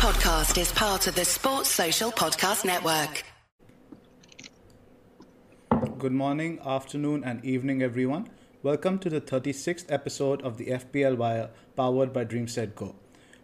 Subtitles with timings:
[0.00, 3.22] podcast is part of the Sports Social Podcast Network.
[5.98, 8.30] Good morning, afternoon, and evening, everyone.
[8.62, 12.94] Welcome to the 36th episode of the FPL Wire, powered by DreamSetGo.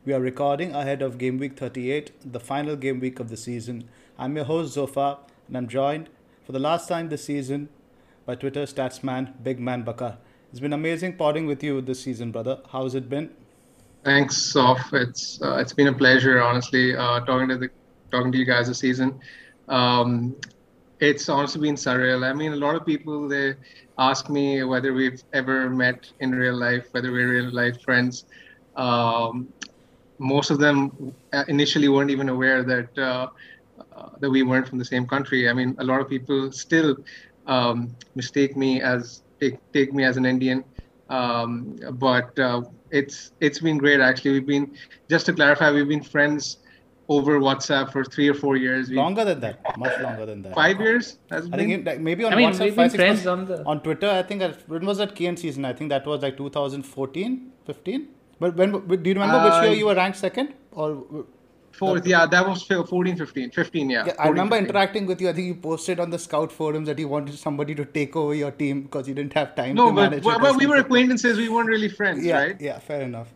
[0.06, 3.90] We are recording ahead of Game Week 38, the final game week of the season.
[4.18, 5.18] I'm your host, Zophar,
[5.48, 6.08] and I'm joined
[6.46, 7.68] for the last time this season
[8.24, 10.16] by Twitter statsman Big Man Bakar.
[10.50, 12.60] It's been amazing podding with you this season, brother.
[12.72, 13.28] How's it been?
[14.06, 14.80] Thanks, Sof.
[14.94, 17.70] It's uh, it's been a pleasure, honestly, uh, talking to the
[18.12, 19.18] talking to you guys this season.
[19.68, 20.36] Um,
[21.00, 22.24] it's honestly been surreal.
[22.24, 23.54] I mean, a lot of people they
[23.98, 28.24] ask me whether we've ever met in real life, whether we're real life friends.
[28.76, 29.48] Um,
[30.18, 30.90] most of them
[31.32, 33.28] uh, initially weren't even aware that uh,
[33.96, 35.48] uh, that we weren't from the same country.
[35.48, 36.96] I mean, a lot of people still
[37.46, 40.64] um, mistake me as take take me as an Indian.
[41.10, 44.32] Um, but uh, it's it's been great actually.
[44.32, 44.76] We've been
[45.10, 46.58] just to clarify, we've been friends
[47.08, 48.88] over WhatsApp for three or four years.
[48.88, 50.54] We've, longer than that, much longer than that.
[50.54, 51.18] Five years.
[51.30, 53.50] I think like, maybe on I mean, WhatsApp, we've five, been six friends months.
[53.52, 53.64] on the.
[53.64, 54.10] on Twitter.
[54.10, 55.64] I think that, when was that KN season?
[55.64, 58.08] I think that was like 2014, 15.
[58.38, 61.26] But when do you remember which Uh, year you were ranked second or?
[61.76, 64.04] Fourth, yeah, that was 14, 15, 15, yeah.
[64.06, 64.66] Yeah, I 14, remember 15.
[64.66, 65.28] interacting with you.
[65.28, 68.34] I think you posted on the scout forums that you wanted somebody to take over
[68.34, 70.24] your team because you didn't have time No, to but, manage.
[70.24, 71.36] but, but we were acquaintances.
[71.36, 72.60] We weren't really friends, Yeah, right?
[72.60, 73.28] yeah, fair enough.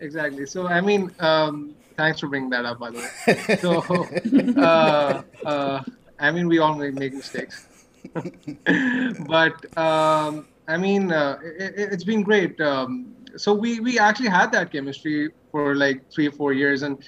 [0.00, 0.44] Exactly.
[0.44, 3.56] So, I mean, um, thanks for bringing that up, by the way.
[4.56, 5.82] So, uh, uh,
[6.18, 7.66] I mean, we all make, mistakes.
[9.26, 12.60] but, um, I mean, uh, it, it's been great.
[12.60, 16.82] Um, so, we, we actually had that chemistry for like three or four years.
[16.82, 17.02] And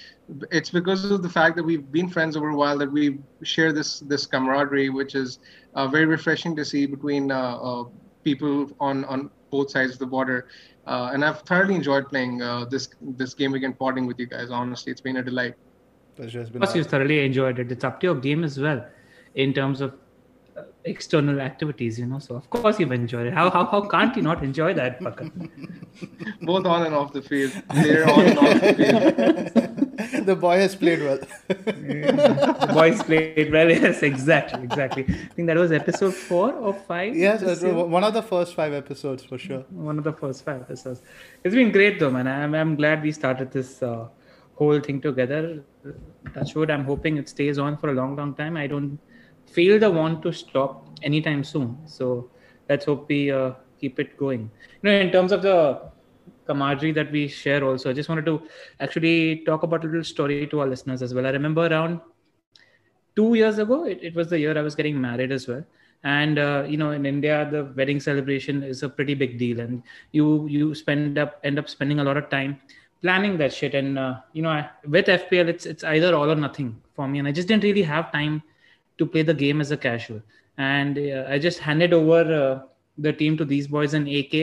[0.51, 3.71] it's because of the fact that we've been friends over a while that we share
[3.73, 5.39] this, this camaraderie, which is
[5.75, 7.83] uh, very refreshing to see between uh, uh,
[8.23, 10.47] people on, on both sides of the border.
[10.85, 14.49] Uh, and I've thoroughly enjoyed playing uh, this this game again, potting with you guys.
[14.49, 15.53] Honestly, it's been a delight.
[16.15, 17.71] Pleasure has been Of course, you thoroughly enjoyed it.
[17.71, 18.83] It's up to your game as well,
[19.35, 19.93] in terms of
[20.57, 22.17] uh, external activities, you know.
[22.17, 23.33] So of course you've enjoyed it.
[23.33, 25.29] How how, how can't you not enjoy that, Bakar?
[26.41, 27.51] Both on and off the field.
[27.73, 29.85] They're on and off the field.
[30.23, 31.19] the boy has played well.
[31.47, 33.69] the boys played well.
[33.69, 35.03] Yes, exactly, exactly.
[35.07, 37.15] I think that was episode four or five.
[37.15, 39.63] yes, one of the first five episodes for sure.
[39.69, 41.01] one of the first five episodes.
[41.43, 42.27] It's been great though, man.
[42.27, 44.07] I'm, I'm glad we started this uh,
[44.55, 45.63] whole thing together.
[46.33, 46.71] Touch wood.
[46.71, 48.55] I'm hoping it stays on for a long, long time.
[48.55, 48.97] I don't
[49.47, 51.77] feel the want to stop anytime soon.
[51.85, 52.29] So
[52.69, 54.49] let's hope we uh, keep it going.
[54.81, 55.91] You know, in terms of the
[56.49, 58.41] camaraderie that we share, also, I just wanted to
[58.79, 61.27] actually talk about a little story to our listeners as well.
[61.31, 62.01] I remember around
[63.19, 65.63] two years ago it, it was the year i was getting married as well.
[66.03, 69.59] And uh, you know in india the wedding celebration is a pretty big deal.
[69.59, 69.83] And
[70.17, 72.59] you you spend up end up spending a lot of time
[73.01, 73.75] planning that shit.
[73.81, 77.19] And uh, you know I, with fpl it's it's either all or nothing for me.
[77.19, 78.41] And i just didn't really have time
[78.99, 80.21] to play the game as a casual.
[80.57, 82.53] And uh, i just handed over uh,
[83.07, 84.35] the team to these boys in ak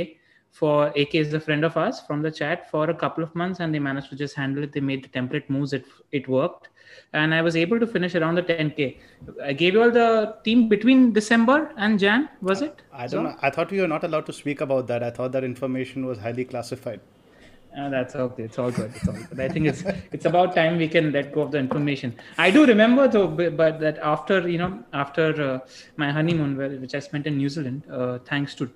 [0.59, 3.61] for AK is a friend of ours from the chat for a couple of months,
[3.61, 4.72] and they managed to just handle it.
[4.72, 5.72] They made the template moves.
[5.78, 5.84] It
[6.21, 6.69] it worked,
[7.12, 8.87] and I was able to finish around the 10k.
[9.50, 12.28] I gave you all the team between December and Jan.
[12.41, 12.81] Was it?
[12.93, 13.34] I don't know.
[13.43, 15.03] I thought we were not allowed to speak about that.
[15.03, 17.00] I thought that information was highly classified.
[17.78, 18.44] Uh, that's okay.
[18.44, 18.91] It's all good.
[18.94, 19.38] It's all good.
[19.38, 19.83] I think it's
[20.19, 22.15] it's about time we can let go of the information.
[22.38, 24.73] I do remember though, but that after you know
[25.05, 25.59] after uh,
[25.97, 28.71] my honeymoon, which I spent in New Zealand, uh, thanks to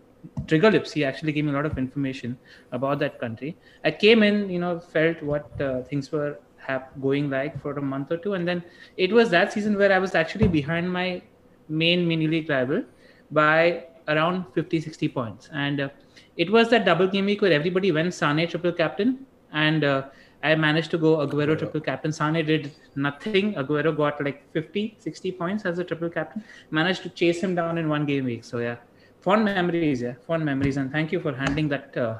[0.46, 2.38] Trigger Lips, he actually gave me a lot of information
[2.72, 3.56] about that country.
[3.84, 7.82] I came in, you know, felt what uh, things were hap- going like for a
[7.82, 8.62] month or two, and then
[8.96, 11.22] it was that season where I was actually behind my
[11.68, 12.82] main mini league rival
[13.30, 15.88] by around 50 60 points and uh,
[16.36, 20.02] it was that double game week where everybody went Sane triple captain and uh,
[20.42, 22.12] I managed to go Aguero triple captain.
[22.12, 23.54] Sane did nothing.
[23.54, 26.42] Aguero got like 50, 60 points as a triple captain.
[26.70, 28.44] Managed to chase him down in one game week.
[28.44, 28.76] So yeah,
[29.20, 30.02] fond memories.
[30.02, 30.76] Yeah, fond memories.
[30.76, 32.18] And thank you for handling that uh,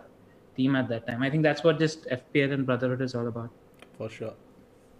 [0.57, 1.23] team at that time.
[1.23, 3.51] I think that's what just FPL and brotherhood is all about.
[3.97, 4.35] For sure.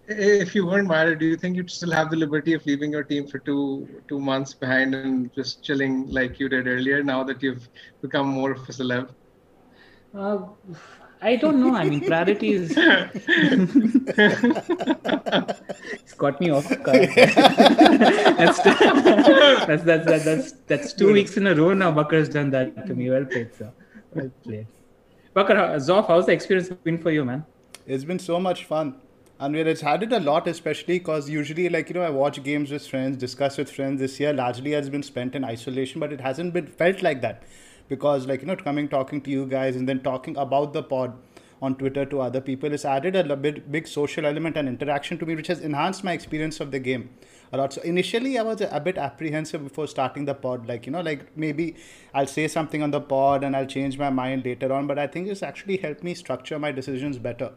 [0.07, 3.03] If you weren't married, do you think you'd still have the liberty of leaving your
[3.03, 7.03] team for two two months behind and just chilling like you did earlier?
[7.03, 7.69] Now that you've
[8.01, 9.09] become more of a celeb.
[10.13, 10.39] Uh,
[11.23, 11.75] I don't know.
[11.75, 12.73] I mean, priorities.
[15.93, 17.09] it's got me off guard.
[17.15, 21.91] that's, that's, that's, that's, that's, that's two weeks in a row now.
[21.91, 23.11] Bakar's done that to me.
[23.11, 23.71] Well played, sir.
[24.15, 24.65] Well played.
[25.35, 27.45] Bakar, how- Zoff, how's the experience been for you, man?
[27.85, 28.95] It's been so much fun.
[29.39, 32.43] And we it's had it a lot, especially because usually, like, you know, I watch
[32.43, 33.99] games with friends, discuss with friends.
[33.99, 37.43] This year largely has been spent in isolation, but it hasn't been felt like that.
[37.91, 41.13] Because, like, you know, coming, talking to you guys, and then talking about the pod
[41.61, 42.73] on Twitter to other people.
[42.73, 46.13] It's added a bit big social element and interaction to me, which has enhanced my
[46.13, 47.09] experience of the game
[47.51, 47.73] a lot.
[47.73, 50.67] So initially, I was a, bit apprehensive before starting the pod.
[50.67, 51.75] Like you know, like maybe
[52.13, 54.87] I'll say something on the pod and I'll change my mind later on.
[54.87, 57.51] But I think it's actually helped me structure my decisions better.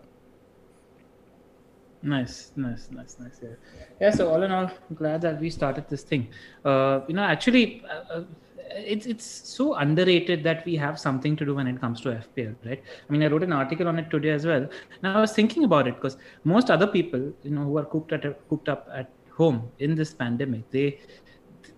[2.03, 3.41] Nice, nice, nice, nice.
[3.43, 3.55] Yeah,
[3.99, 4.11] yeah.
[4.11, 6.29] So all in all, glad that we started this thing.
[6.63, 8.25] Uh, you know, actually, uh, uh
[8.75, 12.55] it's it's so underrated that we have something to do when it comes to FPL,
[12.65, 12.82] right?
[13.09, 14.69] I mean, I wrote an article on it today as well.
[15.03, 18.12] Now I was thinking about it because most other people, you know, who are cooked
[18.12, 21.00] at cooked up at home in this pandemic, they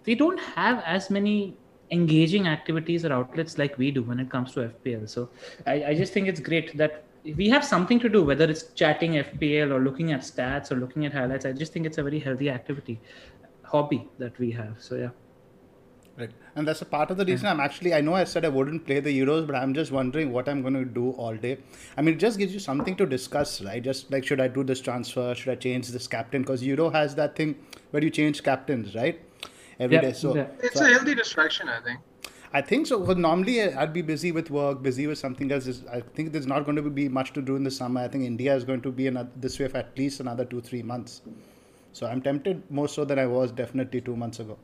[0.04, 1.56] they don't have as many
[1.90, 5.08] engaging activities or outlets like we do when it comes to FPL.
[5.08, 5.28] So
[5.66, 7.04] I, I just think it's great that
[7.36, 11.06] we have something to do, whether it's chatting FPL or looking at stats or looking
[11.06, 11.44] at highlights.
[11.44, 13.00] I just think it's a very healthy activity,
[13.62, 14.76] hobby that we have.
[14.78, 15.10] So yeah.
[16.18, 16.30] Right.
[16.54, 17.52] And that's a part of the reason hmm.
[17.52, 20.32] I'm actually, I know I said I wouldn't play the Euros, but I'm just wondering
[20.32, 21.58] what I'm going to do all day.
[21.96, 23.82] I mean, it just gives you something to discuss, right?
[23.82, 25.34] Just like, should I do this transfer?
[25.34, 26.42] Should I change this captain?
[26.42, 27.56] Because Euro has that thing
[27.90, 29.20] where you change captains, right?
[29.78, 30.14] Every day.
[30.14, 30.46] So yeah.
[30.60, 32.00] it's so, a healthy distraction, I think.
[32.54, 32.96] I think so.
[32.98, 35.82] Well, normally uh, I'd be busy with work, busy with something else.
[35.92, 38.00] I think there's not going to be much to do in the summer.
[38.00, 40.62] I think India is going to be another, this way for at least another two,
[40.62, 41.20] three months.
[41.92, 44.56] So I'm tempted more so than I was definitely two months ago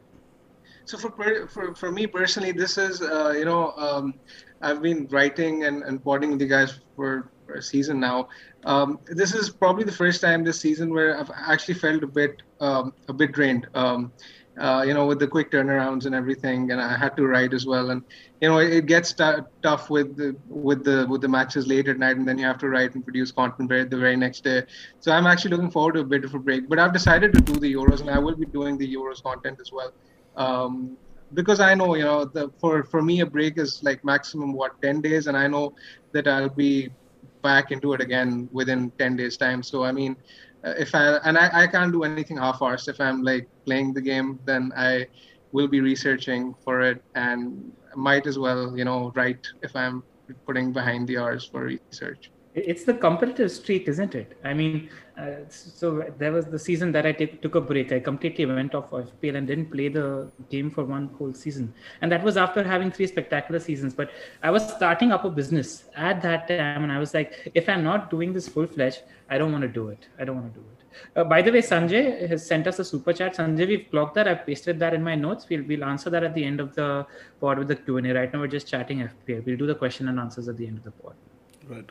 [0.84, 4.14] so for for for me personally, this is uh, you know um,
[4.61, 8.29] I've been writing and and podding with you guys for, for a season now.
[8.64, 12.43] Um, this is probably the first time this season where I've actually felt a bit
[12.61, 13.67] um, a bit drained.
[13.75, 14.12] Um,
[14.58, 17.64] uh, you know, with the quick turnarounds and everything, and I had to write as
[17.64, 17.90] well.
[17.90, 18.02] And
[18.43, 19.25] you know, it, gets t-
[19.62, 22.58] tough with the with the with the matches late at night, and then you have
[22.58, 24.64] to write and produce content the very next day.
[25.00, 26.69] So I'm actually looking forward to a bit of a break.
[26.69, 29.58] But I've decided to do the Euros, and I will be doing the Euros content
[29.58, 29.90] as well
[30.37, 30.96] um,
[31.34, 34.81] because I know you know the for for me a break is like maximum what
[34.82, 35.75] 10 days and I know
[36.12, 36.90] that I'll be
[37.43, 39.62] back into it again within 10 days time.
[39.62, 40.17] So I mean
[40.64, 44.00] uh, if I and I, I can't do anything half-assed if I'm like playing the
[44.00, 45.06] game then I
[45.52, 50.02] will be researching for it and might as well you know write if I'm
[50.46, 54.88] putting behind the hours for research it's the competitive streak isn't it i mean
[55.19, 57.93] uh, so there was the season that I took a break.
[57.93, 61.75] I completely went off FPL and didn't play the game for one whole season.
[62.00, 63.93] And that was after having three spectacular seasons.
[63.93, 64.10] But
[64.43, 67.84] I was starting up a business at that time, and I was like, if I'm
[67.84, 70.08] not doing this full fledged, I don't want to do it.
[70.19, 70.82] I don't want to do it.
[71.16, 73.37] Uh, by the way, Sanjay has sent us a super chat.
[73.37, 74.28] Sanjay, we've blocked that.
[74.28, 75.46] I've pasted that in my notes.
[75.48, 77.06] We'll we'll answer that at the end of the
[77.40, 78.14] pod with the Q and A.
[78.14, 79.44] Right now, we're just chatting FPL.
[79.46, 81.14] We'll do the question and answers at the end of the pod.
[81.69, 81.90] Right.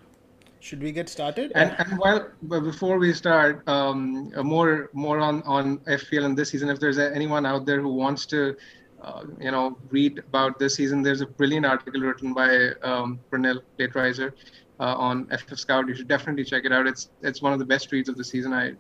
[0.62, 1.52] Should we get started?
[1.56, 6.70] And, and while before we start, um, more more on on FPL in this season.
[6.70, 8.56] If there's anyone out there who wants to,
[9.02, 13.62] uh, you know, read about this season, there's a brilliant article written by um, Pranil
[13.80, 14.34] Platerizer
[14.80, 15.88] uh, on FF Scout.
[15.88, 16.86] You should definitely check it out.
[16.86, 18.54] It's it's one of the best reads of the season.
[18.54, 18.74] I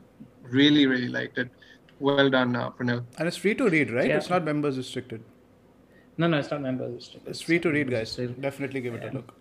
[0.44, 1.50] really really liked it.
[2.00, 3.04] Well done, uh, Pranil.
[3.18, 4.08] And it's free to read, right?
[4.08, 4.18] Yeah.
[4.18, 5.24] It's not members restricted.
[6.18, 7.32] No, no, it's not members restricted.
[7.32, 8.16] It's free to read, guys.
[8.40, 9.12] Definitely give it yeah.
[9.12, 9.34] a look.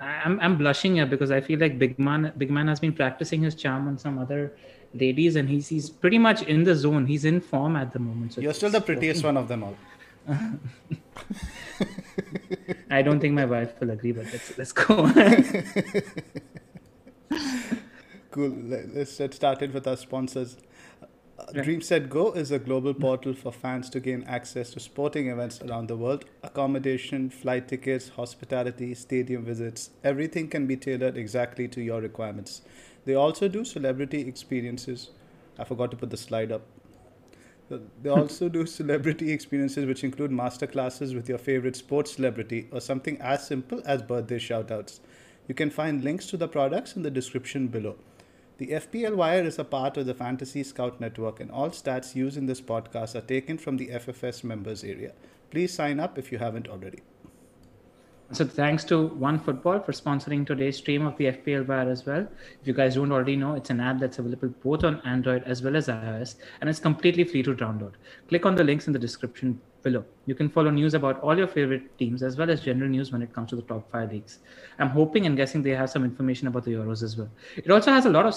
[0.00, 3.42] I'm I'm blushing here because I feel like Big Man Big Man has been practicing
[3.42, 4.52] his charm on some other
[4.94, 7.06] ladies and he's he's pretty much in the zone.
[7.06, 8.34] He's in form at the moment.
[8.34, 9.76] So You're still the prettiest one of them all.
[12.90, 15.10] I don't think my wife will agree, but let's let's go.
[18.30, 18.50] cool.
[18.50, 20.56] Let's get started with our sponsors.
[21.38, 25.96] DreamSetGo is a global portal for fans to gain access to sporting events around the
[25.96, 26.24] world.
[26.42, 32.62] Accommodation, flight tickets, hospitality, stadium visits, everything can be tailored exactly to your requirements.
[33.04, 35.10] They also do celebrity experiences.
[35.58, 36.62] I forgot to put the slide up.
[37.70, 37.76] They
[38.10, 38.18] hmm.
[38.18, 43.46] also do celebrity experiences, which include masterclasses with your favorite sports celebrity or something as
[43.46, 44.98] simple as birthday shoutouts.
[45.46, 47.96] You can find links to the products in the description below.
[48.58, 52.36] The FPL Wire is a part of the Fantasy Scout Network, and all stats used
[52.36, 55.12] in this podcast are taken from the FFS members area.
[55.52, 56.98] Please sign up if you haven't already.
[58.32, 62.26] So thanks to OneFootball for sponsoring today's stream of the FPL Wire as well.
[62.60, 65.62] If you guys don't already know, it's an app that's available both on Android as
[65.62, 67.92] well as iOS, and it's completely free to download.
[68.26, 70.04] Click on the links in the description below.
[70.26, 73.22] You can follow news about all your favorite teams as well as general news when
[73.22, 74.38] it comes to the top five leagues.
[74.78, 77.30] I'm hoping and guessing they have some information about the Euros as well.
[77.56, 78.34] It also has a lot of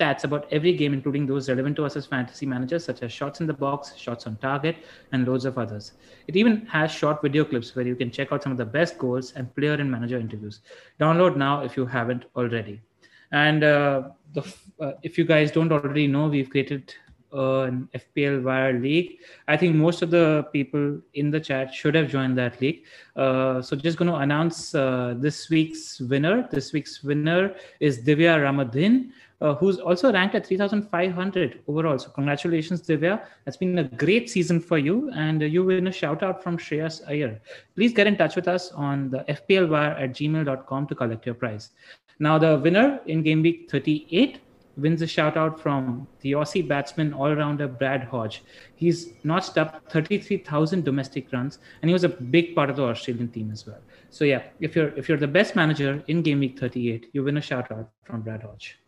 [0.00, 3.40] stats about every game, including those relevant to us as fantasy managers, such as shots
[3.40, 4.76] in the box, shots on target,
[5.12, 5.92] and loads of others.
[6.26, 8.98] It even has short video clips where you can check out some of the best
[8.98, 10.60] goals and player and manager interviews.
[10.98, 12.80] Download now if you haven't already.
[13.32, 14.42] And uh, the,
[14.80, 16.94] uh, if you guys don't already know, we've created
[17.32, 19.18] an FPL Wire League.
[19.48, 22.84] I think most of the people in the chat should have joined that league.
[23.16, 26.48] Uh, so just going to announce uh, this week's winner.
[26.50, 31.98] This week's winner is Divya Ramadhin, uh, who's also ranked at 3,500 overall.
[31.98, 33.24] So congratulations, Divya.
[33.46, 37.02] It's been a great season for you, and you win a shout out from Shreyas
[37.08, 37.40] Iyer.
[37.74, 41.70] Please get in touch with us on the FPLwire at gmail.com to collect your prize.
[42.18, 44.40] Now, the winner in game week 38
[44.76, 48.42] wins a shout out from the Aussie batsman all rounder Brad Hodge.
[48.76, 53.28] He's notched up 33,000 domestic runs, and he was a big part of the Australian
[53.28, 53.80] team as well.
[54.10, 57.36] So yeah, if you're if you're the best manager in game week 38, you win
[57.36, 58.78] a shout out from Brad Hodge.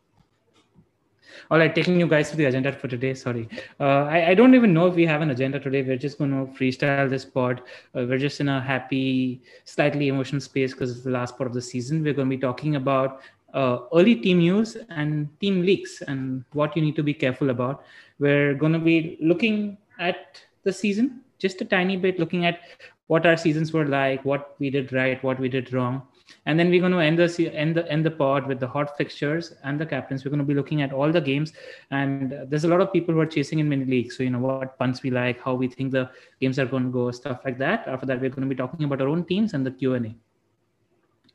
[1.50, 3.14] All right, taking you guys to the agenda for today.
[3.14, 3.48] Sorry,
[3.80, 5.82] uh, I, I, don't even know if we have an agenda today.
[5.82, 7.62] We're just going to freestyle this pod.
[7.96, 11.54] Uh, we're just in a happy, slightly emotional space because it's the last part of
[11.54, 12.02] the season.
[12.02, 13.22] We're going to be talking about
[13.52, 17.84] uh, early team news and team leaks and what you need to be careful about.
[18.18, 22.60] We're going to be looking at the season just a tiny bit, looking at
[23.08, 26.02] what our seasons were like, what we did right, what we did wrong.
[26.46, 28.96] And then we're going to end the end the end the pod with the hot
[28.96, 30.24] fixtures and the captains.
[30.24, 31.52] We're going to be looking at all the games,
[31.90, 34.16] and there's a lot of people who are chasing in mini leagues.
[34.16, 36.90] So you know what punts we like, how we think the games are going to
[36.90, 37.86] go, stuff like that.
[37.86, 40.06] After that, we're going to be talking about our own teams and the Q and
[40.06, 40.14] A.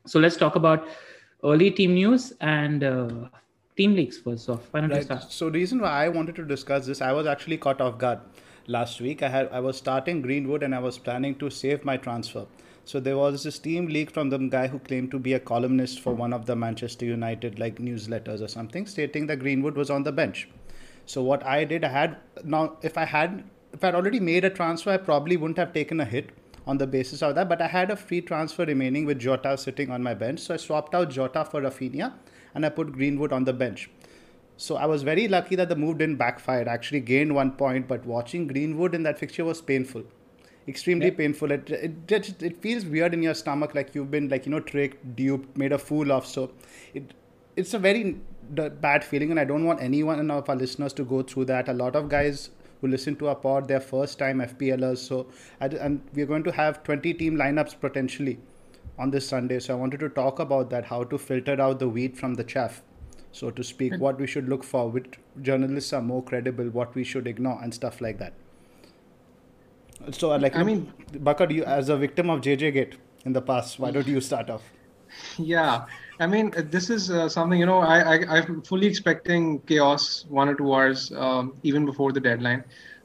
[0.08, 0.88] So let's talk about
[1.44, 3.10] early team news and uh,
[3.75, 4.67] team leaks first off.
[4.72, 4.98] Why don't right.
[4.98, 5.32] you start?
[5.32, 8.20] So the reason why I wanted to discuss this, I was actually caught off guard
[8.67, 9.24] last week.
[9.24, 12.46] I had I was starting Greenwood and I was planning to save my transfer.
[12.86, 16.00] So there was this team leak from the guy who claimed to be a columnist
[16.00, 20.03] for one of the Manchester United like newsletters or something, stating that Greenwood was on
[20.03, 20.48] the bench.
[21.06, 24.50] So what I did, I had now if I had if I'd already made a
[24.50, 26.29] transfer, I probably wouldn't have taken a hit
[26.68, 27.50] on the basis of that.
[27.50, 30.42] But I had a free transfer remaining with Jota sitting on my bench.
[30.42, 32.14] So I swapped out Jota for Raphinha
[32.54, 33.90] and I put Greenwood on the bench.
[34.58, 36.68] So I was very lucky that the move didn't backfire.
[36.68, 40.04] I actually gained one point, but watching Greenwood in that fixture was painful.
[40.68, 41.18] Extremely yeah.
[41.18, 41.52] painful.
[41.52, 44.60] It, it it it feels weird in your stomach, like you've been like you know
[44.60, 46.26] tricked, duped, made a fool of.
[46.26, 46.52] So
[46.94, 47.14] it
[47.56, 48.18] it's a very
[48.82, 51.70] bad feeling, and I don't want anyone of our listeners to go through that.
[51.70, 52.50] A lot of guys
[52.82, 54.98] who listen to our pod, their first time FPLers.
[55.00, 55.28] So,
[55.60, 58.40] and we're going to have 20 team lineups potentially
[58.98, 59.60] on this Sunday.
[59.60, 62.44] So, I wanted to talk about that how to filter out the wheat from the
[62.44, 62.82] chaff,
[63.32, 64.00] so to speak, mm.
[64.00, 67.74] what we should look for, which journalists are more credible, what we should ignore, and
[67.74, 68.34] stuff like that.
[70.12, 73.80] So, like, I mean, Bakar, you as a victim of JJ Gate in the past,
[73.80, 74.62] why don't you start off?
[75.38, 75.86] Yeah.
[76.20, 77.80] I mean, this is uh, something you know.
[77.80, 82.64] I, I am fully expecting chaos one or two hours um, even before the deadline.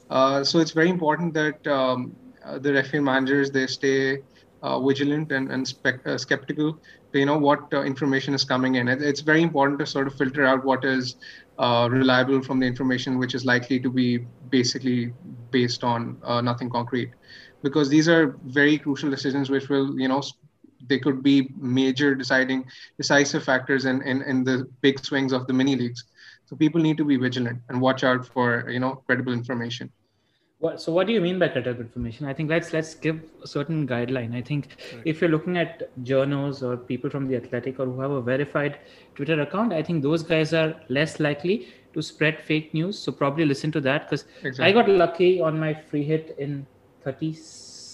[0.09, 4.23] Uh, so it's very important that um, uh, the referee managers they stay
[4.63, 6.79] uh, vigilant and and uh, skeptical.
[7.11, 8.87] To, you know what uh, information is coming in.
[8.87, 11.15] It, it's very important to sort of filter out what is
[11.59, 15.13] reliable from the information which is likely to be basically
[15.51, 17.11] based on nothing concrete,
[17.61, 20.23] because these are very crucial decisions which will you know
[20.87, 22.65] they could be major deciding
[22.97, 26.03] decisive factors in, in, in the big swings of the mini leagues.
[26.45, 29.91] So people need to be vigilant and watch out for you know credible information.
[30.59, 32.25] What, so what do you mean by credible information?
[32.25, 34.33] I think let's let's give a certain guideline.
[34.33, 35.01] I think right.
[35.03, 38.79] if you're looking at journals or people from the Athletic or who have a verified
[39.13, 42.97] Twitter account, I think those guys are less likely to spread fake news.
[42.97, 44.65] So probably listen to that because exactly.
[44.65, 46.65] I got lucky on my free hit in
[47.03, 47.33] 30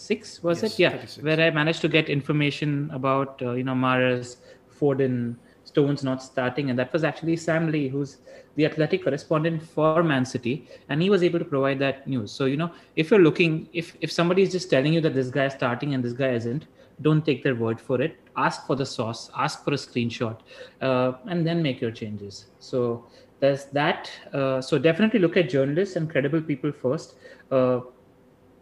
[0.10, 1.24] 36 was yes, it yeah 36.
[1.24, 4.38] where i managed to get information about uh, you know Mahrez
[4.80, 8.18] foden stones not starting and that was actually sam lee who's
[8.56, 12.32] the athletic correspondent for man city and he was able to provide that news.
[12.32, 15.30] So you know if you're looking if if somebody is just telling you that this
[15.30, 16.66] guy is starting and this guy isn't
[17.02, 18.18] don't take their word for it.
[18.36, 20.38] Ask for the source ask for a screenshot
[20.82, 22.48] uh, and then make your changes.
[22.60, 23.06] So
[23.40, 24.12] there's that.
[24.34, 27.16] Uh, so definitely look at journalists and credible people first.
[27.52, 27.82] Uh,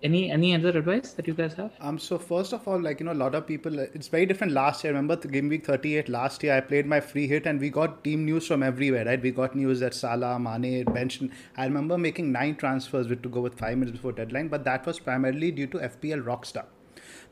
[0.03, 1.71] any any other advice that you guys have?
[1.79, 4.53] Um so first of all like you know a lot of people it's very different
[4.53, 4.93] last year.
[4.93, 8.03] Remember the game week 38 last year i played my free hit and we got
[8.03, 9.21] team news from everywhere right?
[9.21, 11.21] We got news that salah mane bench
[11.55, 14.85] i remember making nine transfers with to go with five minutes before deadline but that
[14.85, 16.65] was primarily due to fpl rockstar.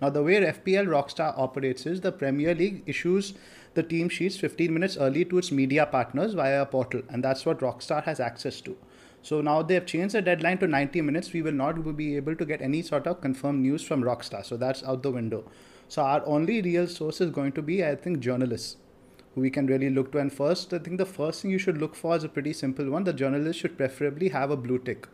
[0.01, 3.33] Now the way fpl rockstar operates is the premier league issues
[3.75, 7.45] the team sheets 15 minutes early to its media partners via a portal and that's
[7.45, 8.77] what rockstar has access to
[9.25, 11.33] so now they have changed the deadline to 90 minutes.
[11.33, 14.45] We will not be able to get any sort of confirmed news from Rockstar.
[14.45, 15.45] So that's out the window.
[15.87, 18.77] So our only real source is going to be, I think, journalists
[19.33, 20.19] who we can really look to.
[20.19, 22.87] And first, I think the first thing you should look for is a pretty simple
[22.87, 23.03] one.
[23.03, 25.07] The journalist should preferably have a blue tick.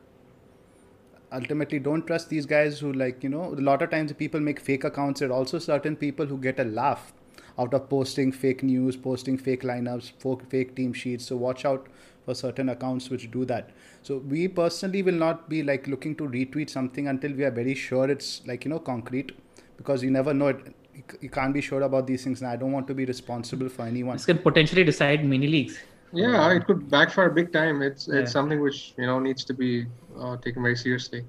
[1.32, 4.60] Ultimately, don't trust these guys who, like, you know, a lot of times people make
[4.60, 5.22] fake accounts.
[5.22, 7.14] There are also certain people who get a laugh
[7.58, 10.12] out of posting fake news, posting fake lineups,
[10.50, 11.28] fake team sheets.
[11.28, 11.88] So watch out
[12.26, 13.72] for certain accounts which do that.
[14.02, 17.76] So we personally will not be like looking to retweet something until we are very
[17.76, 19.32] sure it's like you know concrete,
[19.78, 20.76] because you never know it.
[21.22, 23.84] You can't be sure about these things, and I don't want to be responsible for
[23.84, 24.18] anyone.
[24.18, 25.80] This can potentially decide mini leagues.
[26.14, 27.82] Yeah, it could backfire big time.
[27.82, 28.20] It's yeah.
[28.20, 29.86] it's something which you know needs to be
[30.20, 31.24] uh, taken very seriously.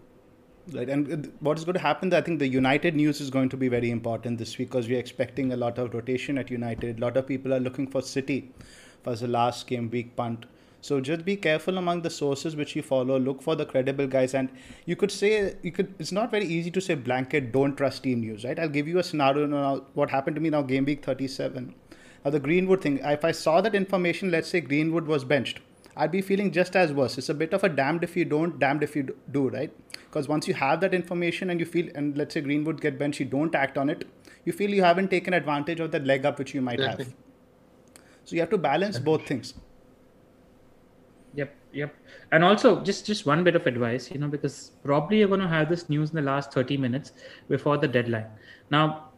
[0.73, 2.13] Right, and what is going to happen?
[2.15, 4.99] I think the United news is going to be very important this week because we're
[4.99, 6.99] expecting a lot of rotation at United.
[6.99, 8.53] A lot of people are looking for City
[9.03, 10.47] for the last game week punt.
[10.83, 13.19] So just be careful among the sources which you follow.
[13.19, 14.51] Look for the credible guys, and
[14.85, 15.95] you could say you could.
[15.99, 17.51] It's not very easy to say blanket.
[17.53, 18.59] Don't trust team news, right?
[18.59, 19.87] I'll give you a scenario now.
[19.95, 20.63] What happened to me now?
[20.63, 21.75] Game week thirty-seven.
[22.25, 22.99] Now the Greenwood thing.
[22.99, 25.61] If I saw that information, let's say Greenwood was benched
[25.97, 27.19] I'd be feeling just as worse.
[27.19, 29.71] It's a bit of a damned if you don't, damned if you do, right?
[29.93, 33.21] Because once you have that information and you feel, and let's say Greenwood get benched,
[33.21, 34.07] you don't act on it,
[34.45, 37.13] you feel you haven't taken advantage of that leg up which you might have.
[38.25, 39.55] So you have to balance both things.
[41.73, 41.95] Yep.
[42.33, 45.49] And also, just just one bit of advice, you know, because probably you're going to
[45.49, 47.13] have this news in the last 30 minutes
[47.49, 48.27] before the deadline.
[48.71, 49.12] Now,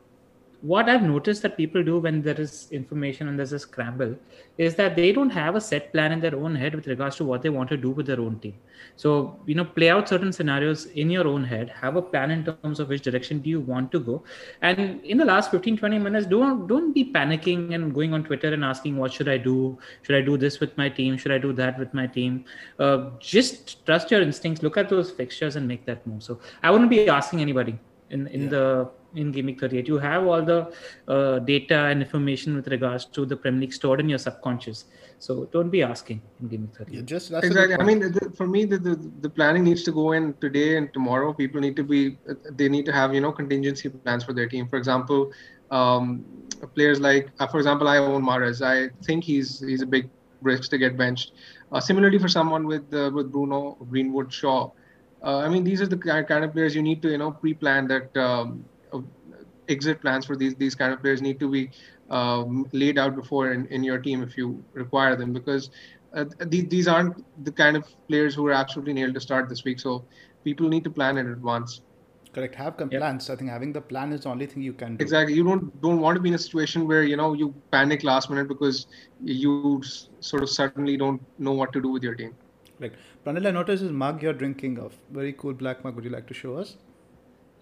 [0.65, 4.17] what I've noticed that people do when there is information and there's a scramble
[4.57, 7.25] is that they don't have a set plan in their own head with regards to
[7.25, 8.55] what they want to do with their own team.
[8.97, 12.47] So, you know, play out certain scenarios in your own head, have a plan in
[12.47, 14.25] terms of which direction do you want to go.
[14.63, 18.55] And in the last 15, 20 minutes, don't don't be panicking and going on Twitter
[18.55, 19.79] and asking what should I do?
[20.01, 21.19] Should I do this with my team?
[21.19, 22.45] Should I do that with my team?
[22.79, 26.23] Uh, just trust your instincts, look at those fixtures and make that move.
[26.23, 27.79] So I wouldn't be asking anybody
[28.09, 28.49] in in yeah.
[28.49, 29.89] the in Game 38.
[29.89, 30.73] You have all the
[31.09, 34.87] uh, data and information with regards to the Premier League stored in your subconscious.
[35.19, 36.95] So don't be asking in Game 38.
[36.95, 37.77] Yeah, just exactly.
[37.77, 40.93] I mean, the, for me, the, the, the planning needs to go in today and
[40.93, 41.33] tomorrow.
[41.33, 42.19] People need to be
[42.53, 44.69] they need to have you know contingency plans for their team.
[44.69, 45.33] For example,
[45.71, 46.25] um,
[46.75, 48.61] players like uh, for example, I own Mahrez.
[48.61, 50.11] I think he's he's a big
[50.43, 51.33] risk to get benched.
[51.73, 54.71] Uh, similarly, for someone with uh, with Bruno Greenwood Shaw.
[55.25, 57.89] Uh, I mean, these are the kind of players you need to, you know, pre-plan
[57.89, 58.63] that um,
[59.69, 61.71] exit plans for these these kind of players need to be
[62.11, 65.71] um, laid out before in, in your team if you require them because
[66.15, 69.65] uh, these, these aren't the kind of players who are absolutely nailed to start this
[69.65, 70.05] week so
[70.45, 71.81] people need to plan in advance
[72.35, 72.91] correct have yep.
[72.91, 75.45] plans i think having the plan is the only thing you can do exactly you
[75.45, 78.49] don't don't want to be in a situation where you know you panic last minute
[78.49, 78.87] because
[79.23, 79.83] you
[80.21, 82.35] sort of suddenly don't know what to do with your team
[82.81, 82.93] right
[83.25, 84.95] Pranil, I noticed this mug you're drinking of.
[85.11, 85.95] Very cool black mug.
[85.95, 86.77] Would you like to show us?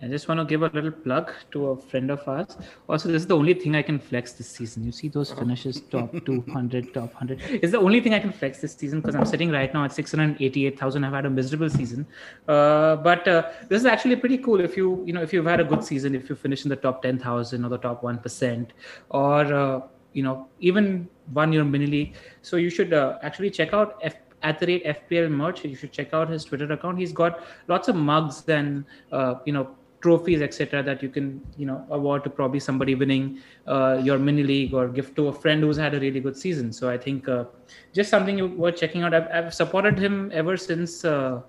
[0.03, 2.57] I just want to give a little plug to a friend of ours.
[2.89, 4.83] Also, this is the only thing I can flex this season.
[4.83, 7.41] You see those finishes top 200, top 100.
[7.63, 9.93] It's the only thing I can flex this season because I'm sitting right now at
[9.93, 11.05] 688,000.
[11.05, 12.05] I've had a miserable season,
[12.49, 14.61] uh, but uh, this is actually pretty cool.
[14.61, 16.77] If you you know if you've had a good season, if you finish in the
[16.77, 18.73] top 10,000 or the top one percent,
[19.11, 19.83] or uh,
[20.15, 24.17] you know even won your mini league, so you should uh, actually check out F-
[24.43, 25.65] at the rate FPL merch.
[25.65, 26.99] You should check out his Twitter account.
[26.99, 31.67] He's got lots of mugs and uh, you know trophies etc that you can you
[31.67, 35.63] know award to probably somebody winning uh, your mini league or gift to a friend
[35.63, 36.73] who's had a really good season.
[36.73, 37.45] So i think uh,
[37.93, 39.15] just something worth checking out.
[39.15, 41.43] I've, I've supported him ever since uh,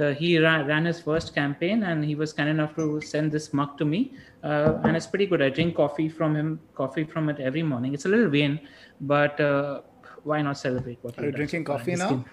[0.00, 3.52] uh, he ran, ran, his first campaign and he was kind enough to send this
[3.54, 4.12] mug to me.
[4.42, 5.40] Uh, and it's pretty good.
[5.42, 7.94] I drink coffee from him coffee from it every morning.
[7.94, 8.60] It's a little vain
[9.00, 9.80] but uh,
[10.24, 12.24] why not celebrate what are you drinking coffee now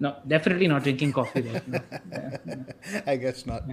[0.00, 1.82] no, definitely not drinking coffee right now.
[2.10, 2.36] Yeah,
[2.92, 3.02] yeah.
[3.06, 3.64] I guess not.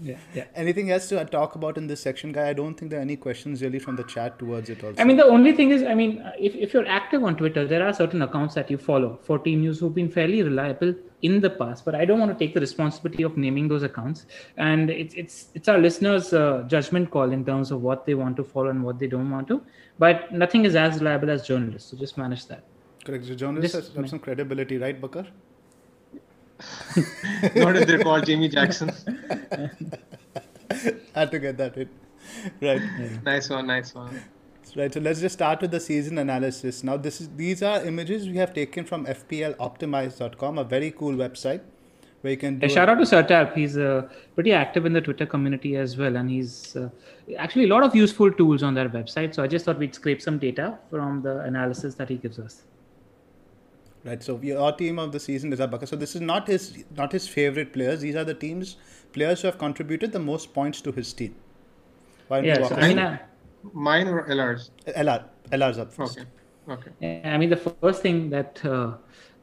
[0.00, 0.18] Yeah.
[0.34, 0.44] yeah.
[0.54, 2.48] Anything else to talk about in this section, guy?
[2.48, 4.82] I don't think there are any questions really from the chat towards it.
[4.82, 7.66] Also, I mean, the only thing is, I mean, if, if you're active on Twitter,
[7.66, 11.40] there are certain accounts that you follow for team news who've been fairly reliable in
[11.40, 14.26] the past, but I don't want to take the responsibility of naming those accounts.
[14.56, 18.36] And it's it's it's our listeners' uh, judgment call in terms of what they want
[18.36, 19.62] to follow and what they don't want to.
[19.98, 22.64] But nothing is as reliable as journalists, so just manage that.
[23.06, 23.26] Correct.
[23.28, 25.26] The journalists have some credibility, right, Bakar?
[27.54, 28.90] Not if they're called Jamie Jackson.
[29.54, 29.70] I
[31.20, 31.88] had to get that in.
[32.60, 32.82] Right.
[32.82, 33.08] Yeah.
[33.24, 34.20] Nice one, nice one.
[34.74, 34.92] Right.
[34.92, 36.82] So let's just start with the season analysis.
[36.82, 41.60] Now, this is these are images we have taken from FPLOptimize.com, a very cool website
[42.22, 42.58] where you can.
[42.58, 43.54] Do shout out to Sertalp.
[43.54, 46.88] He's uh, pretty active in the Twitter community as well, and he's uh,
[47.38, 49.36] actually a lot of useful tools on their website.
[49.36, 52.64] So I just thought we'd scrape some data from the analysis that he gives us
[54.06, 54.22] right?
[54.22, 55.88] So our team of the season is Abaka.
[55.88, 58.00] So this is not his not his favorite players.
[58.00, 58.76] These are the teams
[59.12, 61.34] players who have contributed the most points to his team.
[62.28, 63.18] Why yeah, so I mean, uh,
[63.72, 64.70] mine or LR's?
[64.86, 66.18] LR, LR's up first.
[66.18, 66.28] Okay.
[66.68, 67.22] Okay.
[67.24, 68.94] I mean, the first thing that uh,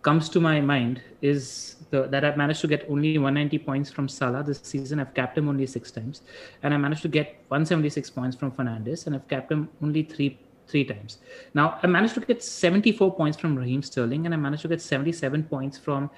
[0.01, 4.09] comes to my mind is the, that I've managed to get only 190 points from
[4.09, 4.99] Salah this season.
[4.99, 6.21] I've capped him only six times,
[6.63, 10.37] and I managed to get 176 points from Fernandes, and I've capped him only three
[10.67, 11.17] three times.
[11.53, 14.81] Now I managed to get 74 points from Raheem Sterling, and I managed to get
[14.81, 16.09] 77 points from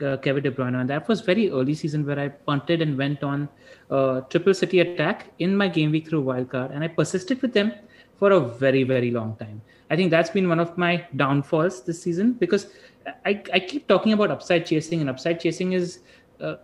[0.00, 3.22] uh, Kevin De Bruyne, and that was very early season where I punted and went
[3.22, 3.48] on
[3.90, 7.72] uh, triple city attack in my game week through wildcard, and I persisted with them
[8.18, 9.62] for a very very long time.
[9.90, 12.68] I think that's been one of my downfalls this season because
[13.24, 16.00] I, I keep talking about upside chasing, and upside chasing is
[16.40, 16.56] uh,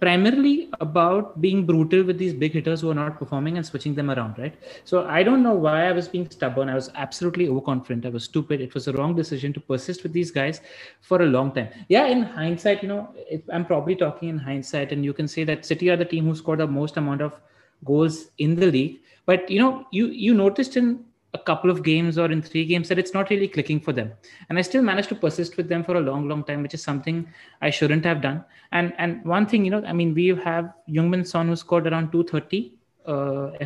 [0.00, 4.10] primarily about being brutal with these big hitters who are not performing and switching them
[4.10, 4.54] around, right?
[4.84, 6.68] So I don't know why I was being stubborn.
[6.68, 8.06] I was absolutely overconfident.
[8.06, 8.60] I was stupid.
[8.60, 10.60] It was a wrong decision to persist with these guys
[11.00, 11.68] for a long time.
[11.88, 13.14] Yeah, in hindsight, you know,
[13.52, 16.34] I'm probably talking in hindsight, and you can say that City are the team who
[16.34, 17.40] scored the most amount of
[17.84, 19.00] goals in the league.
[19.26, 22.88] But you know, you you noticed in a couple of games or in three games
[22.88, 24.12] that it's not really clicking for them.
[24.48, 26.82] And i still managed to persist with them for a long long time which is
[26.82, 27.26] something
[27.60, 28.44] i shouldn't have done.
[28.72, 32.12] And and one thing you know i mean we have Heung-min Son who scored around
[32.12, 32.72] 230
[33.06, 33.12] uh,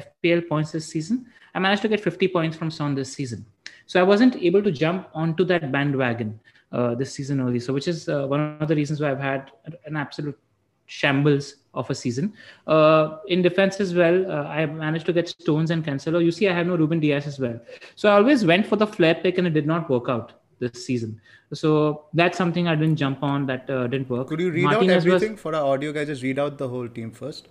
[0.05, 1.27] fpl points this season.
[1.55, 3.45] I managed to get 50 points from son this season.
[3.87, 6.41] So i wasn't able to jump onto that bandwagon
[6.73, 9.51] uh, this season early so which is uh, one of the reasons why i've had
[9.85, 10.39] an absolute
[10.87, 12.33] shambles of a season.
[12.67, 16.23] Uh, in defense as well, uh, I managed to get Stones and Cancelo.
[16.23, 17.59] You see, I have no Ruben Dias as well.
[17.97, 20.85] So I always went for the flair pick and it did not work out this
[20.85, 21.21] season.
[21.55, 24.29] So that's something I didn't jump on that uh, didn't work.
[24.29, 26.07] Could you read out everything was, for our audio guys?
[26.07, 27.49] Just read out the whole team first.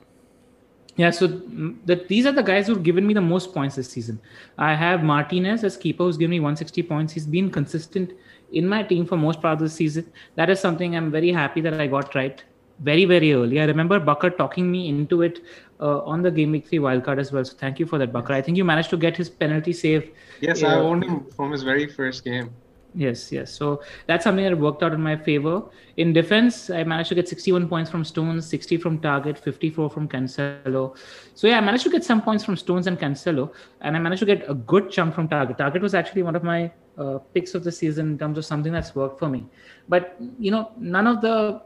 [0.98, 3.90] Yeah, so mm, the, these are the guys who've given me the most points this
[3.90, 4.20] season.
[4.58, 7.14] I have Martinez as keeper who's given me 160 points.
[7.14, 8.12] He's been consistent
[8.52, 10.12] in my team for most part of the season.
[10.36, 12.44] That is something I'm very happy that I got right
[12.80, 13.60] very very early.
[13.62, 15.42] I remember Bakar talking me into it
[15.80, 17.46] uh, on the game week three wildcard as well.
[17.46, 18.36] So thank you for that, Bakar.
[18.36, 20.12] I think you managed to get his penalty save.
[20.40, 22.52] Yes, uh, I owned him from his very first game.
[22.94, 23.54] Yes, yes.
[23.54, 25.64] So that's something that worked out in my favor.
[25.98, 30.10] In defense, I managed to get 61 points from Stones, 60 from Targett, 54 from
[30.10, 30.98] Cancelo.
[31.36, 34.20] So yeah, I managed to get some points from Stones and Cancelo, and I managed
[34.20, 35.58] to get a good chunk from Targett.
[35.58, 38.74] Targett was actually one of my uh, picks of the season in terms of something
[38.74, 39.46] that's worked for me.
[39.88, 41.62] But you know, none of the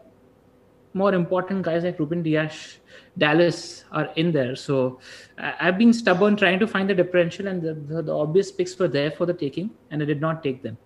[0.96, 2.78] more important guys like Ruben Dias,
[3.18, 4.56] Dallas are in there.
[4.56, 5.00] So
[5.38, 8.88] I've been stubborn trying to find the differential, and the, the, the, obvious picks were
[8.88, 10.78] there for the taking, and I did not take them.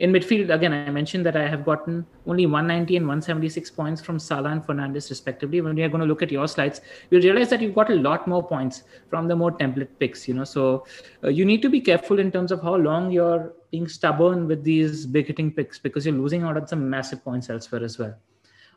[0.00, 4.18] In midfield, again, I mentioned that I have gotten only 190 and 176 points from
[4.18, 5.60] Salah and Fernandes, respectively.
[5.60, 7.94] When we are going to look at your slides, you'll realize that you've got a
[7.94, 10.26] lot more points from the more template picks.
[10.26, 10.86] You know, so
[11.22, 14.64] uh, you need to be careful in terms of how long you're being stubborn with
[14.64, 18.16] these big hitting picks because you're losing out on some massive points elsewhere as well.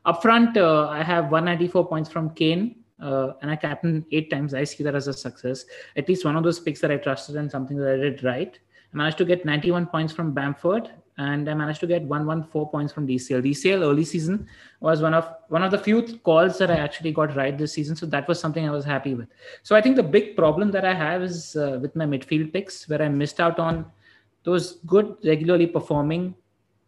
[0.06, 4.54] Up front, uh, I have 194 points from Kane, uh, and I captained eight times.
[4.54, 5.66] I see that as a success.
[5.96, 8.58] At least one of those picks that I trusted and something that I did right.
[8.94, 12.94] I managed to get 91 points from Bamford, and I managed to get 114 points
[12.94, 13.42] from DCL.
[13.42, 14.48] DCL early season
[14.80, 17.96] was one of one of the few calls that I actually got right this season,
[17.96, 19.30] so that was something I was happy with.
[19.64, 22.88] So I think the big problem that I have is uh, with my midfield picks,
[22.88, 23.86] where I missed out on
[24.44, 26.36] those good, regularly performing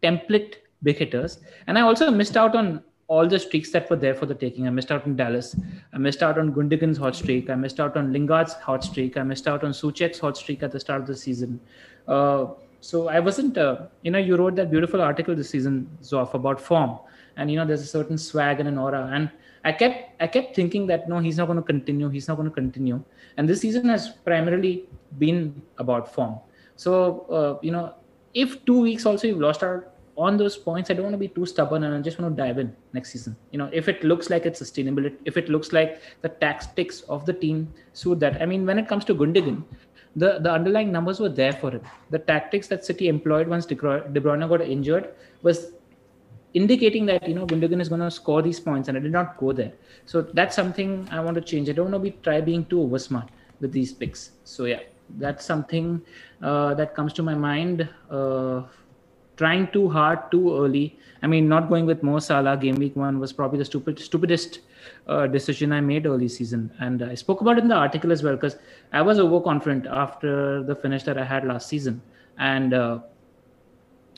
[0.03, 4.13] template big hitters, and I also missed out on all the streaks that were there
[4.13, 4.67] for the taking.
[4.67, 5.55] I missed out on Dallas.
[5.93, 7.49] I missed out on Gundogan's hot streak.
[7.49, 9.17] I missed out on Lingard's hot streak.
[9.17, 11.59] I missed out on Soucek's hot streak at the start of the season.
[12.07, 12.47] Uh,
[12.81, 16.59] so I wasn't, uh, you know, you wrote that beautiful article this season, Zoff, about
[16.59, 16.99] form.
[17.37, 19.09] And, you know, there's a certain swag and an aura.
[19.13, 19.31] And
[19.63, 22.09] I kept, I kept thinking that, no, he's not going to continue.
[22.09, 23.03] He's not going to continue.
[23.37, 24.85] And this season has primarily
[25.17, 26.39] been about form.
[26.75, 27.95] So, uh, you know,
[28.33, 31.27] if two weeks also you've lost out on those points, I don't want to be
[31.27, 33.35] too stubborn and I just want to dive in next season.
[33.51, 37.25] You know, if it looks like it's sustainable, if it looks like the tactics of
[37.25, 38.41] the team suit that.
[38.41, 39.63] I mean, when it comes to Gundogan,
[40.15, 41.81] the, the underlying numbers were there for him.
[42.09, 45.73] The tactics that City employed once De Bruyne got injured was
[46.55, 49.37] indicating that you know Gundogan is going to score these points, and I did not
[49.37, 49.73] go there.
[50.05, 51.69] So that's something I want to change.
[51.69, 54.31] I don't want to be try being too over smart with these picks.
[54.43, 54.79] So yeah,
[55.17, 56.01] that's something
[56.41, 57.87] uh, that comes to my mind.
[58.09, 58.63] Uh,
[59.37, 60.97] trying too hard too early.
[61.23, 64.59] I mean, not going with Mo Salah game week one was probably the stupid, stupidest
[65.07, 66.71] uh, decision I made early season.
[66.79, 68.57] And I spoke about it in the article as well because
[68.91, 72.01] I was overconfident after the finish that I had last season.
[72.37, 72.99] And, uh,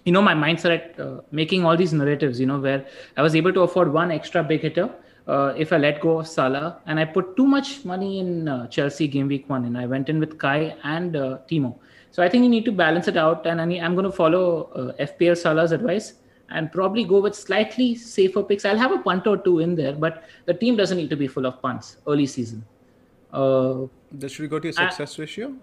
[0.05, 3.53] you know, my mindset uh, making all these narratives, you know, where I was able
[3.53, 4.89] to afford one extra big hitter
[5.27, 8.67] uh, if I let go of Salah and I put too much money in uh,
[8.67, 11.75] Chelsea game week one and I went in with Kai and uh, Timo.
[12.11, 14.63] So I think you need to balance it out, and I am going to follow
[14.75, 16.13] uh, FPL Salah's advice
[16.49, 18.65] and probably go with slightly safer picks.
[18.65, 21.27] I'll have a punt or two in there, but the team doesn't need to be
[21.27, 22.65] full of punts early season.
[23.31, 23.85] Uh,
[24.19, 25.53] Should we go to your success I, ratio?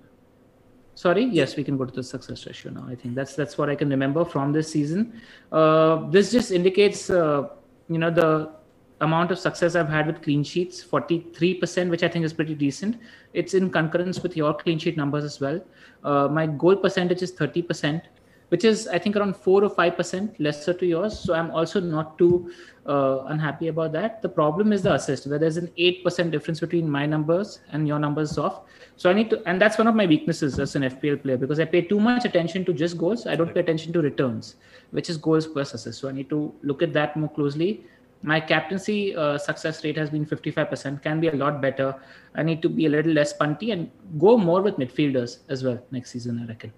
[0.94, 2.86] Sorry, yes, we can go to the success ratio now.
[2.88, 5.20] I think that's that's what I can remember from this season.
[5.52, 7.48] Uh, this just indicates, uh,
[7.88, 8.55] you know, the
[9.00, 12.98] amount of success I've had with clean sheets, 43%, which I think is pretty decent.
[13.34, 15.60] It's in concurrence with your clean sheet numbers as well.
[16.02, 18.02] Uh, my goal percentage is 30%,
[18.48, 21.18] which is, I think, around 4 or 5% lesser to yours.
[21.18, 22.50] So I'm also not too
[22.86, 24.22] uh, unhappy about that.
[24.22, 27.98] The problem is the assist, where there's an 8% difference between my numbers and your
[27.98, 28.62] numbers off.
[28.96, 31.60] So I need to, and that's one of my weaknesses as an FPL player because
[31.60, 33.26] I pay too much attention to just goals.
[33.26, 34.56] I don't pay attention to returns,
[34.92, 36.00] which is goals plus assists.
[36.00, 37.84] So I need to look at that more closely
[38.26, 41.94] my captaincy uh, success rate has been 55% can be a lot better.
[42.34, 45.78] I need to be a little less punty and go more with midfielders as well
[45.92, 46.72] next season i reckon.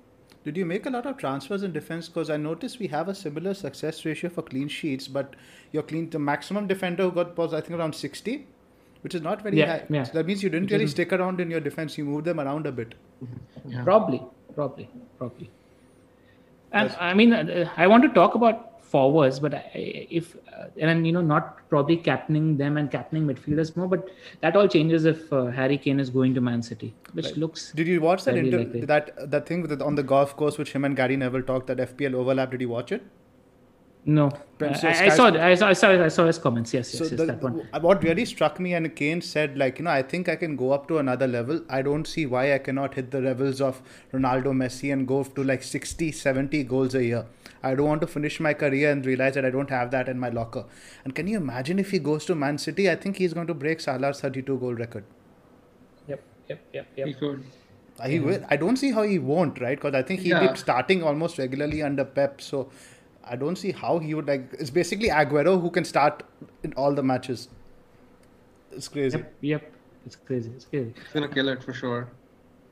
[0.45, 2.09] Did you make a lot of transfers in defense?
[2.09, 5.35] Because i noticed we have a similar success ratio for clean sheets but
[5.73, 8.47] your clean the maximum defender who got was i think around 60
[9.03, 9.85] which is not very yeah, high.
[9.89, 10.03] yeah.
[10.03, 11.97] so that means you didn't really stick around in your defense.
[11.97, 12.95] You moved them around a bit.
[13.67, 13.85] Yeah.
[13.85, 14.23] probably
[14.55, 15.51] probably probably.
[16.73, 21.12] And i mean uh, i want to talk about forwards, but if uh, and you
[21.12, 24.09] know not probably captaining them and captaining midfielders more, but
[24.40, 27.37] that all changes if uh, Harry Kane is going to Man City, which Right.
[27.37, 27.70] looks.
[27.72, 28.81] Did you watch that inter- likely.
[28.94, 31.66] that that thing with the, on the golf course which him and Gary Neville talked
[31.74, 32.51] that FPL overlap?
[32.57, 33.03] Did you watch it?
[34.11, 36.72] No, so I, I saw, I saw, I saw, I saw his comments.
[36.72, 37.68] Yes, yes, So yes, the, that one.
[37.83, 40.70] what really struck me, and Kane said, like, you know, I think I can go
[40.72, 41.61] up to another level.
[41.68, 43.83] I don't see why I cannot hit the levels of
[44.14, 47.27] Ronaldo, Messi, and go to like 60, 70 goals a year.
[47.62, 50.18] I don't want to finish my career and realize that I don't have that in
[50.18, 50.64] my locker.
[51.05, 52.90] And can you imagine if he goes to Man City?
[52.90, 55.05] I think he's going to break Salah's 32 goal record.
[56.07, 57.07] Yep, yep, yep, yep.
[57.07, 57.21] He yep.
[57.21, 57.44] could.
[58.07, 58.44] He will.
[58.49, 59.77] I don't see how he won't, right?
[59.77, 60.53] Because I think he'll Yeah.
[60.53, 62.40] be starting almost regularly under Pep.
[62.40, 62.71] So
[63.25, 64.53] I don't see how he would like.
[64.53, 66.23] It's basically Aguero who can start
[66.62, 67.49] in all the matches.
[68.71, 69.18] It's crazy.
[69.18, 69.73] Yep, yep.
[70.07, 70.51] It's crazy.
[70.55, 70.94] It's crazy.
[70.94, 72.09] He's gonna kill it for sure.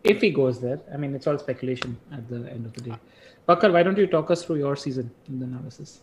[0.06, 2.96] If he goes there, I mean, it's all speculation at the end of the day.
[3.46, 6.02] Bakar, why don't you talk us through your season in the analysis?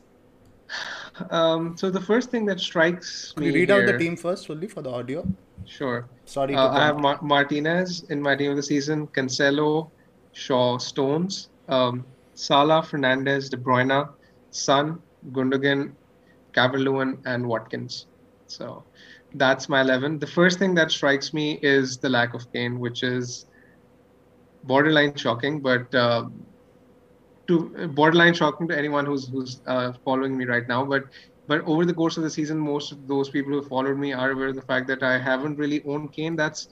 [1.30, 4.50] Um, so the first thing that strikes Could me you read out the team first,
[4.50, 5.26] only for the audio?
[5.66, 6.08] Sure.
[6.26, 6.56] Sorry.
[6.56, 9.90] Uh, to I have come- Mar- Martinez in my team of the season, Cancelo,
[10.34, 14.10] Shaw, Stones, um, Salah, Fernandes, De Bruyne,
[14.52, 15.00] Son,
[15.32, 15.94] Gundogan,
[16.54, 18.08] Calvert-Lewin, and Watkins.
[18.48, 18.84] So
[19.36, 20.20] that's my 11.
[20.20, 23.46] The first thing that strikes me is the lack of Kane, which is
[24.64, 26.26] borderline shocking, but uh,
[27.48, 30.86] to borderline shocking to anyone who's who's uh, following me right now.
[30.86, 31.06] But
[31.48, 34.32] but over the course of the season, most of those people who followed me are
[34.32, 36.36] aware of the fact that I haven't really owned Kane.
[36.36, 36.70] That's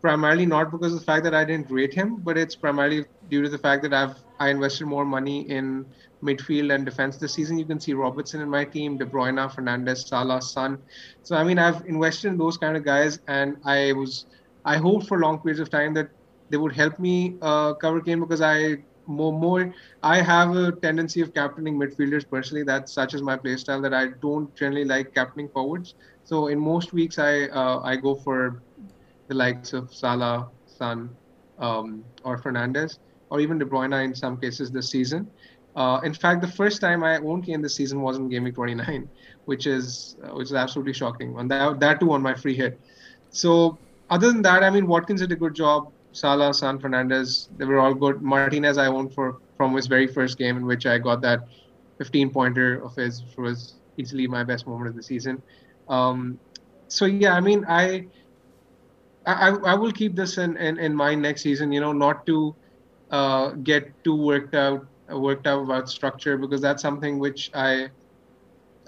[0.00, 3.42] primarily not because of the fact that I didn't rate him, but it's primarily due
[3.42, 5.86] to the fact that I've I invested more money in
[6.22, 7.58] midfield and defense this season.
[7.58, 10.78] You can see Robertson in my team, De Bruyne, Fernandes, Salah, Son.
[11.22, 14.26] So I mean, I've invested in those kind of guys, and I was
[14.64, 16.08] I hoped for long periods of time that
[16.50, 21.20] they would help me uh, cover Kane because I more more I have a tendency
[21.20, 22.62] of captaining midfielders personally.
[22.64, 25.94] That's such as my play style that I don't generally like captaining forwards.
[26.24, 28.62] So in most weeks I uh, I go for
[29.28, 31.10] the likes of Salah, Son,
[31.58, 32.98] um, or Fernandes,
[33.30, 35.30] or even De Bruyne in some cases this season.
[35.76, 38.54] Uh, in fact, the first time I owned Kane this season was in Game Week
[38.54, 39.08] 29,
[39.46, 41.36] which is uh, which is absolutely shocking.
[41.38, 42.80] And that that too on my free hit.
[43.30, 43.78] So
[44.10, 45.93] other than that, I mean Watkins did a good job.
[46.14, 48.22] Salah, Son Fernandes, they were all good.
[48.22, 51.40] Martinez I owned for from his very first game in which I got that
[51.98, 55.42] 15 pointer of his, which was easily my best moment of the season.
[55.88, 56.38] Um,
[56.88, 58.06] so yeah, I mean I.
[59.26, 62.54] I, I will keep this in, in, in mind next season, you know, not to
[63.10, 67.88] uh, get too worked out worked out about structure because that's something which I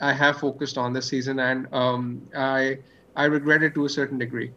[0.01, 2.79] I have focused on this season and um, I
[3.15, 4.53] I regret it to a certain degree.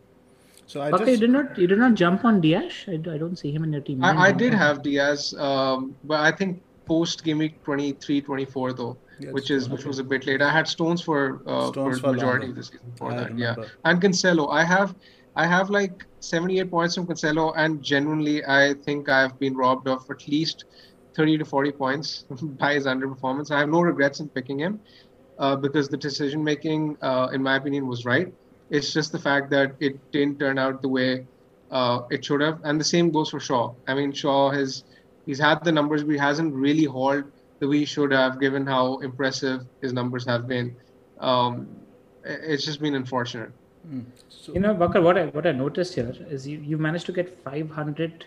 [0.69, 2.85] So I Bakar, just you did not, you did not jump on Dias.
[2.87, 4.03] I, I don't see him in your team.
[4.03, 8.95] I, I did have Dias, um, but I think post game week 23, 24 though,
[9.19, 10.43] Yes, which is which was a bit late.
[10.43, 12.51] I had Stones for uh, Stones for for majority longer.
[12.51, 13.55] of the season for I that, yeah.
[13.83, 14.93] And Cancelo, I have
[15.35, 20.05] I have like 78 points from Cancelo, and genuinely I think I've been robbed of
[20.11, 20.65] at least
[21.15, 22.25] 30 to 40 points
[22.59, 23.49] by his underperformance.
[23.49, 24.79] I have no regrets in picking him
[25.39, 28.31] uh, because the decision making, uh, in my opinion, was right.
[28.69, 31.25] It's just the fact that it didn't turn out the way
[31.71, 33.73] uh, it should have, and the same goes for Shaw.
[33.87, 34.83] I mean, Shaw has
[35.25, 37.25] he's had the numbers, but he hasn't really hauled
[37.59, 40.75] the way he should have, given how impressive his numbers have been.
[41.19, 41.67] Um,
[42.23, 43.51] it's just been unfortunate.
[44.29, 47.11] so, You know, Bakar, what I what I noticed here is you, you managed to
[47.11, 48.25] get 500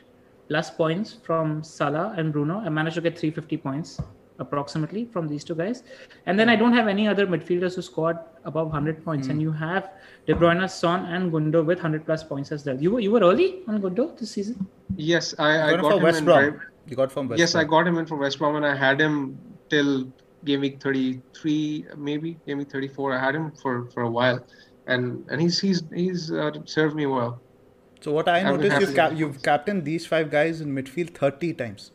[0.48, 2.58] plus points from Salah and Bruno.
[2.58, 4.00] I managed to get 350 points
[4.38, 5.82] approximately from these two guys,
[6.26, 9.28] and then I don't have any other midfielders who scored above 100 points.
[9.28, 9.90] And you have
[10.26, 12.80] De Bruyne, Son, and Gundo with 100 plus points as well.
[12.80, 14.66] You were you were early on Gundo this season.
[14.96, 16.24] Yes, I, I got him got him West in.
[16.24, 16.60] Brom.
[16.88, 19.00] You got from West yes, I got him in for West Brom, and I had
[19.00, 20.12] him till
[20.44, 23.14] game week 33, maybe game week 34.
[23.16, 24.44] I had him for for a while,
[24.86, 27.40] and and he's he's he's uh, served me well.
[28.00, 29.42] So what I I noticed, you've to you've points.
[29.42, 31.92] captained these five guys in midfield 30 times.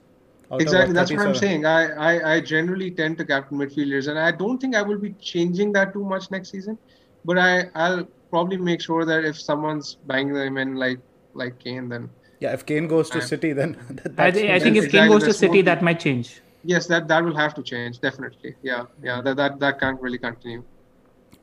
[0.51, 1.65] Out Exactly, that's what I'm saying.
[1.65, 1.79] I,
[2.09, 5.73] I I generally tend to captain midfielders, and I don't think I will be changing
[5.73, 6.77] that too much next season.
[7.25, 10.99] But I I'll probably make sure that if someone's banging them in like
[11.33, 14.59] like Kane, then Yeah, if Kane goes to I- City, then that, I, that's I
[14.59, 16.41] think if Exactly, Kane goes to City, that might change.
[16.63, 18.55] yes, that that will have to change definitely.
[18.61, 20.63] Yeah, yeah, that that that can't really continue.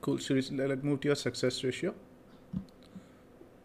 [0.00, 0.18] cool.
[0.18, 1.94] So let's move to your success ratio.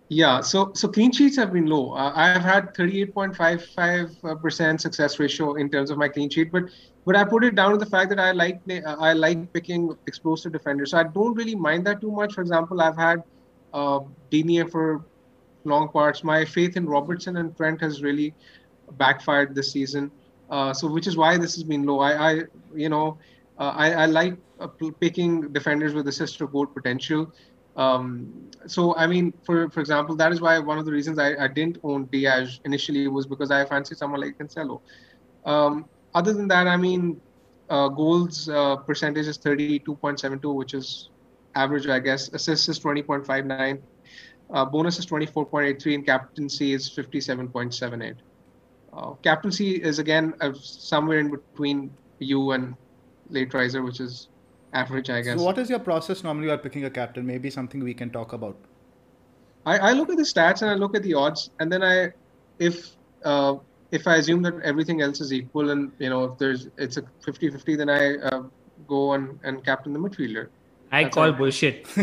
[0.09, 1.93] Yeah, so so clean sheets have been low.
[1.93, 6.63] Uh, I've had 38.55 percent success ratio in terms of my clean sheet, but
[7.05, 9.95] but I put it down to the fact that I like uh, I like picking
[10.07, 10.91] explosive defenders.
[10.91, 12.33] So I don't really mind that too much.
[12.33, 13.23] For example, I've had
[13.73, 13.99] uh,
[14.71, 15.05] for
[15.63, 16.23] long parts.
[16.23, 18.33] My faith in Robertson and Trent has really
[18.97, 20.11] backfired this season.
[20.49, 21.99] Uh, so which is why this has been low.
[21.99, 22.43] I, I
[22.73, 23.17] you know,
[23.59, 24.67] uh, I, I like uh,
[24.99, 27.31] picking defenders with assist or goal potential.
[27.79, 31.29] Um, so I mean, for for example, that is why one of the reasons I,
[31.45, 34.81] I didn't own Dias initially was because I fancied someone like Cancelo.
[35.45, 37.21] Um, other than that, I mean,
[37.69, 41.09] uh, goals uh, percentage is 32.72, which is
[41.55, 42.27] average, I guess.
[42.33, 43.79] Assists is 20.59.
[44.51, 48.15] Uh, bonus is 24.83, and captaincy is 57.78.
[48.91, 52.75] Uh, captaincy is again uh, somewhere in between you and
[53.31, 54.27] Lateriser, which is
[54.73, 55.37] average, I guess.
[55.37, 57.25] So what is your process normally while picking a captain?
[57.25, 58.57] Maybe something we can talk about.
[59.65, 62.11] I, I look at the stats and I look at the odds, and then I,
[62.59, 63.55] if uh,
[63.91, 67.03] if I assume that everything else is equal, and you know if there's it's a
[67.25, 68.43] 50-50, then I uh,
[68.87, 70.47] go and, and captain the midfielder.
[70.91, 71.33] I That's call all.
[71.33, 71.85] bullshit.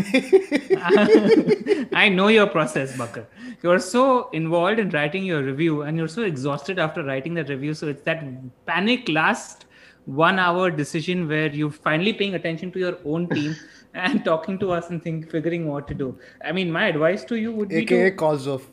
[1.93, 3.27] I know your process, Bakar.
[3.61, 7.73] You're so involved in writing your review and you're so exhausted after writing that review.
[7.73, 8.23] So it's that
[8.65, 9.65] panic last
[10.07, 13.55] one hour decision where you're finally paying attention to your own team
[13.93, 16.17] and talking to us and think figuring what to do.
[16.43, 18.65] I mean, my advice to you would be AKA to cause of.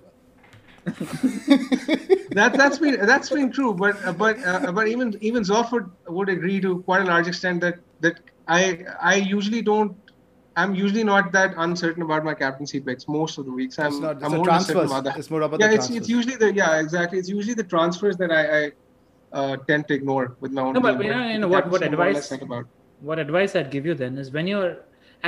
[2.34, 5.88] That that's been that's been true, but uh, but uh, but even even Zoff would,
[6.08, 9.96] would agree to quite a large extent that that I I usually don't.
[10.56, 13.78] I'm usually not that uncertain about my captaincy picks most of the weeks.
[13.78, 14.16] I'm, It's not.
[14.16, 14.90] It's I'm the more uncertain transfers.
[14.90, 15.18] about that.
[15.18, 16.08] It's more about yeah, the it's transfers.
[16.08, 17.18] it's usually the yeah exactly.
[17.18, 18.72] It's usually the transfers that I, I
[19.40, 21.80] uh, tend to ignore with my own No, but you know- you know what- what
[21.92, 22.30] advice-
[23.10, 24.76] what advice I'd give you then is when you're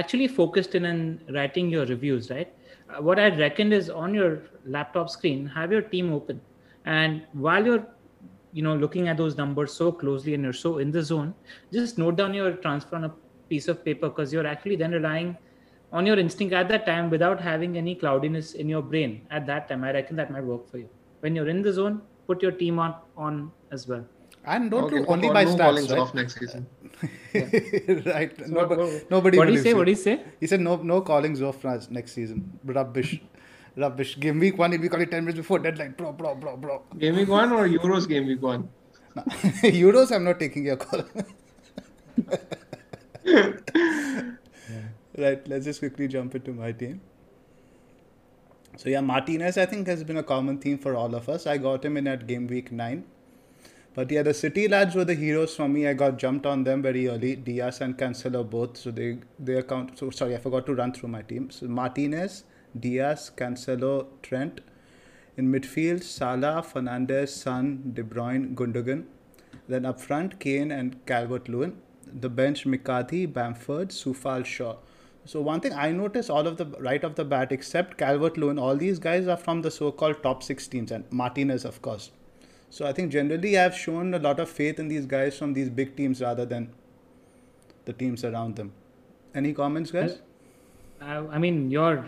[0.01, 2.53] actually focused in and writing your reviews, right?
[2.90, 4.31] Uh, what I'd reckon is on your
[4.64, 6.40] laptop screen, have your team open,
[6.85, 7.85] and while you're,
[8.53, 11.35] you know, looking at those numbers so closely and you're so in the zone,
[11.73, 13.12] just note down your transfer on a
[13.49, 15.37] piece of paper because you're actually then relying
[15.92, 19.69] on your instinct at that time without having any cloudiness in your brain at that
[19.69, 19.85] time.
[19.85, 20.88] I reckon that might work for you.
[21.21, 24.05] When you're in the zone, put your team on on as well.
[24.45, 25.99] And don't Okay, do only by no stats, right?
[25.99, 26.67] off next season.
[28.07, 28.33] right.
[28.39, 29.39] So No, what- what- nobody.
[29.39, 29.71] What do you say?
[29.71, 29.77] you.
[29.77, 30.21] What do you say?
[30.41, 32.45] He said no, no callings off for next season.
[32.65, 33.21] Rubbish,
[33.77, 34.19] rubbish.
[34.21, 35.95] Game week one, he'll be calling ten minutes before deadline.
[35.99, 36.83] Bro, bro, bro, bro.
[36.99, 38.69] Game week one or Euros game week one?
[39.17, 39.23] No.
[39.83, 41.05] Euros, I'm not taking your call.
[45.19, 45.47] Right.
[45.49, 47.01] Let's just quickly jump into my team.
[48.77, 51.47] So yeah, Martinez, I think has been a common theme for all of us.
[51.47, 53.05] I got him in at game week nine.
[53.95, 55.89] But yeah, the City lads were the heroes for me.
[55.89, 57.35] I got jumped on them very early.
[57.37, 58.77] Dias and Cancelo both.
[58.77, 59.99] So they they account.
[59.99, 61.51] So sorry, I forgot to run through my team.
[61.51, 62.45] So Martinez,
[62.79, 64.61] Dias, Cancelo, Trent.
[65.39, 69.05] In midfield, Salah, Fernandes, Son, De Bruyne, Gundogan.
[69.69, 71.77] Then up front, Kane and Calvert-Lewin.
[72.07, 74.77] The bench, McCarthy, Bamford, Sufal, Shaw.
[75.27, 78.77] So one thing I noticed, all of the right off the bat, except Calvert-Lewin, all
[78.77, 82.12] these guys are from the so-called top six teams, and Martinez, of course.
[82.71, 85.69] So I think generally I've shown a lot of faith in these guys from these
[85.69, 86.73] big teams rather than
[87.87, 88.73] the teams around them.
[89.35, 90.21] Any comments, guys?
[91.01, 92.05] I, I mean, your uh,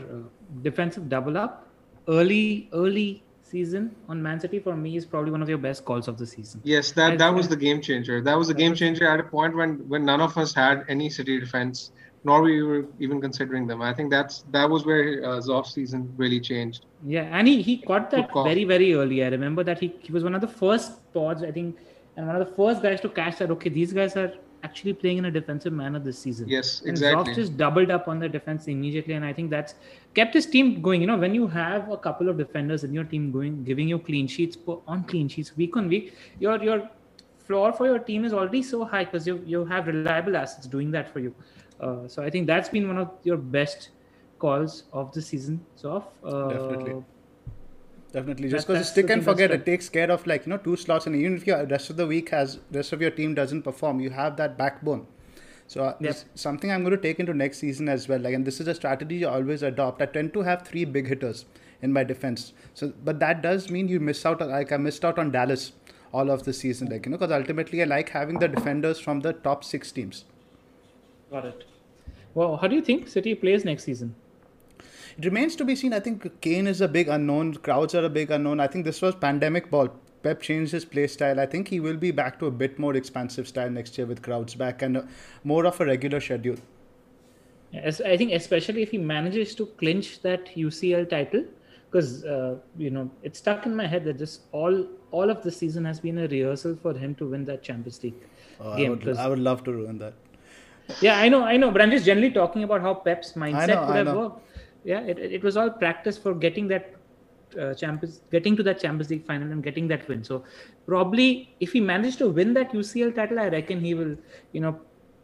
[0.63, 1.67] defensive double up
[2.09, 6.09] early, early season on Man City for me is probably one of your best calls
[6.09, 6.61] of the season.
[6.65, 8.21] Yes, that, that was the game changer.
[8.23, 11.11] That was the game changer at a point when, when none of us had any
[11.11, 11.93] City defense,
[12.25, 13.83] nor we were even considering them.
[13.83, 16.87] I think that's that was where uh, Zoff's season really changed.
[17.07, 19.25] Yeah, and he, he caught that very, very early.
[19.25, 21.79] I remember that he, he was one of the first pods, I think,
[22.17, 24.33] and one of the first guys to catch that, okay, these guys are
[24.65, 26.49] actually playing in a defensive manner this season.
[26.49, 27.21] Yes, exactly.
[27.21, 27.29] And.
[27.29, 29.75] Zoff just doubled up on the defense immediately, and I think that's
[30.15, 31.01] kept his team going.
[31.01, 33.99] You know, when you have a couple of defenders in your team going, giving you
[33.99, 36.91] clean sheets on clean sheets week on week, your your
[37.47, 40.91] floor for your team is already so high because you you have reliable assets doing
[40.91, 41.35] that for you.
[41.81, 43.91] Uh, so I think that's been one of your best
[44.39, 45.65] calls of the season.
[45.81, 46.05] Zoff.
[46.23, 47.05] Uh, Definitely.
[48.11, 51.07] Definitely, just because stick and forget, it takes care of like you know two slots,
[51.07, 54.01] and even if your rest of the week has rest of your team doesn't perform,
[54.01, 55.07] you have that backbone
[55.67, 56.17] So uh, Yep.
[56.35, 58.21] something I'm going to take into next season as well.
[58.21, 60.03] Like, and this is a strategy I always adopt.
[60.03, 61.45] I tend to have three big hitters
[61.83, 62.53] in my defense.
[62.75, 64.41] So, but that does mean you miss out.
[64.41, 65.73] Like I missed out on Dallas
[66.13, 66.89] all of the season.
[66.91, 70.25] Like you know, because ultimately I like having the defenders from the top six teams.
[71.31, 71.65] Got it.
[72.35, 74.15] Well, how do you think City plays next season?
[75.17, 75.93] It remains to be seen.
[75.93, 77.55] I think Kane is a big unknown.
[77.55, 78.61] Crowds are a big unknown.
[78.61, 79.89] I think this was pandemic ball.
[80.23, 81.41] Pep changed his play style.
[81.41, 84.23] I think he will be back to a bit more expansive style next year with
[84.23, 85.03] crowds back and uh,
[85.45, 86.57] more of a regular schedule.
[87.75, 91.45] As, I think especially if he manages to clinch that UCL title,
[91.91, 95.51] because uh, you know it's stuck in my head that just all all of the
[95.51, 98.23] season has been a rehearsal for him to win that Champions League
[98.61, 99.17] Oh, I, game.
[99.19, 100.15] I would love to ruin that.
[101.01, 103.87] Yeah, I know, I know, but I'm just generally talking about how Pep's mindset know,
[103.87, 104.43] would have worked.
[104.85, 106.95] Yeah, it, it was all practice for getting that
[107.59, 110.25] uh, Champions, getting to that Champions League final and getting that win.
[110.25, 110.45] So
[110.87, 114.17] probably if he managed to win that UCL title, I reckon he will,
[114.53, 114.81] you know,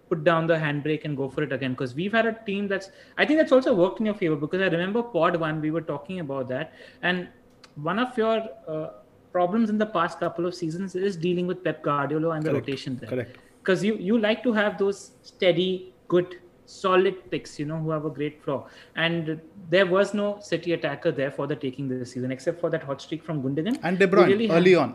[0.09, 1.73] put down the handbrake and go for it again.
[1.73, 4.37] Because we've had a team that's, I think that's also worked in your favor.
[4.37, 7.29] Because I remember Pod One, we were talking about that, and
[7.77, 8.89] one of your uh,
[9.33, 12.69] problems in the past couple of seasons is dealing with Pep Guardiola and the Correct,
[12.69, 13.39] rotation there correct.
[13.65, 15.69] Because you you like to have those steady
[16.09, 16.37] good
[16.67, 19.41] solid picks you know who have a great floor and
[19.71, 23.03] there was no city attacker there for the taking this season except for that hot
[23.07, 24.95] streak from Gundogan And De Bruyne really early on.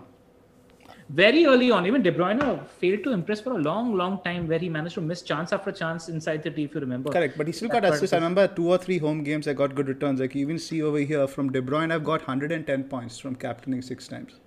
[1.20, 2.42] very early on even De Bruyne
[2.82, 5.72] failed to impress for a long long time where he managed to miss chance after
[5.72, 8.14] chance inside the D if you remember Correct, but he still That got assists.
[8.14, 10.20] I remember two or three home games I got good returns.
[10.20, 13.82] Like you even see over here from De Bruyne, I've got 110 points from captaining
[13.82, 14.40] six times.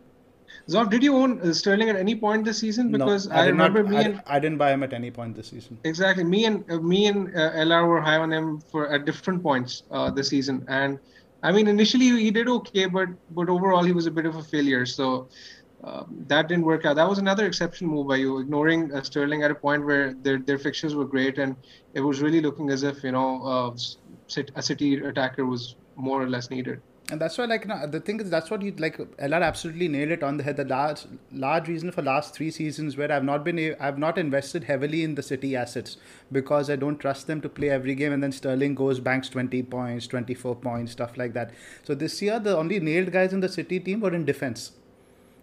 [0.68, 2.90] Zoff, did you own uh, Sterling at any point this season?
[2.90, 5.36] Because no, I, did not- me I, and I didn't buy him at any point
[5.36, 5.78] this season.
[5.84, 9.42] exactly me and uh, me and uh, LR were high on him for at different
[9.42, 10.64] points uh, this season.
[10.68, 10.98] And
[11.42, 14.42] I mean, initially he did okay, but but overall he was a bit of a
[14.42, 14.86] failure.
[14.86, 15.28] So.
[15.84, 16.94] Um, that didn't work out.
[16.94, 20.38] That was another exception move by you, ignoring uh, Sterling at a point where their
[20.38, 21.56] their fixtures were great, and
[21.92, 23.76] it was really looking as if you know uh,
[24.54, 26.80] a City attacker was more or less needed.
[27.10, 28.96] And that's why, like, no, the thing is, that's what you like.
[28.96, 30.56] LR absolutely nailed it on the head.
[30.56, 31.00] The large,
[31.32, 35.16] large reason for last three seasons where I've not been, i've not invested heavily in
[35.16, 35.96] the City assets
[36.30, 38.12] because I don't trust them to play every game.
[38.12, 41.50] And then Sterling goes banks twenty points, twenty four points, stuff like that.
[41.82, 44.72] So this year, the only nailed guys in the City team were in defense,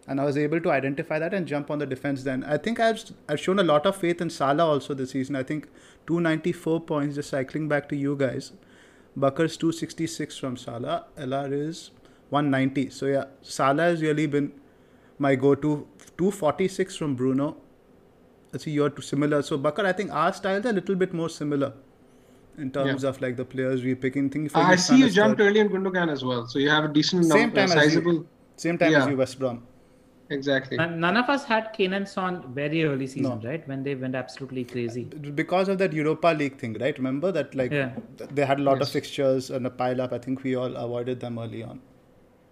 [0.08, 2.24] and I was able to identify that and jump on the defense.
[2.24, 5.36] Then I think I've I've shown a lot of faith in Salah also this season.
[5.36, 5.68] I think
[6.08, 7.16] two ninety four points.
[7.16, 8.54] Just cycling back to you guys.
[9.20, 11.06] Bakar's 266 from Salah.
[11.18, 11.92] LR is
[12.30, 12.90] 190.
[12.90, 14.52] So yeah, Salah has really been
[15.18, 15.88] my go-to.
[16.18, 17.56] 246 from Bruno.
[18.52, 19.42] Let's see you're too similar.
[19.42, 21.74] So Bakar, I think our styles are a little bit more similar
[22.58, 23.10] in terms Yeah.
[23.10, 24.30] of like the players we're picking.
[24.30, 25.50] Think for I you, see you is jumped third.
[25.50, 27.74] early in Gundogan as well, so you have a decent Same number, time you.
[27.82, 28.26] sizable.
[28.58, 29.64] Same time as you, West Brom.
[30.32, 30.78] Exactly.
[30.78, 33.50] And none of us had Kane on very early season, No.
[33.50, 33.68] right?
[33.68, 35.08] When they went absolutely crazy.
[35.12, 36.96] Uh, because of that Europa League thing, right?
[36.98, 37.94] Remember that like Yeah.
[38.32, 40.14] they had a lot of fixtures and a pile up.
[40.14, 41.82] I think we all avoided them early on.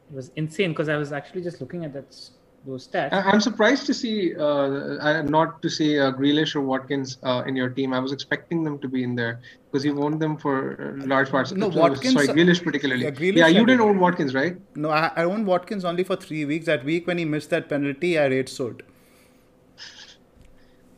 [0.10, 2.32] It was insane because I was actually just looking at that s-
[2.68, 3.14] those stats.
[3.14, 7.56] I- I'm surprised to see, uh, not to see uh, Grealish or Watkins uh, in
[7.56, 7.94] your team.
[7.94, 9.40] I was expecting them to be in there
[9.72, 10.56] because you've owned them for
[11.02, 11.52] uh, large parts.
[11.52, 13.04] No, Uh, Watkins- Sorry, Grealish particularly.
[13.06, 13.68] Yeah, Grealish yeah, you did.
[13.78, 14.58] didn't own Watkins, right?
[14.76, 16.66] No, I, I owned Watkins only for three weeks.
[16.66, 18.84] That week when he missed that penalty, I rate sold.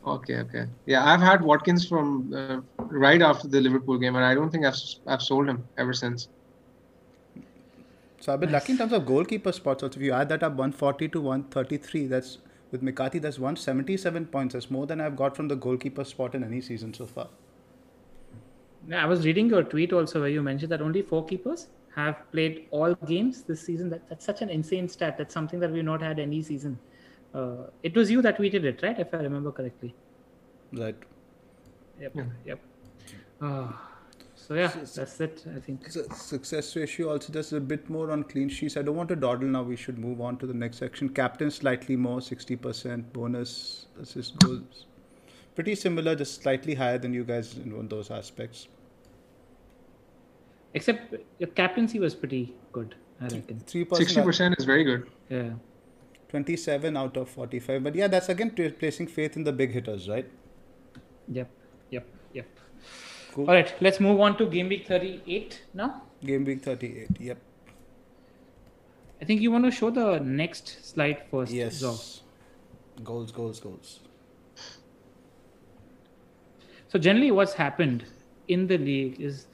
[0.06, 0.64] Okay, okay.
[0.86, 4.64] Yeah, I've had Watkins from uh, right after the Liverpool game, and I don't think
[4.64, 6.28] I've I've sold him ever since.
[8.20, 9.82] So I've been lucky in terms of goalkeeper spots.
[9.82, 12.38] Also, if you add that up, 140 to 133, that's
[12.70, 14.52] with McCarthy, that's 177 points.
[14.52, 17.28] That's more than I've got from the goalkeeper spot in any season so far.
[18.88, 22.30] Yeah, I was reading your tweet also where you mentioned that only four keepers have
[22.30, 23.88] played all games this season.
[23.88, 25.16] That, that's such an insane stat.
[25.16, 26.78] That's something that we've not had any season.
[27.34, 28.98] Uh, it was you that tweeted it, right?
[28.98, 29.94] If I remember correctly.
[30.72, 30.96] Right.
[32.00, 32.12] Yep.
[32.14, 32.24] Yeah.
[32.44, 32.60] Yep.
[33.40, 33.72] Uh,
[34.50, 35.44] so yeah, that's it.
[35.54, 35.88] I think.
[35.92, 38.76] So success ratio also just a bit more on clean sheets.
[38.76, 39.62] I don't want to dawdle now.
[39.62, 41.08] We should move on to the next section.
[41.08, 43.12] Captain slightly more, 60%.
[43.12, 44.86] Bonus assist goals.
[45.54, 48.66] Pretty similar, just slightly higher than you guys in those aspects.
[50.74, 53.64] Except your captaincy was pretty good, I reckon.
[53.68, 55.08] Sixty percent is very good.
[55.28, 55.50] Yeah.
[56.30, 57.84] 27 out of 45.
[57.84, 60.28] But yeah, that's again placing faith in the big hitters, right?
[61.28, 61.48] Yep.
[61.90, 62.06] Yep.
[62.32, 62.46] Yep.
[63.32, 63.48] Cool.
[63.48, 63.72] All right.
[63.80, 66.02] Let's move on to game week 38 now.
[66.24, 67.08] Game week 38.
[67.18, 67.38] Yep.
[69.20, 71.52] I think you want to show the next slide first.
[71.52, 71.82] Yes.
[71.82, 72.20] Zoff.
[73.04, 74.00] Goals, goals, goals.
[76.88, 78.04] So generally, what's happened
[78.48, 79.46] in the league is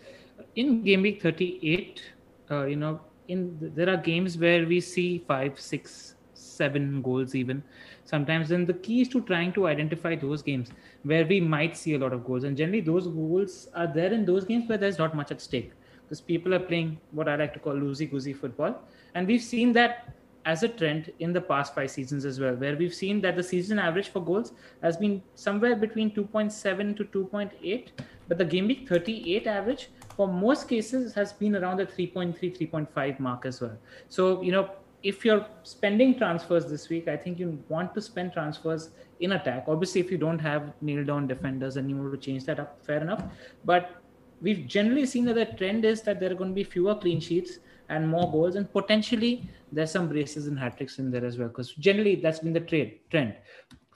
[0.54, 2.02] in game week 38,
[2.50, 7.34] uh, you know, in the, there are games where we see five, six, seven goals
[7.34, 7.62] even
[8.06, 8.48] sometimes.
[8.48, 10.70] Then the key is to trying to identify those games
[11.02, 14.24] where we might see a lot of goals, and generally those goals are there in
[14.24, 17.52] those games where there's not much at stake because people are playing what I like
[17.54, 18.80] to call loosey goosey football,
[19.14, 20.14] and we've seen that
[20.46, 23.42] as a trend in the past five seasons as well, where we've seen that the
[23.42, 27.88] season average for goals has been somewhere between 2.7 to 2.8,
[28.28, 33.18] but the game week 38 average for most cases has been around the 3.3, 3.5
[33.18, 33.76] mark as well.
[34.08, 34.70] So, you know,
[35.06, 38.90] if you're spending transfers this week, I think you want to spend transfers
[39.20, 39.66] in attack.
[39.68, 42.84] Obviously, if you don't have nailed down defenders and you want to change that up,
[42.84, 43.22] fair enough.
[43.64, 44.02] But
[44.40, 47.20] we've generally seen that the trend is that there are going to be fewer clean
[47.20, 51.38] sheets and more goals, and potentially there's some braces and hat tricks in there as
[51.38, 51.48] well.
[51.48, 53.36] Because generally that's been the trade trend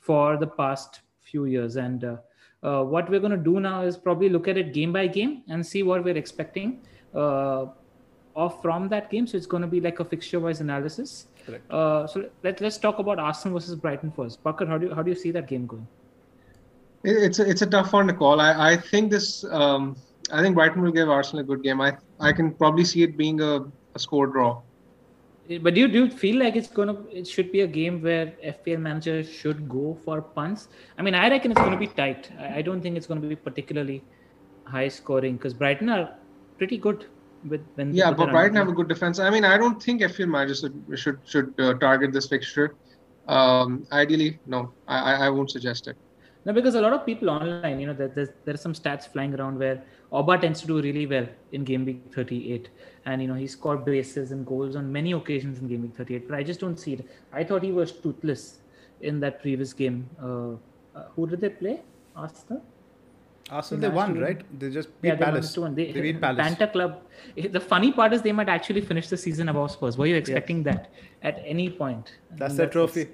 [0.01, 1.75] for the past few years.
[1.75, 2.17] And uh,
[2.63, 5.43] uh, what we're going to do now is probably look at it game by game
[5.49, 6.83] and see what we're expecting
[7.17, 7.67] uh,
[8.41, 9.27] off from that game.
[9.27, 11.27] So it's going to be like a fixture-wise analysis.
[11.71, 14.43] Uh, so let, let's talk about Arsenal versus Brighton first.
[14.43, 15.87] Parker, how do you, how do you see that game going?
[17.03, 18.41] It's a, it's a tough one to call.
[18.41, 19.97] I, I think this um,
[20.33, 21.81] I think Brighton will give Arsenal a good game.
[21.81, 23.53] I I can probably see it being a
[23.95, 24.61] a score draw.
[25.63, 28.27] But do you, do you feel like it's gonna it should be a game where
[28.51, 30.69] FPL manager should go for punts?
[30.99, 32.31] I mean, I reckon it's gonna be tight.
[32.39, 34.05] I, I don't think it's gonna be particularly
[34.65, 36.05] high scoring because Brighton are
[36.59, 37.07] pretty good
[37.49, 37.95] with when.
[37.95, 39.19] Yeah, but Brighton have a good defense.
[39.19, 42.75] I mean, I don't think FPL manager should should should uh, target this fixture.
[43.29, 45.97] Um, ideally, no, I I won't suggest it.
[46.45, 49.07] No, because a lot of people online, you know, there, there's there are some stats
[49.07, 52.71] flying around where Auba tends to do really well in game week 38,
[53.05, 56.29] and you know he scored bases and goals on many occasions in game week 38.
[56.29, 57.07] But I just don't see it.
[57.33, 58.61] I thought he was toothless
[59.03, 60.09] in that previous game.
[60.23, 60.53] Uh,
[60.99, 61.83] uh, who did they play?
[62.17, 62.63] Arsenal.
[63.51, 64.61] Arsenal, they won, right?
[64.61, 65.57] They just beat yeah, they Palace.
[65.59, 66.47] Won they, they beat Palace.
[66.47, 67.03] Panta Club.
[67.37, 69.99] The funny part is they might actually finish the season above Spurs.
[69.99, 70.91] Were you expecting that
[71.23, 72.13] at any point?
[72.31, 73.09] That's their trophy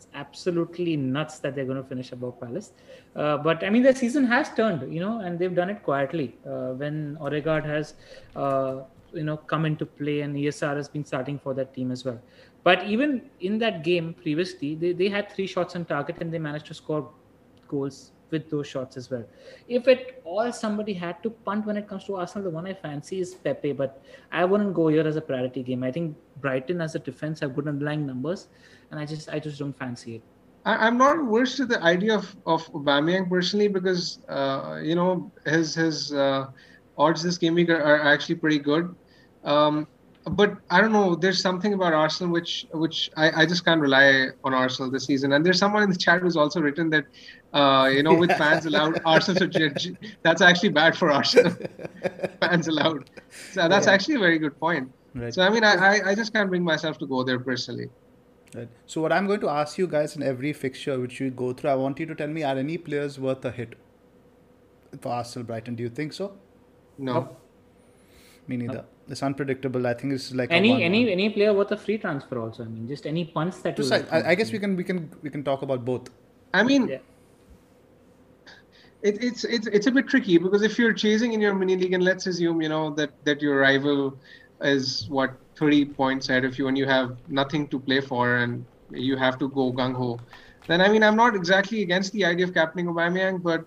[0.00, 2.72] it's absolutely nuts that they're going to finish above Palace.
[3.14, 6.38] Uh, but I mean, the season has turned, you know, and they've done it quietly.
[6.46, 7.94] Uh, when Odegaard has,
[8.34, 8.80] uh,
[9.12, 12.18] you know, come into play and ESR has been starting for that team as well.
[12.62, 16.38] But even in that game previously, they, they had three shots on target and they
[16.38, 17.10] managed to score
[17.68, 19.24] goals with those shots as well.
[19.68, 22.74] If at all somebody had to punt when it comes to Arsenal, the one I
[22.74, 24.02] fancy is Pepe, but
[24.32, 25.82] I wouldn't go here as a priority game.
[25.82, 28.48] I think Brighton as a defense have good underlying numbers,
[28.90, 30.22] and I just I just don't fancy it.
[30.64, 35.32] I, am not averse to the idea of of Aubameyang personally because uh, you know
[35.46, 36.46] his his uh,
[36.98, 38.94] odds this game week are, are actually pretty good.
[39.44, 39.86] Um,
[40.24, 41.14] but I don't know.
[41.14, 45.32] There's something about Arsenal which which I, I just can't rely on Arsenal this season.
[45.32, 47.06] And there's someone in the chat who's also written that
[47.54, 51.56] uh, you know with fans allowed, Arsenal should that's actually bad for Arsenal.
[52.40, 53.08] fans allowed.
[53.52, 53.92] So that's yeah.
[53.92, 54.92] actually a very good point.
[55.14, 55.32] Right.
[55.32, 57.88] So I mean, I, I I just can't bring myself to go there personally.
[58.54, 58.68] Right.
[58.86, 61.70] So what I'm going to ask you guys in every fixture which you go through,
[61.70, 63.74] I want you to tell me are any players worth a hit
[65.00, 65.76] for Arsenal Brighton?
[65.76, 66.32] Do you think so?
[66.98, 67.36] No.
[68.48, 68.84] Me neither.
[69.10, 69.86] It's unpredictable.
[69.86, 72.64] I think it's like any any any player worth a free transfer also.
[72.64, 73.84] I mean, just any punts that you.
[73.84, 76.10] Like I, I, guess we can we can we can talk about both.
[76.54, 76.88] I mean.
[76.88, 76.98] Yeah.
[79.02, 81.94] It, it's it's it's a bit tricky because if you're chasing in your mini league
[81.94, 84.14] and let's assume you know that that your rival
[84.60, 88.62] is what 30 points ahead of you and you have nothing to play for and
[88.90, 90.20] you have to go gung ho,
[90.66, 93.64] then I mean I'm not exactly against the idea of captaining Aubameyang, but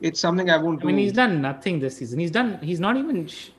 [0.00, 0.82] it's something I won't.
[0.82, 2.18] I mean, he's done nothing this season.
[2.18, 2.58] He's done.
[2.60, 3.50] He's not even sh-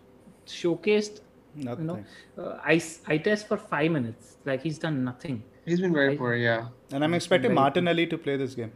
[0.48, 1.22] showcased.
[1.56, 1.89] Nothing.
[1.89, 2.06] You
[2.38, 4.38] know, uh, I I test for five minutes.
[4.46, 5.44] Like he's done nothing.
[5.66, 6.68] He's been very I, poor, yeah.
[6.91, 8.72] And I'm expecting Martinelli to play this game.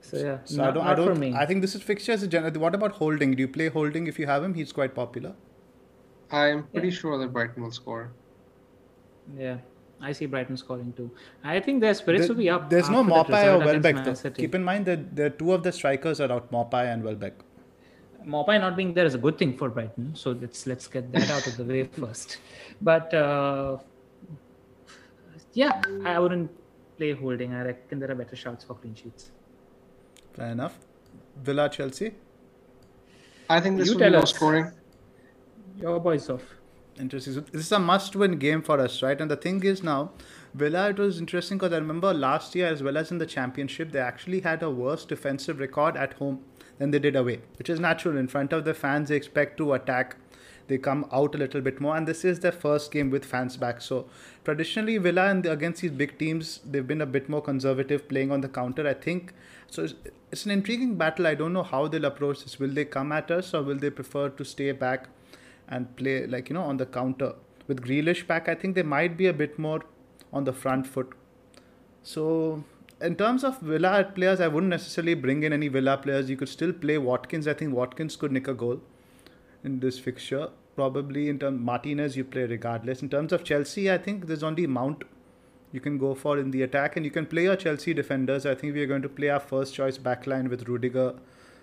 [0.00, 0.86] So yeah, so not, I don't.
[0.86, 1.34] I don't.
[1.34, 2.26] I think this is fixtures.
[2.56, 3.32] What about Holding?
[3.32, 4.54] Do you play Holding if you have him?
[4.54, 5.34] He's quite popular.
[6.30, 6.94] I'm pretty yeah.
[6.94, 8.12] sure that Brighton will score.
[9.36, 9.58] Yeah,
[10.00, 11.10] I see Brighton scoring too.
[11.42, 12.70] I think their spirits the, will be up.
[12.70, 14.04] There's no Maupay or Welbeck.
[14.04, 14.30] Though.
[14.30, 17.34] Keep in mind that the two of the strikers are out, Maupay and Welbeck.
[18.26, 20.14] Maupay not being there is a good thing for Brighton.
[20.14, 22.38] So let's let's get that out of the way first.
[22.82, 23.78] But uh,
[25.52, 26.50] yeah, I wouldn't
[26.96, 27.54] play holding.
[27.54, 29.30] I reckon there are better shots for clean sheets.
[30.34, 30.78] Fair enough.
[31.42, 32.14] Villa Chelsea.
[33.48, 34.72] I think this you will be low scoring.
[35.80, 36.42] Your boys off.
[36.98, 37.34] Interesting.
[37.34, 39.20] So this is a must-win game for us, right?
[39.20, 40.12] And the thing is now,
[40.54, 40.88] Villa.
[40.88, 44.00] It was interesting because I remember last year, as well as in the championship, they
[44.00, 46.40] actually had a worse defensive record at home
[46.78, 48.16] than they did away, which is natural.
[48.16, 50.16] In front of the fans, they expect to attack.
[50.68, 53.56] They come out a little bit more, and this is their first game with fans
[53.56, 53.80] back.
[53.80, 54.06] So
[54.44, 58.40] traditionally, Villa and against these big teams, they've been a bit more conservative, playing on
[58.40, 58.86] the counter.
[58.86, 59.32] I think
[59.70, 59.84] so.
[59.84, 59.94] It's,
[60.32, 61.26] it's an intriguing battle.
[61.26, 62.58] I don't know how they'll approach this.
[62.58, 65.08] Will they come at us, or will they prefer to stay back
[65.68, 67.34] and play like you know on the counter?
[67.66, 69.82] with Grealish back, I think they might be a bit more
[70.32, 71.12] on the front foot.
[72.02, 72.64] So,
[73.00, 76.30] in terms of Villa players, I wouldn't necessarily bring in any Villa players.
[76.30, 77.46] You could still play Watkins.
[77.46, 78.80] I think Watkins could nick a goal
[79.64, 80.48] in this fixture.
[80.74, 83.02] Probably in terms Martinez, you play regardless.
[83.02, 85.04] In terms of Chelsea, I think there's only Mount
[85.72, 88.46] you can go for in the attack, and you can play your Chelsea defenders.
[88.46, 91.14] I think we are going to play our first choice backline with Rudiger,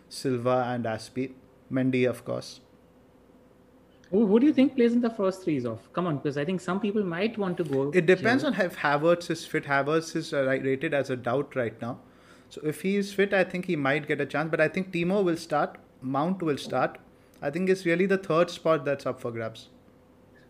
[0.09, 1.31] Silva, and Azpi.
[1.71, 2.59] Mendy, of course.
[4.13, 5.91] Who, who do you think plays in the first threes off?
[5.91, 7.89] Come on, because I think some people might want to go.
[7.91, 8.51] It depends here.
[8.51, 9.63] on if Havertz is fit.
[9.63, 11.97] Havertz is uh, rated as a doubt right now.
[12.49, 14.51] So if he is fit, I think he might get a chance.
[14.51, 15.79] But I think Timo will start.
[16.01, 16.99] Mount will start.
[17.41, 19.69] I think it's really the third spot that's up for grabs.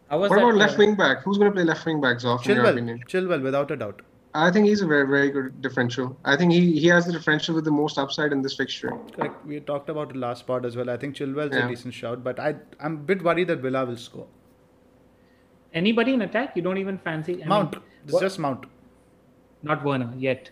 [0.10, 1.24] How was What that, about left uh, wing back?
[1.24, 3.04] Who's going to play left wing back, Zoff, in your Chilwell, opinion?
[3.08, 4.02] Chilwell, without a doubt.
[4.36, 6.18] I think he's a very, very good differential.
[6.26, 8.92] I think he, he has the differential with the most upside in this fixture.
[9.16, 9.46] Correct.
[9.46, 10.90] We talked about it last part as well.
[10.90, 11.66] I think Chilwell's Yeah.
[11.66, 14.26] a decent shout, but I I'm a bit worried that Villa will score.
[15.74, 16.56] Anybody in attack?
[16.56, 17.44] You don't even fancy.
[17.44, 18.66] I Mount, mean, it's what- just Mount.
[19.62, 20.50] not Werner yet.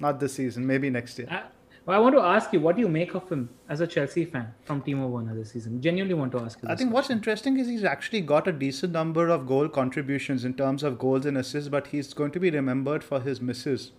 [0.00, 1.28] Not this season, maybe next year.
[1.30, 1.42] I,
[1.86, 4.24] well, I want to ask you, what do you make of him as a Chelsea
[4.24, 5.80] fan from Timo Werner this season?
[5.82, 6.68] Genuinely want to ask you.
[6.68, 10.54] I think what's interesting is he's actually got a decent number of goal contributions in
[10.54, 13.92] terms of goals and assists, but he's going to be remembered for his misses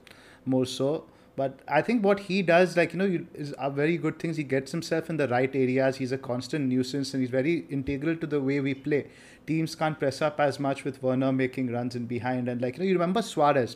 [0.46, 1.06] more so.
[1.36, 4.38] But I think what he does, like, you know, you- is are very good things.
[4.38, 5.98] He gets himself in the right areas.
[5.98, 9.08] He's a constant nuisance and he's very integral to the way we play.
[9.46, 12.48] Teams can't press up as much with Werner making runs in behind.
[12.48, 13.76] And, like, you know, you remember Suarez.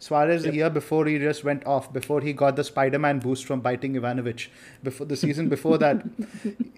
[0.00, 3.60] Suarez the year before he just went off, before he got the Spider-Man boost from
[3.60, 4.48] biting Ivanovic.
[4.82, 6.02] Before the season before that,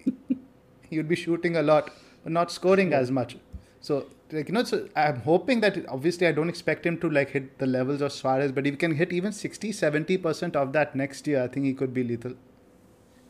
[0.89, 1.89] he would be shooting a lot,
[2.23, 3.37] but not scoring as much.
[3.79, 7.29] So, like you know, so I'm hoping that obviously I don't expect him to like
[7.31, 10.73] hit the levels of Suarez, but if he can hit even 60, 70 percent of
[10.73, 12.33] that next year, I think he could be lethal.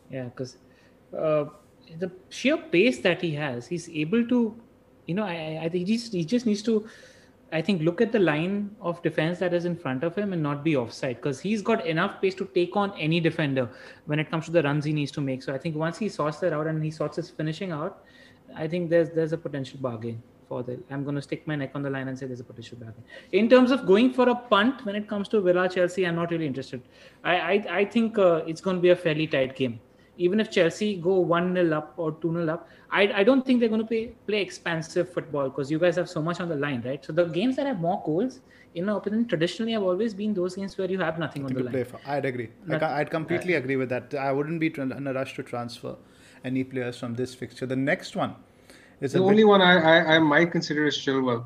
[0.10, 0.58] Yeah, because
[1.18, 1.46] uh,
[2.00, 4.56] the sheer pace that he has, he's able to,
[5.08, 6.88] you know, I, I- I think he just, he just needs to,
[7.54, 10.42] I think, look at the line of defense that is in front of him and
[10.42, 13.70] not be offside because he's got enough pace to take on any defender
[14.08, 15.44] when it comes to the runs he needs to make.
[15.44, 18.04] So I think once he sorts that out and he sorts his finishing out,
[18.56, 20.80] I think there's there's a potential bargain for the.
[20.90, 23.04] I'm going to stick my neck on the line and say there's a potential bargain.
[23.32, 26.32] In terms of going for a punt when it comes to Villa Chelsea, I'm not
[26.32, 26.82] really interested.
[27.24, 29.80] I I, I think uh, it's going to be a fairly tight game.
[30.18, 33.60] Even if Chelsea go 1 0 up or 2 0 up, I, I don't think
[33.60, 36.56] they're going to play, play expansive football because you guys have so much on the
[36.56, 37.04] line, right?
[37.04, 38.42] So the games that have more goals,
[38.76, 41.64] in my opinion, traditionally have always been those games where you have nothing on the
[41.64, 41.86] line.
[41.86, 42.00] for.
[42.06, 42.50] I'd agree.
[42.68, 44.14] I Not- ca- I'd completely agree with that.
[44.14, 45.96] I wouldn't be in a rush to transfer
[46.46, 47.66] any players from this fixture.
[47.66, 48.36] The next one
[49.02, 51.46] is The a bit- only one I, I, I might consider is Chilwell.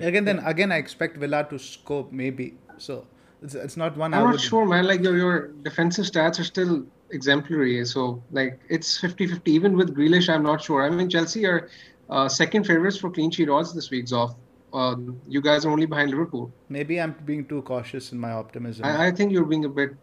[0.00, 0.24] again.
[0.24, 2.54] Then again, I expect Villa to score maybe.
[2.78, 3.06] So
[3.42, 4.30] it's, it's not one I I'm would.
[4.32, 4.86] not sure, man.
[4.86, 7.84] Like your your defensive stats are still exemplary.
[7.84, 9.40] So like it's 50-50.
[9.48, 10.82] Even with Grealish, I'm not sure.
[10.84, 11.68] I mean, Chelsea are
[12.10, 14.34] uh, second favorites for clean sheet odds this week, Zoff.
[14.72, 16.52] Um, you guys are only behind Liverpool.
[16.68, 18.84] Maybe I'm being too cautious in my optimism.
[18.84, 19.94] I, I think you're being a bit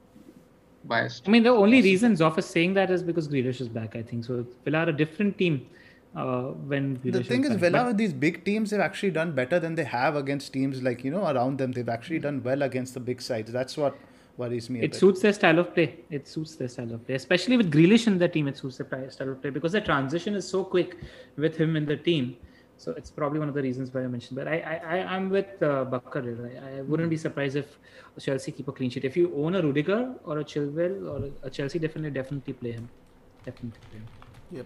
[0.86, 1.28] biased.
[1.28, 4.02] I mean, the only reason Zoff is saying that is because Grealish is back, I
[4.02, 4.26] think.
[4.26, 5.68] So Villa are a different team
[6.16, 7.60] uh, when Grealish the thing is, back.
[7.60, 11.04] Villa But- these big teams, they've actually done better than they have against teams like
[11.04, 11.72] you know around them.
[11.72, 13.52] They've actually done well against the big sides.
[13.52, 13.96] That's what
[14.38, 14.82] worries me.
[14.82, 16.00] It suits their style of play.
[16.10, 18.48] It suits their style of play, especially with Grealish in the team.
[18.48, 20.98] It suits their style of play because the transition is so quick
[21.38, 22.38] with him in the team.
[22.78, 24.36] So it's probably one of the reasons why I mentioned.
[24.36, 26.24] But I, I, I I'm with uh, Bakar.
[26.24, 27.78] I, I wouldn't be surprised if
[28.20, 29.06] Chelsea keep a clean sheet.
[29.06, 32.90] If you own a Rudiger or a Chilwell or a Chelsea, definitely, definitely play him.
[33.46, 34.08] Definitely play him.
[34.52, 34.66] Yep.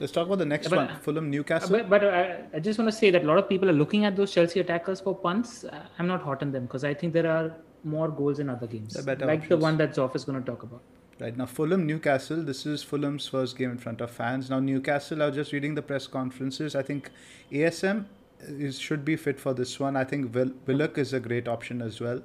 [0.00, 0.96] Let's talk about the next but- one.
[1.00, 1.70] Fulham Newcastle.
[1.70, 4.04] But, but I, I just want to say that a lot of people are looking
[4.04, 5.64] at those Chelsea attackers for punts.
[5.64, 7.54] Uh, I'm not hot on them because I think there are
[7.84, 10.44] more goals in other games, They're better like the one that Zoff is going to
[10.44, 10.80] talk about.
[11.20, 12.42] Right now, Fulham Newcastle.
[12.42, 14.50] This is Fulham's first game in front of fans.
[14.50, 15.22] Now, Newcastle.
[15.22, 16.74] I was just reading the press conferences.
[16.74, 17.10] I think
[17.52, 18.06] ASM
[18.40, 19.96] is should be fit for this one.
[19.96, 22.22] I think Will, Willock is a great option as well.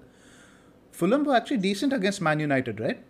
[0.92, 3.04] Fulham were actually decent against Man United, right?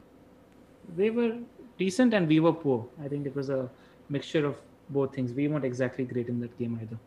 [0.97, 1.37] They were
[1.77, 2.87] decent and we were poor.
[3.03, 3.69] I think it was a
[4.09, 4.57] mixture of
[4.89, 5.33] both things.
[5.33, 6.99] We weren't exactly great in that game either.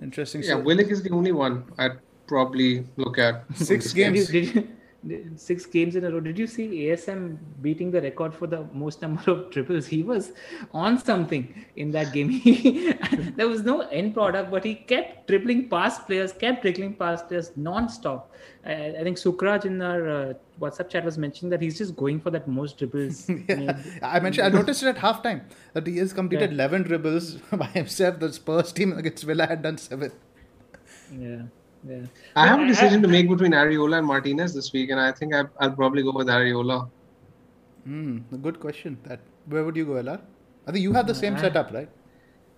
[0.00, 0.42] Interesting.
[0.42, 3.44] Yeah, So, Willock is the only one I'd probably look at.
[3.54, 4.28] Six in games.
[4.28, 4.70] Did you, did you,
[5.36, 6.18] six games in a row.
[6.18, 9.86] Did you see ASM beating the record for the most number of triples?
[9.86, 10.32] He was
[10.72, 12.30] on something in that game.
[12.46, 12.92] He,
[13.36, 17.52] there was no end product, but he kept dribbling past players, kept dribbling past players
[17.56, 18.32] non-stop.
[18.64, 22.18] I, I think Sukraj in our uh, WhatsApp chat was mentioning that he's just going
[22.20, 23.28] for that most dribbles.
[23.28, 24.46] yeah, I mentioned.
[24.46, 25.42] I noticed it at halftime
[25.74, 26.54] that he has completed Yeah.
[26.64, 28.18] 11 dribbles by himself.
[28.18, 30.10] The Spurs team against Villa had done seven.
[31.16, 31.42] Yeah,
[31.88, 32.06] yeah.
[32.34, 35.34] I have a decision to make between Areola and Martinez this week, and I think
[35.34, 36.88] I, I'll probably go with Areola.
[37.84, 38.98] Hmm, good question.
[39.04, 40.20] That where would you go, LR?
[40.66, 41.88] I think you have the same I- setup, right?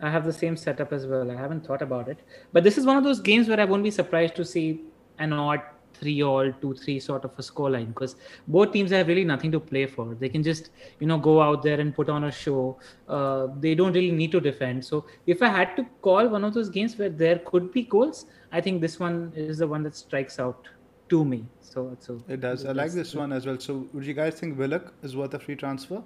[0.01, 1.29] I have the same setup as well.
[1.31, 2.19] I haven't thought about it,
[2.53, 4.83] but this is one of those games where I won't be surprised to see
[5.19, 5.61] an odd
[5.95, 8.15] three all two three sort of a scoreline because
[8.47, 10.71] both teams have really nothing to play for they can just
[11.01, 14.31] you know go out there and put on a show uh, they don't really need
[14.31, 17.73] to defend so if i had to call one of those games where there could
[17.73, 20.69] be goals i think this one is the one that strikes out
[21.09, 21.45] to me.
[21.61, 22.65] So so it does.
[22.65, 23.59] I like this one as well.
[23.59, 26.03] So would you guys think willock is worth a free transfer?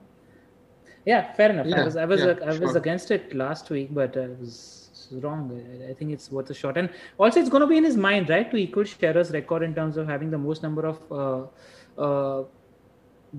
[1.04, 1.66] Yeah fair enough.
[1.66, 2.76] Yeah, i was i was yeah, i was sure.
[2.78, 5.50] against it last week but i was wrong.
[5.56, 6.76] I- i think it's worth a shot.
[6.76, 9.74] And also it's going to be in his mind right to equal Shearer's record in
[9.74, 12.44] terms of having the most number of uh, uh,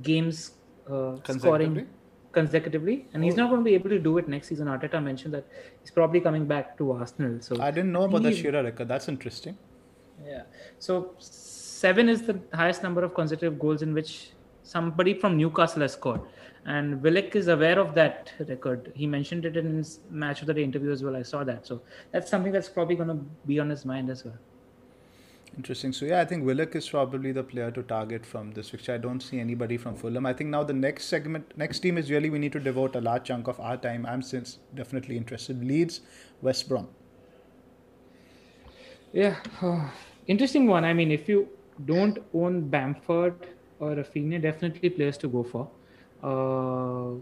[0.01, 0.51] games
[0.89, 1.87] uh, scoring
[2.33, 3.49] consecutively and he's not oh.
[3.49, 5.45] going to be able to do it next season arteta mentioned that
[5.81, 8.87] he's probably coming back to arsenal so i didn't know about the He- Shearer record
[8.87, 9.57] that's interesting
[10.25, 10.43] yeah.
[10.79, 14.31] So seven is the highest number of consecutive goals in which
[14.63, 16.21] somebody from Newcastle has scored.
[16.65, 18.93] And Willock is aware of that record.
[18.95, 21.15] He mentioned it in his match of the day interview as well.
[21.15, 21.67] I saw that.
[21.67, 21.81] So
[22.11, 24.37] that's something that's probably going to be on his mind as well.
[25.55, 25.93] Interesting.
[25.93, 28.93] So yeah, I think Willock is probably the player to target from this fixture.
[28.93, 30.25] I don't see anybody from Fulham.
[30.25, 33.01] I think now the next segment, next team is really we need to devote a
[33.01, 34.05] large chunk of our time.
[34.07, 35.63] I'm since definitely interested.
[35.63, 36.01] Leeds,
[36.41, 36.87] West Brom.
[39.11, 39.35] Yeah.
[40.25, 40.85] Interesting one.
[40.85, 41.47] I mean, if you
[41.85, 43.47] don't own Bamford
[43.79, 45.69] or Rafinha, definitely players to go for.
[46.23, 47.19] Uh,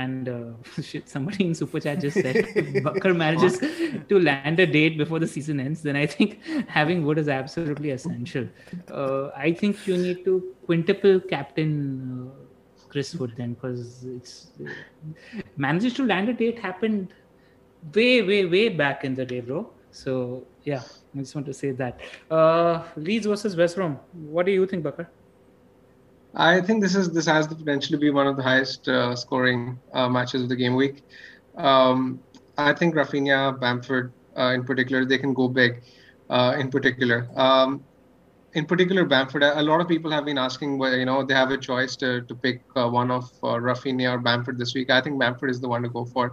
[0.00, 0.42] and uh,
[0.82, 3.58] shit, somebody in Super Chat just said if Bakar manages
[4.08, 6.38] to land a date before the season ends, then I think
[6.68, 8.48] having Wood is absolutely essential.
[8.90, 14.50] Uh, I think you need to quintuple captain uh, Chris Wood then because it's
[15.56, 17.14] manages to land a date happened
[17.94, 19.70] way, way, way back in the day, bro.
[19.90, 20.82] So yeah,
[21.14, 22.00] I just want to say that.
[22.30, 23.98] Uh, Leeds versus West Brom.
[24.36, 25.10] What do you think, Bakar?
[26.34, 29.14] I think this is this has the potential to be one of the highest uh,
[29.16, 31.02] scoring uh, matches of the game week.
[31.56, 32.20] Um,
[32.56, 35.82] I think Rafinha, Bamford, uh, in particular, they can go big.
[36.30, 37.84] Uh, in particular, um,
[38.54, 39.42] in particular, Bamford.
[39.42, 42.22] A lot of people have been asking whether you know they have a choice to
[42.22, 44.90] to pick uh, one of uh, Rafinha or Bamford this week.
[44.90, 46.32] I think Bamford is the one to go for.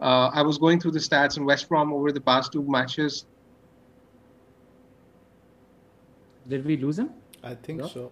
[0.00, 3.26] Uh, I was going through the stats in West Brom over the past two matches.
[6.48, 7.10] Did we lose him?
[7.42, 7.86] I think Yeah.
[7.88, 8.10] so.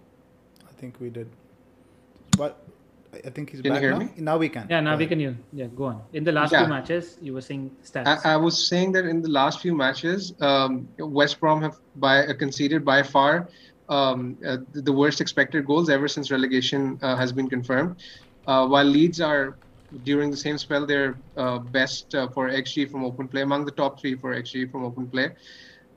[0.73, 1.29] I think we did.
[2.37, 2.65] But
[3.25, 3.99] I think he's Can you back hear now.
[3.99, 4.09] me?
[4.17, 4.67] Now we can.
[4.69, 5.09] Yeah, now Go we ahead.
[5.09, 5.37] can use.
[5.51, 6.01] Yeah, go on.
[6.13, 6.63] In the last Yeah.
[6.63, 7.71] two matches, you were saying
[8.05, 8.25] I, stats.
[8.25, 12.33] I was saying that in the last few matches, um, West Brom have by uh,
[12.33, 13.49] conceded by far
[13.89, 17.95] um, uh, the the worst expected goals ever since relegation uh, has been confirmed.
[18.47, 19.59] Uh, while Leeds are
[20.03, 23.71] during the same spell, they're uh, best uh, for xG from open play, among the
[23.71, 25.29] top three for xG from open play.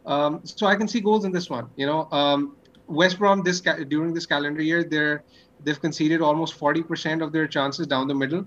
[0.07, 1.66] Um, so I can see goals in this one.
[1.77, 2.56] You know, um,
[2.87, 5.24] West Brom this during this calendar year, they're
[5.64, 8.45] they've conceded almost 40% of their chances down the middle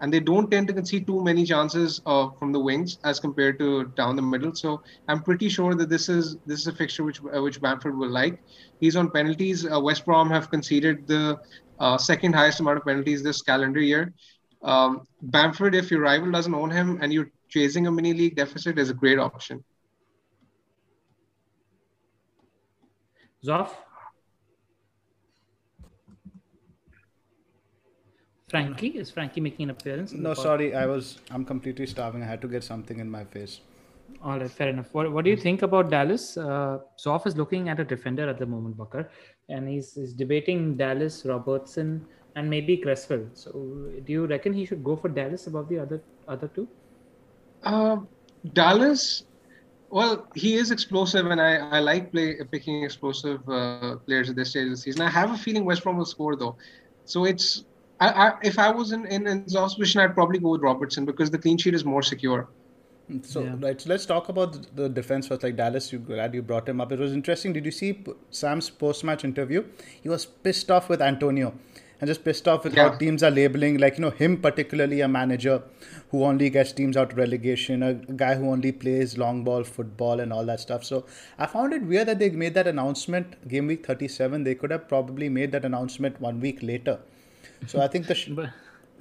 [0.00, 3.58] and they don't tend to concede too many chances uh, from the wings as compared
[3.58, 4.54] to down the middle.
[4.54, 7.96] So I'm pretty sure that this is this is a fixture which uh, which Bamford
[7.96, 8.42] will like.
[8.80, 9.66] He's on penalties.
[9.70, 11.38] Uh, West Brom have conceded the
[11.78, 14.12] uh, second highest amount of penalties this calendar year.
[14.62, 18.78] Um, Bamford, if your rival doesn't own him and you're chasing a mini league deficit,
[18.78, 19.62] is a great option.
[23.44, 23.70] Zoff?
[28.50, 28.88] Frankie?
[28.98, 30.12] Is Frankie making an appearance?
[30.12, 30.74] No, sorry.
[30.74, 31.18] I was.
[31.30, 32.22] I'm completely starving.
[32.22, 33.60] I had to get something in my face.
[34.22, 34.88] All right, fair enough.
[34.92, 36.36] What, what do you think about Dallas?
[36.36, 39.08] Uh, Zoff is looking at a defender at the moment, Bakar,
[39.48, 43.26] and he's, he's debating Dallas, Robertson, and maybe Cresswell.
[43.34, 43.52] So,
[44.04, 46.68] do you reckon he should go for Dallas above the other other two?
[47.62, 47.98] Uh,
[48.52, 49.24] Dallas,
[49.90, 54.50] well, he is explosive, and I, I like play, picking explosive uh, players at this
[54.50, 55.02] stage of the season.
[55.02, 56.56] I have a feeling West Brom will score though,
[57.04, 57.64] so it's
[58.00, 61.04] I, I if I was in in, in Zoff's position, I'd probably go with Robertson
[61.04, 62.48] because the clean sheet is more secure.
[63.22, 63.56] So Yeah.
[63.58, 65.42] right, so let's talk about the- the defense first.
[65.42, 66.92] Like Dallas, you glad you brought him up.
[66.92, 67.52] It was interesting.
[67.52, 69.64] Did you see Sam's post-match interview?
[70.00, 71.52] He was pissed off with Antonio,
[72.00, 75.08] and just pissed off with how teams are labeling, like you know, him particularly a
[75.08, 75.62] manager
[76.10, 80.20] who only gets teams out of relegation, a guy who only plays long ball football
[80.20, 80.84] and all that stuff.
[80.84, 81.04] So
[81.38, 84.44] I found it weird that they made that announcement game week 37.
[84.44, 86.98] They could have probably made that announcement one week later.
[87.66, 88.50] So I think the sh- But,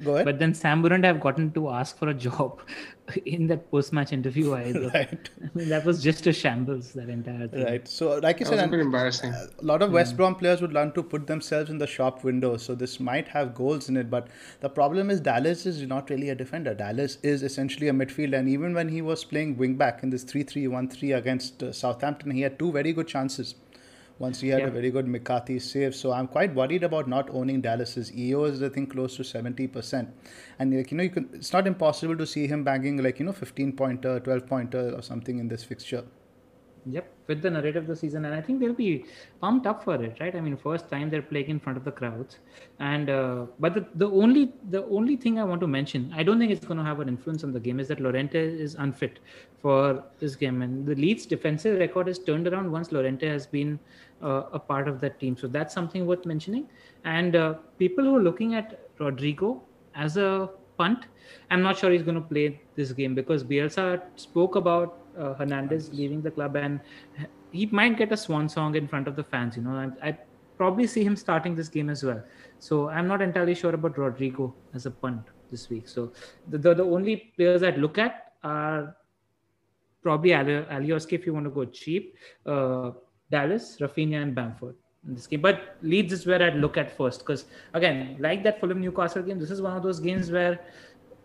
[0.03, 0.25] go ahead.
[0.25, 2.59] but then Sam wouldn't have gotten to ask for a job
[3.25, 4.89] in that post match interview either.
[4.93, 5.29] Right.
[5.43, 7.63] I mean, that was just a shambles, that entire thing.
[7.63, 7.87] Right.
[7.87, 9.33] So, like you That said, a and- bit embarrassing.
[9.33, 12.57] a lot of West Brom players would learn to put themselves in the shop window.
[12.57, 14.27] So this might have goals in it, but
[14.61, 16.73] the problem is Dallas is not really a defender.
[16.73, 20.23] Dallas is essentially a midfielder, and even when he was playing wing back in this
[20.25, 23.55] 3-3-1-3 against uh, Southampton, he had two very good chances.
[24.19, 24.67] Once he had Yeah.
[24.67, 28.61] a very good McCarthy save, so I'm quite worried about not owning Dallas's EO is
[28.61, 30.09] I think close to seventy percent,
[30.59, 33.25] and like you know you can it's not impossible to see him bagging like you
[33.25, 36.03] know fifteen pointer, twelve pointer or something in this fixture.
[36.85, 39.05] Yep, with the narrative of the season, and I think they'll be
[39.41, 40.33] pumped up for it, right?
[40.33, 42.39] I mean, first time they're playing in front of the crowds,
[42.79, 46.39] and uh, but the, the only the only thing I want to mention, I don't
[46.39, 49.19] think it's going to have an influence on the game, is that Lorente is unfit
[49.61, 53.77] for this game, and the Leeds defensive record is turned around once Lorente has been
[54.21, 56.67] a part of that team, so that's something worth mentioning.
[57.03, 59.63] And uh, people who are looking at Rodrigo
[59.95, 61.05] as a punt,
[61.51, 65.93] I'm not sure he's going to play this game because Bielsa spoke about uh, Hernandez
[65.93, 66.79] leaving the club, and
[67.51, 69.57] he might get a swan song in front of the fans.
[69.57, 70.17] You know, I, I
[70.57, 72.21] probably see him starting this game as well.
[72.59, 75.87] So I'm not entirely sure about Rodrigo as a punt this week.
[75.87, 76.11] So
[76.49, 78.95] the the, the only players I'd look at are
[80.01, 82.15] probably Alioski if you want to go cheap,
[82.45, 82.91] uh,
[83.31, 84.75] Dallas, Rafinha, and Bamford
[85.07, 85.41] in this game.
[85.41, 89.39] But Leeds is where I'd look at first because again, like that Fulham Newcastle game,
[89.39, 90.59] this is one of those games where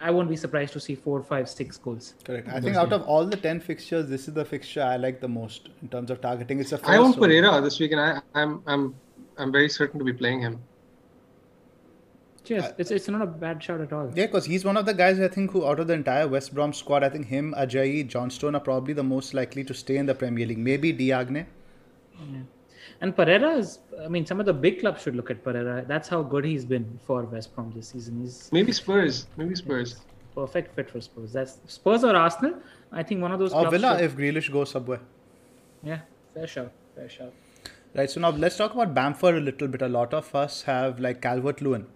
[0.00, 2.14] I won't be surprised to see four, five, six goals.
[2.24, 2.48] Correct.
[2.48, 5.28] I think out of all the ten fixtures, this is the fixture I like the
[5.28, 6.60] most in terms of targeting.
[6.60, 8.94] It's a I own first, so- Pereira this week, and I, I'm I'm
[9.38, 10.60] I'm very certain to be playing him.
[12.44, 12.64] Cheers.
[12.76, 14.12] it's, it's not a bad shot at all.
[14.14, 16.54] Yeah, because he's one of the guys I think who, out of the entire West
[16.54, 20.04] Brom squad, I think him, Ajayi, Johnstone are probably the most likely to stay in
[20.04, 20.58] the Premier League.
[20.58, 21.46] Maybe Diagne.
[23.00, 25.84] And Pereira is, I mean, some of the big clubs should look at Pereira.
[25.86, 28.20] That's how good he's been for West Brom this season.
[28.20, 29.26] He's Maybe Spurs.
[29.36, 29.96] Maybe Spurs.
[30.34, 31.32] perfect fit for Spurs.
[31.32, 32.54] That's Spurs or Arsenal.
[32.92, 33.52] I think one of those.
[33.52, 35.00] Or clubs Villa should- if Grealish goes somewhere.
[35.82, 36.00] yeah,
[36.34, 36.72] fair shout.
[36.94, 37.32] Fair shout.
[37.94, 39.80] Right, so now let's talk about Bamford a little bit.
[39.82, 41.86] A lot of us have like Calvert Lewin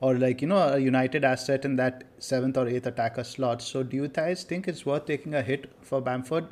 [0.00, 3.62] or like, you know, a United asset in that seventh or eighth attacker slot.
[3.62, 6.48] So do you guys think it's worth taking a hit for Bamford?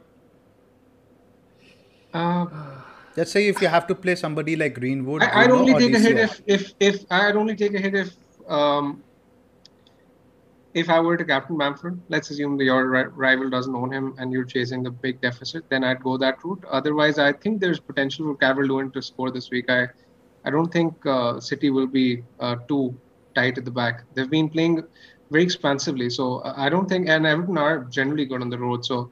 [2.14, 2.46] Uh,
[3.16, 5.22] Let's say if you have to play somebody like Greenwood.
[5.22, 8.14] I, I'd only take a hit if if if I'd only take a hit if
[8.48, 9.02] um
[10.74, 12.00] if I were to captain Bamford.
[12.08, 15.68] Let's assume that your ri- rival doesn't own him and you're chasing the big deficit.
[15.68, 16.64] Then I'd go that route.
[16.70, 19.70] Otherwise, I think there's potential for Lewin to score this week.
[19.70, 19.88] I
[20.44, 22.98] I don't think uh, City will be uh, too
[23.34, 24.04] tight at the back.
[24.14, 24.84] They've been playing
[25.30, 27.08] very expansively, so I don't think.
[27.08, 29.10] And Everton are generally good on the road, so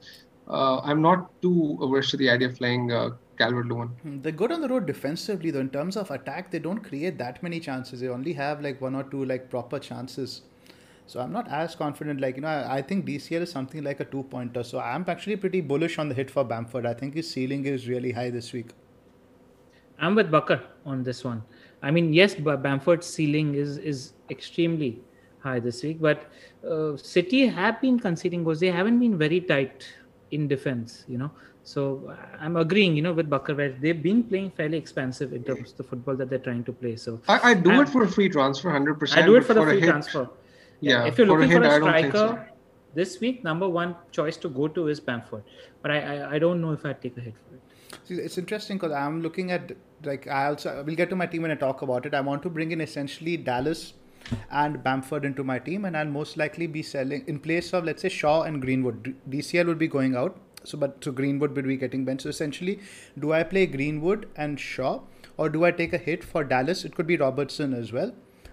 [0.48, 3.10] uh, I'm not too averse to the idea of playing uh,
[3.40, 3.88] Calvert Lewin.
[4.02, 5.60] Hmm, They're good on the road defensively, though.
[5.60, 8.00] In terms of attack, they don't create that many chances.
[8.00, 10.42] They only have like one or two like proper chances.
[11.06, 12.20] So I'm not as confident.
[12.20, 14.62] Like you know, I, I think DCL is something like a two pointer.
[14.62, 16.86] So I'm actually pretty bullish on the hit for Bamford.
[16.86, 18.70] I think his ceiling is really high this week.
[19.98, 21.42] I'm with Bakar on this one.
[21.82, 24.90] I mean, yes, but Bamford's ceiling is is extremely
[25.40, 26.30] high this week, but
[26.68, 28.60] uh, City have been conceding goals.
[28.60, 29.86] They haven't been very tight
[30.30, 31.30] in defense, you know.
[31.62, 35.44] So uh, I'm agreeing, you know, with Bakar where they've been playing fairly expensive in
[35.44, 36.96] terms of the football that they're trying to play.
[36.96, 39.22] So I, I do I'm- it for a free transfer, hundred percent.
[39.22, 40.28] I do it for the a free hit- transfer.
[40.80, 42.54] Yeah, if you're for looking for hit, a I don't striker so.
[42.94, 45.42] this week, number one choice to go to is Bamford.
[45.82, 47.60] But I I, I don't know if I'd take a hit for it.
[48.08, 49.72] See, it's interesting because I'm looking at
[50.04, 52.14] like I also we'll get to my team when I talk about it.
[52.14, 53.92] I want to bring in essentially Dallas
[54.50, 58.00] and Bamford into my team, and I'll most likely be selling in place of let's
[58.02, 59.14] say Shaw and Greenwood.
[59.28, 62.22] DCL would be going out, so but so Greenwood would be getting benched.
[62.22, 62.80] So essentially,
[63.18, 65.00] do I play Greenwood and Shaw,
[65.36, 66.84] or do I take a hit for Dallas?
[66.84, 68.12] It could be Robertson as well.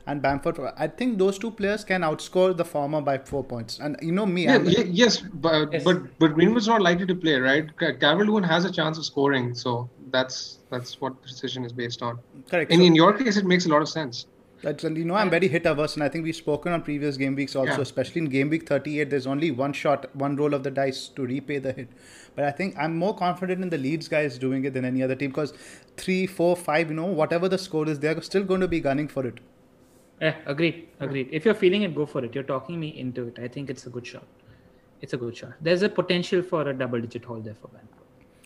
[0.09, 3.77] And Bamford, I think those two players can outscore the former by four points.
[3.79, 5.83] And you know me, Yeah, I'm, ye- yes, but Yes.
[5.83, 7.65] but but Greenwood's not likely to play, right?
[7.99, 12.01] Calvert Lewin has a chance of scoring, so that's that's what the decision is based
[12.01, 12.19] on.
[12.49, 12.71] correct.
[12.71, 14.27] And So- in your case, it makes a lot of sense.
[14.63, 17.15] That's and you know I'm very hit averse, and I think we've spoken on previous
[17.15, 17.81] game weeks also, Yeah.
[17.81, 19.09] especially in game week 38.
[19.11, 21.89] There's only one shot, one roll of the dice to repay the hit.
[22.35, 25.15] But I think I'm more confident in the Leeds guys doing it than any other
[25.15, 25.53] team because
[25.95, 29.07] three, four, five, you know, whatever the score is, they're still going to be gunning
[29.07, 29.39] for it.
[30.21, 31.29] Yeah, agreed, agreed.
[31.31, 32.33] If you're feeling it, go for it.
[32.33, 33.37] You're talking me into it.
[33.39, 34.25] I think it's a good shot.
[35.01, 35.53] It's a good shot.
[35.61, 37.89] There's a potential for a double-digit haul there for Bamford.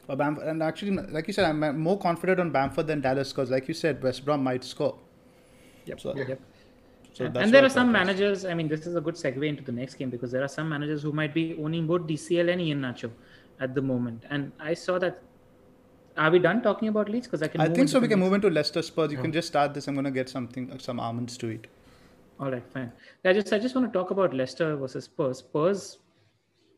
[0.05, 3.49] For Bamford, and actually, like you said, I'm more confident on Bamford than Dallas because,
[3.49, 4.97] like you said, West Brom might score.
[5.86, 6.00] Yep.
[6.00, 6.42] So- Yep.
[7.14, 8.08] So and that's and there are some that is.
[8.08, 8.46] managers.
[8.46, 10.70] I mean, this is a good segue into the next game because there are some
[10.70, 13.12] managers who might be owning both DCL and Iheanacho
[13.60, 14.24] at the moment.
[14.30, 15.22] And I saw that.
[16.18, 17.28] Are we done talking about Leeds?
[17.28, 17.60] Because I can.
[17.60, 18.00] I think so.
[18.00, 19.12] We can next- move into Leicester Spurs.
[19.12, 19.88] You can just start this.
[19.90, 21.68] I'm going to get something, some almonds to eat.
[22.40, 22.92] All right, fine.
[23.26, 25.40] I just I just want to talk about Leicester versus Spurs.
[25.40, 25.98] Spurs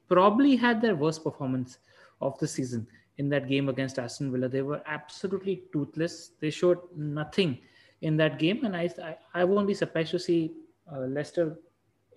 [0.08, 1.78] probably had their worst performance
[2.22, 2.88] of the season
[3.18, 4.50] in that game against Aston Villa.
[4.50, 6.32] They were absolutely toothless.
[6.40, 7.60] They showed nothing
[8.04, 8.90] in that game, and I
[9.34, 10.52] I, won't be surprised to see
[10.92, 11.58] uh, Leicester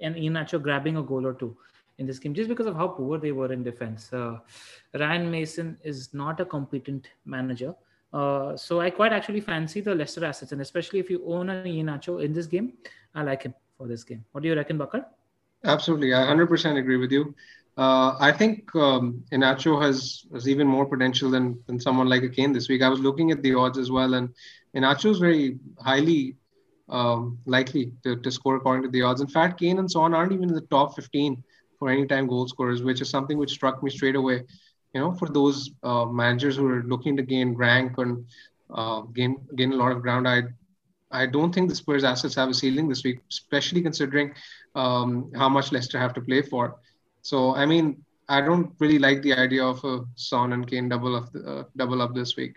[0.01, 1.57] and Iheanacho grabbing a goal or two
[1.99, 4.13] in this game just because of how poor they were in defense.
[4.13, 4.39] Uh,
[4.95, 7.75] Ryan Mason is not a competent manager.
[8.13, 11.65] Uh, so I quite actually fancy the Leicester assets, and especially if you own an
[11.65, 12.73] Iheanacho in this game,
[13.15, 14.25] I like him for this game.
[14.33, 15.07] What do you reckon, Bakar?
[15.65, 17.35] Absolutely, I 100% agree with you.
[17.77, 22.29] Uh, I think um, Iheanacho has, has even more potential than, than someone like a
[22.29, 22.83] Kane this week.
[22.83, 24.31] I was looking at the odds as well, and
[24.75, 26.37] Iheanacho is very highly
[26.89, 29.21] um, likely to, to score according to the odds.
[29.21, 31.43] In fact, Kane and Son aren't even in the top 15
[31.79, 34.43] for anytime goal scorers, which is something which struck me straight away.
[34.95, 38.25] You know, for those uh, managers who are looking to gain rank and
[38.73, 40.45] uh, gain gain a lot of ground, I
[41.11, 44.33] I don't think the Spurs assets have a ceiling this week, especially considering
[44.75, 46.77] um, how much Leicester have to play for.
[47.29, 47.87] So I mean,
[48.29, 51.65] I don't really like the idea of a Son and Kane double of the, uh,
[51.77, 52.55] double up this week.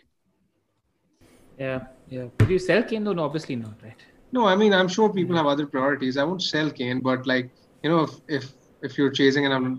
[1.57, 2.25] Yeah, yeah.
[2.39, 3.15] Would you sell Kane though?
[3.19, 4.03] No, obviously not, right?
[4.31, 6.17] No, I mean, I'm sure people have other priorities.
[6.17, 7.49] I won't sell Kane, but like,
[7.83, 8.53] you know, if if
[8.89, 9.73] if you're chasing and I'm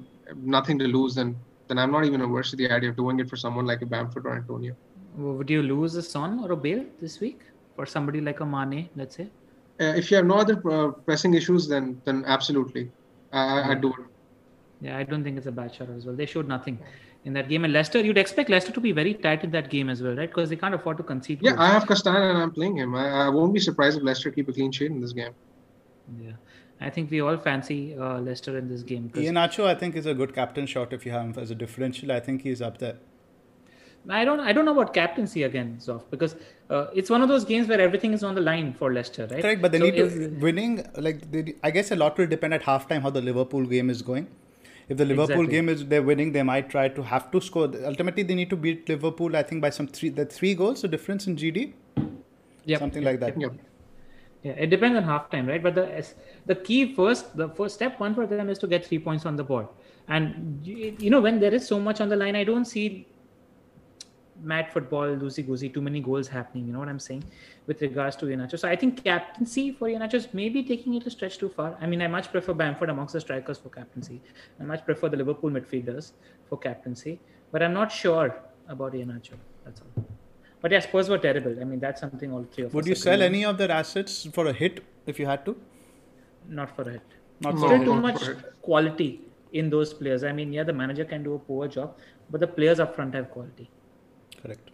[0.57, 1.36] nothing to lose, then
[1.68, 3.91] then I'm not even averse to the idea of doing it for someone like a
[3.95, 4.76] Bamford or Antonio.
[5.16, 7.43] Would you lose a Son or a Bale this week
[7.76, 9.28] for somebody like a Mane, let's say?
[9.80, 12.91] Uh, if you have no other uh, pressing issues, then then absolutely,
[13.32, 14.11] I, I, I do it.
[14.80, 16.16] Yeah, I don't think it's a bad shot as well.
[16.16, 16.78] They showed nothing
[17.24, 17.64] in that game.
[17.64, 20.28] And Leicester, you'd expect Leicester to be very tight in that game as well, right?
[20.28, 21.40] Because they can't afford to concede.
[21.42, 21.60] Yeah, goals.
[21.60, 22.94] I have Castagne and I'm playing him.
[22.94, 25.32] I, I, won't be surprised if Leicester keep a clean sheet in this game.
[26.18, 26.32] Yeah.
[26.80, 29.10] I think we all fancy uh, Leicester in this game.
[29.10, 32.10] Iheanacho, I think, is a good captain shot if you have him as a differential.
[32.10, 32.96] I think he's up there.
[34.08, 34.40] I don't.
[34.40, 36.34] I don't know about captaincy again, Zoff, because
[36.70, 39.42] uh, it's one of those games where everything is on the line for Leicester, right?
[39.42, 40.86] Correct, but they so need if, to winning.
[40.96, 44.00] Like, they, I guess a lot will depend at halftime how the Liverpool game is
[44.00, 44.26] going.
[44.91, 45.57] If the Liverpool exactly.
[45.57, 47.70] game is they're winning, they might try to have to score.
[47.91, 49.36] Ultimately, they need to beat Liverpool.
[49.36, 51.72] I think by some three the three goals, the difference in GD.
[52.64, 53.41] Yeah, something like that.
[53.41, 53.53] Yep.
[54.43, 55.62] Yeah, it depends on halftime, right?
[55.62, 55.86] But the
[56.47, 59.36] the key first, the first step one for them is to get three points on
[59.36, 59.68] the board.
[60.09, 63.07] And you know when there is so much on the line, I don't see
[64.43, 66.66] mad football, loosey goosey, too many goals happening.
[66.66, 67.24] You know what I'm saying
[67.66, 68.59] with regards to Iheanacho.
[68.59, 71.76] So I think captaincy for Iheanacho is maybe taking it a stretch too far.
[71.80, 74.20] I mean, I much prefer Bamford amongst the strikers for captaincy.
[74.61, 76.12] I much prefer the Liverpool midfielders
[76.49, 77.20] for captaincy,
[77.53, 78.36] but I'm not sure
[78.68, 79.34] about Iheanacho.
[79.64, 80.05] That's all.
[80.61, 81.57] But yeah, Spurs were terrible.
[81.61, 84.28] I mean, that's something all three of Would us you sell any of their assets
[84.32, 85.57] for a hit if you had to?
[86.49, 87.03] Not for a hit.
[87.41, 88.22] Not Still no, too much
[88.61, 89.22] quality
[89.53, 90.22] in those players.
[90.22, 91.97] I mean, yeah, the manager can do a poor job,
[92.30, 93.70] but the players up front have quality.
[94.43, 94.70] Correct.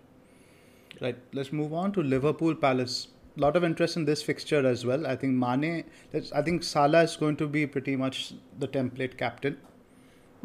[1.01, 1.19] Right.
[1.33, 3.09] Let's move on to Liverpool Palace.
[3.37, 5.07] A lot of interest in this fixture as well.
[5.07, 5.85] I think Mane.
[6.35, 9.59] I think Salah is going to be pretty much the template captain.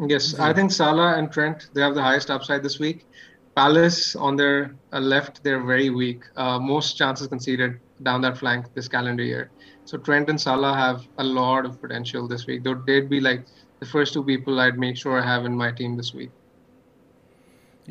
[0.08, 3.06] Yes, I think Salah and Trent they have the highest upside this week.
[3.56, 6.24] Palace on their uh, left, they're very weak.
[6.38, 9.52] Uh, most chances conceded down that flank this calendar year.
[9.86, 12.64] So Trent and Salah have a lot of potential this week.
[12.64, 13.46] Though They'd be like
[13.80, 16.32] the first two people I'd make sure I have in my team this week.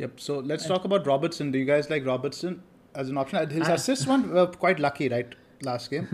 [0.01, 0.21] Yep.
[0.21, 1.51] So let's talk about Robertson.
[1.51, 2.63] Do you guys like Robertson
[2.95, 3.49] as an option?
[3.51, 5.35] His uh, assist one were quite lucky, right?
[5.63, 6.09] last game.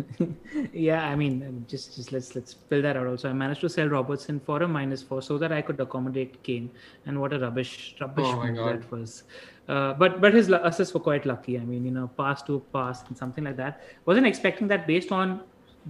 [0.72, 3.06] yeah, I mean, just just let's let's fill that out.
[3.06, 6.42] Also, I managed to sell Robertson for a minus four so that I could accommodate
[6.42, 6.70] Kane.
[7.06, 9.24] And what a rubbish rubbish oh that was.
[9.68, 11.58] Uh, but but his assists were quite lucky.
[11.58, 13.82] I mean, you know, pass to pass and something like that.
[14.04, 15.42] Wasn't expecting that based on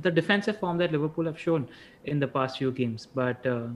[0.03, 1.69] the defensive form that Liverpool have shown
[2.05, 3.07] in the past few games.
[3.07, 3.69] But uh,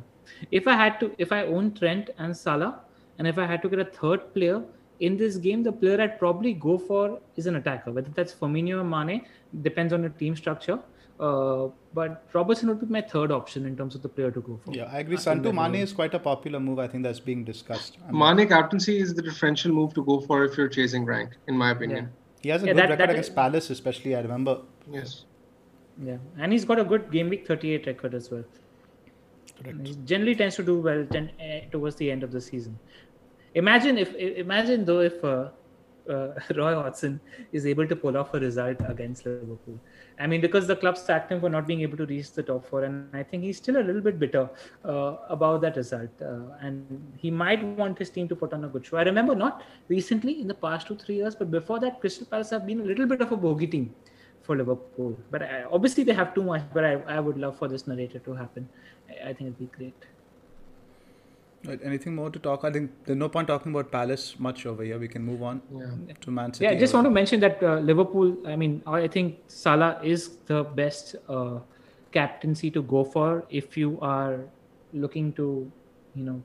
[0.50, 2.80] if I had to, if I own Trent and Salah,
[3.20, 4.62] and if I had to get a third player
[5.00, 8.80] in this game, the player I'd probably go for is an attacker, whether that's Firmino
[8.80, 9.26] or Mane,
[9.60, 10.78] depends on your team structure.
[11.28, 14.58] Uh, but Robertson would be my third option in terms of the player to go
[14.64, 14.72] for.
[14.72, 15.18] Yeah, I agree.
[15.18, 16.78] Son to Mane is quite a popular move.
[16.78, 17.98] I think that's being discussed.
[18.08, 21.36] I mean, Mane captaincy is the differential move to go for if you're chasing rank,
[21.46, 22.04] in my opinion.
[22.04, 22.40] Yeah.
[22.42, 24.16] He has a yeah, good that, record that against is, Palace, especially.
[24.16, 24.62] I remember.
[24.90, 25.24] Yes.
[26.02, 28.44] Yeah, and he's got a good game week 38 record as well.
[29.62, 29.86] Correct.
[29.86, 32.78] He generally tends to do well ten, uh, towards the end of the season.
[33.54, 35.48] Imagine if imagine though if uh,
[36.08, 37.20] uh, Roy Hodgson
[37.52, 39.78] is able to pull off a result against Liverpool.
[40.18, 42.66] I mean, because the club sacked him for not being able to reach the top
[42.66, 44.48] four, and I think he's still a little bit bitter
[44.84, 46.10] uh, about that result.
[46.20, 48.98] Uh, and he might want his team to put on a good show.
[48.98, 52.50] I remember not recently in the past two three years, but before that, Crystal Palace
[52.50, 53.94] have been a little bit of a bogey team
[54.42, 55.18] for Liverpool.
[55.30, 56.62] But I, obviously, they have too much.
[56.72, 58.68] But I, I would love for this narrative to happen.
[59.08, 60.09] I, I think it'd be great.
[61.62, 62.64] Right, anything more to talk?
[62.64, 64.98] I think there's no point talking about Palace much over here.
[64.98, 66.14] We can move on yeah.
[66.22, 66.64] to Man City.
[66.64, 68.34] Yeah, I just want to mention that uh, Liverpool.
[68.46, 71.58] I mean, I think Salah is the best uh,
[72.12, 74.40] captaincy to go for if you are
[74.94, 75.70] looking to,
[76.14, 76.42] you know,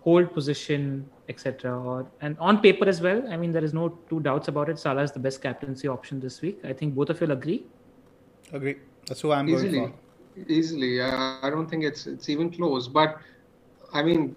[0.00, 1.78] hold position, etc.
[1.78, 3.22] Or and on paper as well.
[3.30, 4.78] I mean, there is no two doubts about it.
[4.78, 6.60] Salah is the best captaincy option this week.
[6.64, 7.64] I think both of you will agree.
[8.50, 8.76] Agree.
[9.06, 9.78] That's who I'm Easily.
[9.78, 9.98] going for.
[10.48, 12.88] Easily, uh, I don't think it's it's even close.
[12.88, 13.18] But
[13.92, 14.34] I mean,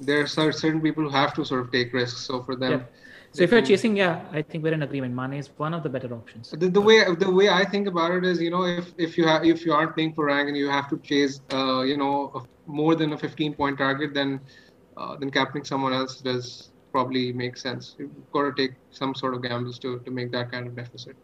[0.00, 2.20] there are certain people who have to sort of take risks.
[2.20, 2.86] So for them, Yeah.
[3.32, 5.14] So if you're chasing, yeah, I think we're in agreement.
[5.14, 6.52] Mane is one of the better options.
[6.52, 9.26] the, the way the way I think about it is, you know, if if you
[9.26, 12.32] have if you aren't playing for rank and you have to chase, uh, you know,
[12.34, 14.40] a, more than a 15 point target, then
[14.96, 17.94] uh, then captaining someone else does probably make sense.
[17.98, 21.16] You've got to take some sort of gambles to to make that kind of deficit.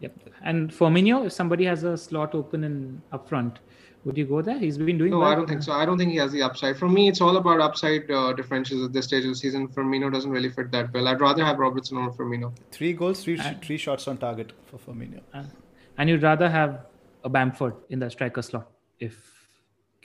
[0.00, 0.12] Yep.
[0.42, 3.60] And for Firmino, if somebody has a slot open in up front,
[4.04, 4.58] would you go there?
[4.58, 5.28] He's been doing No, well.
[5.28, 5.72] I don't think so.
[5.72, 6.76] I don't think he has the upside.
[6.76, 9.68] For me, it's all about upside uh, differentials at this stage of the season.
[9.68, 11.08] Firmino doesn't really fit that well.
[11.08, 12.52] I'd rather have Robertson over Firmino.
[12.70, 15.20] Three goals, three, And- three shots on target for Firmino.
[15.32, 15.50] And,
[15.98, 16.86] and you'd rather have
[17.24, 19.16] a Bamford in the striker slot if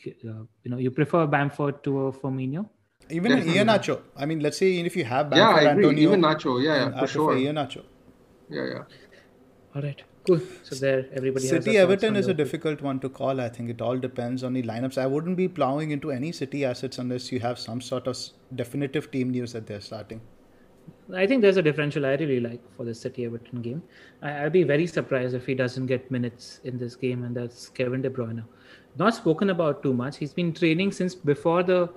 [0.07, 2.69] uh, you know you prefer Bamford to a Firmino.
[3.09, 3.55] Even Definitely.
[3.55, 4.01] Ian Nacho.
[4.15, 5.85] I mean, let's say even if you have Bamford, yeah, I agree.
[5.85, 7.31] Antonio, Even Nacho, yeah, and yeah, I for sure.
[7.33, 7.83] prefer Iheanacho.
[8.49, 8.83] Yeah, yeah.
[9.75, 10.41] All right, cool.
[10.63, 11.47] So there, everybody.
[11.47, 13.41] has City Everton is a difficult one to call.
[13.41, 14.97] I think it all depends on the lineups.
[14.97, 18.17] I wouldn't be plowing into any City assets unless you have some sort of
[18.55, 20.21] definitive team news that they're starting.
[21.15, 23.83] I think there's a differential I really like for the City Everton game.
[24.21, 27.69] I, I'll be very surprised if he doesn't get minutes in this game, and that's
[27.69, 28.43] Kevin De Bruyne.
[28.97, 30.17] Not spoken about too much.
[30.17, 31.89] He's been training since before the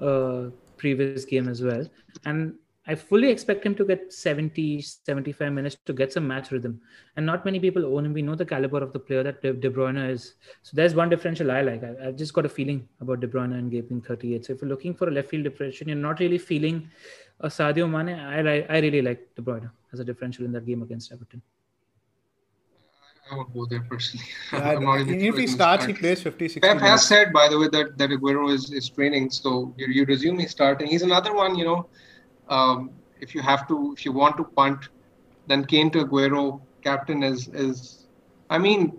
[0.00, 1.86] uh, previous game as well,
[2.24, 2.54] and
[2.90, 6.80] I fully expect him to get 70, 75 minutes to get some match rhythm.
[7.16, 8.12] And not many people own him.
[8.12, 10.34] We know the caliber of the player that De, De Bruyne is.
[10.62, 11.84] So there's one differential I like.
[11.84, 14.44] I, I've just got a feeling about De Bruyne and game week 38.
[14.46, 16.90] So if you're looking for a left field differential, you're not really feeling
[17.38, 18.18] a Sadio Mane.
[18.18, 21.40] I, I, I really like De Bruyne as a differential in that game against Everton.
[23.30, 24.26] I won't go there personally.
[24.52, 27.06] I- I'm not even even if he sure starts, he plays 50, 60 Pep has
[27.06, 30.50] said, by the way, that, that Aguero is, is training, so you, you resume he's
[30.50, 30.88] starting.
[30.88, 31.88] He's another one, you know.
[32.50, 32.90] Um,
[33.20, 34.88] if you have to, if you want to punt,
[35.46, 38.06] then Kane to Aguero, captain is is.
[38.50, 38.98] I mean,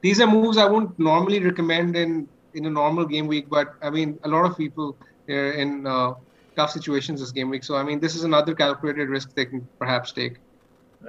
[0.00, 3.90] these are moves I wouldn't normally recommend in in a normal game week, but I
[3.90, 4.96] mean, a lot of people
[5.28, 6.14] are in uh,
[6.56, 7.64] tough situations this game week.
[7.64, 10.36] So I mean, this is another calculated risk they can perhaps take.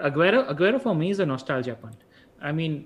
[0.01, 1.97] Aguero, Aguero for me is a nostalgia punt.
[2.41, 2.85] I mean,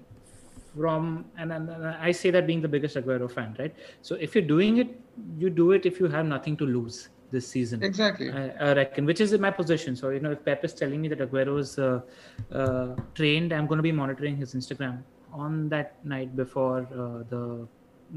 [0.76, 3.74] from and, and, and I say that being the biggest Aguero fan, right?
[4.02, 5.00] So if you're doing it,
[5.38, 7.84] you do it if you have nothing to lose this season.
[7.84, 8.32] Exactly.
[8.32, 9.96] I, I reckon, which is in my position.
[9.96, 12.02] So you know, if Pep is telling me that Aguero is uh,
[12.52, 15.04] uh, trained, I'm going to be monitoring his Instagram
[15.34, 17.68] on that night before uh, the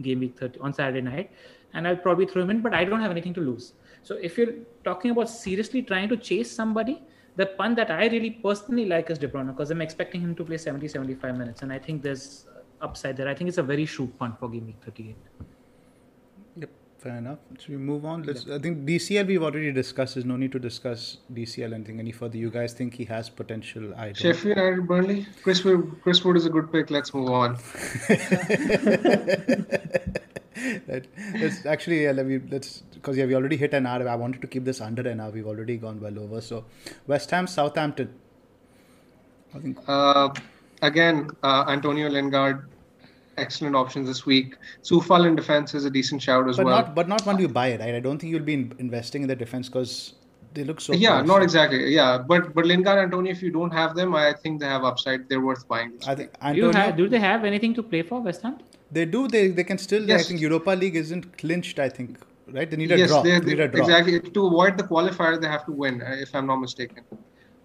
[0.02, 1.30] game week 30 on Saturday night,
[1.74, 2.60] and I'll probably throw him in.
[2.60, 3.72] But I don't have anything to lose.
[4.02, 4.54] So if you're
[4.84, 7.02] talking about seriously trying to chase somebody,
[7.36, 10.44] the pun that I really personally like is De Bruyne because I'm expecting him to
[10.44, 12.46] play 70, 75 minutes, and I think there's
[12.80, 13.28] upside there.
[13.28, 15.16] I think it's a very shrewd punt for game week 38.
[17.02, 17.38] Fair enough.
[17.58, 18.22] Should we move on?
[18.24, 18.46] Let's.
[18.50, 20.14] I think DCL we've already discussed.
[20.16, 22.36] There's no need to discuss DCL anything any further.
[22.36, 23.94] You guys think he has potential?
[23.96, 24.16] I don't.
[24.18, 25.26] Sheffield United, Burnley.
[25.42, 26.90] Chris Wood, Chris Wood is a good pick.
[26.90, 27.56] Let's move on.
[30.88, 31.06] Let-
[31.40, 34.06] let's actually yeah, let me let's because yeah we already hit an hour.
[34.06, 35.30] I wanted to keep this under an hour.
[35.30, 36.40] We've already gone well over.
[36.42, 36.64] So
[37.06, 38.12] West Ham, Southampton.
[39.54, 40.28] I think Uh,
[40.82, 42.68] again, uh, Antonio Lingard,
[43.40, 44.56] excellent options this week.
[44.82, 46.76] Coufal in defense is a decent shout as but well.
[46.76, 47.94] not but not when you buy it, right?
[47.94, 50.14] I don't think you'll be in, investing in the defense because
[50.54, 50.92] they look so.
[50.92, 51.28] yeah, close.
[51.32, 51.80] not exactly.
[51.94, 55.28] Yeah, but but Lingard, Antonio, if you don't have them, I think they have upside.
[55.28, 55.92] They're worth buying.
[55.96, 56.18] This I week.
[56.18, 58.58] think Do, you have, do they have anything to play for West Ham?
[58.90, 59.28] They do.
[59.28, 60.02] They they can still.
[60.02, 60.28] I Yes.
[60.28, 61.78] think Europa League isn't clinched.
[61.78, 62.18] I think
[62.58, 62.68] right.
[62.70, 63.22] They need a yes, draw.
[63.22, 63.80] they, They need a draw.
[63.84, 64.18] exactly.
[64.38, 67.04] To avoid the qualifier, they have to win, uh, if I'm not mistaken.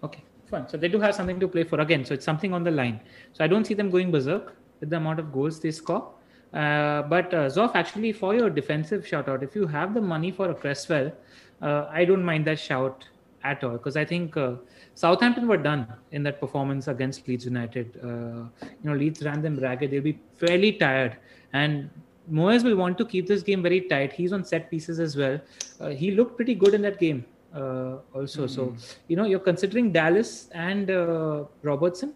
[0.04, 0.68] Okay, fine.
[0.68, 2.04] So they do have something to play for again.
[2.04, 3.00] So it's something on the line.
[3.32, 6.12] So I don't see them going berserk with the amount of goals they score.
[6.52, 10.30] Uh, but uh, Zoff, actually, for your defensive shout out, if you have the money
[10.30, 11.12] for a Cresswell,
[11.60, 13.04] uh, I don't mind that shout
[13.44, 14.54] at all because I think uh,
[14.94, 17.98] Southampton were done in that performance against Leeds United.
[18.02, 19.90] Uh, you know, Leeds ran them ragged.
[19.90, 21.16] They'll be fairly tired,
[21.52, 21.90] and
[22.30, 24.12] Moyes will want to keep this game very tight.
[24.12, 25.40] He's on set pieces as well.
[25.80, 27.24] Uh, he looked pretty good in that game
[27.54, 28.46] uh, also.
[28.46, 28.74] So,
[29.08, 32.14] you know, you're considering Dallas and uh, Robertson.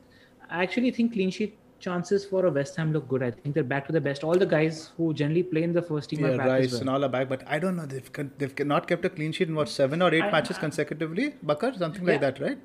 [0.48, 3.22] I actually think clean sheet chances for a West Ham look good.
[3.22, 4.22] I think they're back to the best.
[4.24, 6.72] All the guys who generally play in the first team Yeah, are back Rice as
[6.72, 6.80] well.
[6.82, 7.86] and all are back, but I don't know.
[7.86, 10.58] They've con- they've not kept a clean sheet in what seven or eight I- matches
[10.58, 11.34] consecutively.
[11.42, 12.58] Bakar, something like that, right?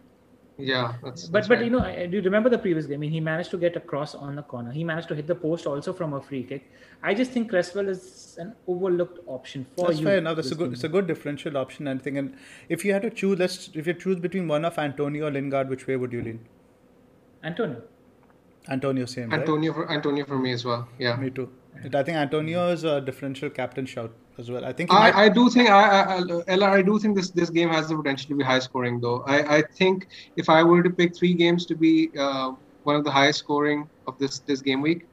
[0.58, 1.24] Yeah, that's.
[1.26, 1.66] But that's but right.
[1.66, 2.96] you know, I- do you remember the previous game?
[2.96, 4.72] I mean, he managed to get a cross on the corner.
[4.72, 6.70] He managed to hit the post also from a free kick.
[7.04, 10.06] I just think Cresswell is an overlooked option for That's you.
[10.06, 10.38] fair enough.
[10.38, 10.64] That's a good.
[10.66, 10.74] game.
[10.74, 11.88] It's a good differential option.
[11.90, 12.18] And thing.
[12.18, 12.36] And
[12.70, 15.70] if you had to choose, let's if you choose between one of Antonio or Lingard,
[15.70, 16.40] which way would you lean?
[17.44, 17.82] Antonio.
[18.70, 19.30] Antonio, same.
[19.30, 19.40] right?
[19.42, 20.88] Antonio for Antonio for me as well.
[21.00, 21.16] Yeah.
[21.16, 21.50] Me too.
[21.94, 24.64] I think Antonio is a differential captain shout as well.
[24.66, 27.16] I think he might, I, I do think I, I I- Ella, I do think
[27.16, 29.24] this this game has the potential to be high scoring though.
[29.28, 33.04] I, I think if I were to pick three games to be uh, one of
[33.04, 35.06] the highest scoring of this this game week,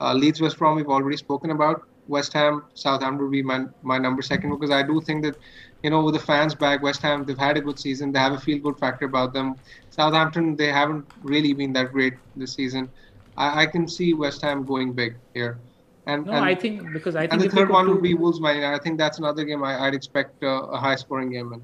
[0.00, 1.86] uh, Leeds West Brom we've already spoken about.
[2.08, 5.36] West Ham, Southampton would be my my number second because I do think that,
[5.84, 8.10] you know, with the fans back, West Ham they've had a good season.
[8.12, 9.54] They have a feel good factor about them.
[10.00, 12.88] Southampton they haven't really been that great this season.
[13.36, 15.58] I, I can see West Ham going big here.
[16.06, 18.02] And, No, and, I think because I think and the if they third one would
[18.02, 18.80] be Wolves Man United.
[18.80, 21.62] I think that's another game I, I'd expect uh, a high scoring game in.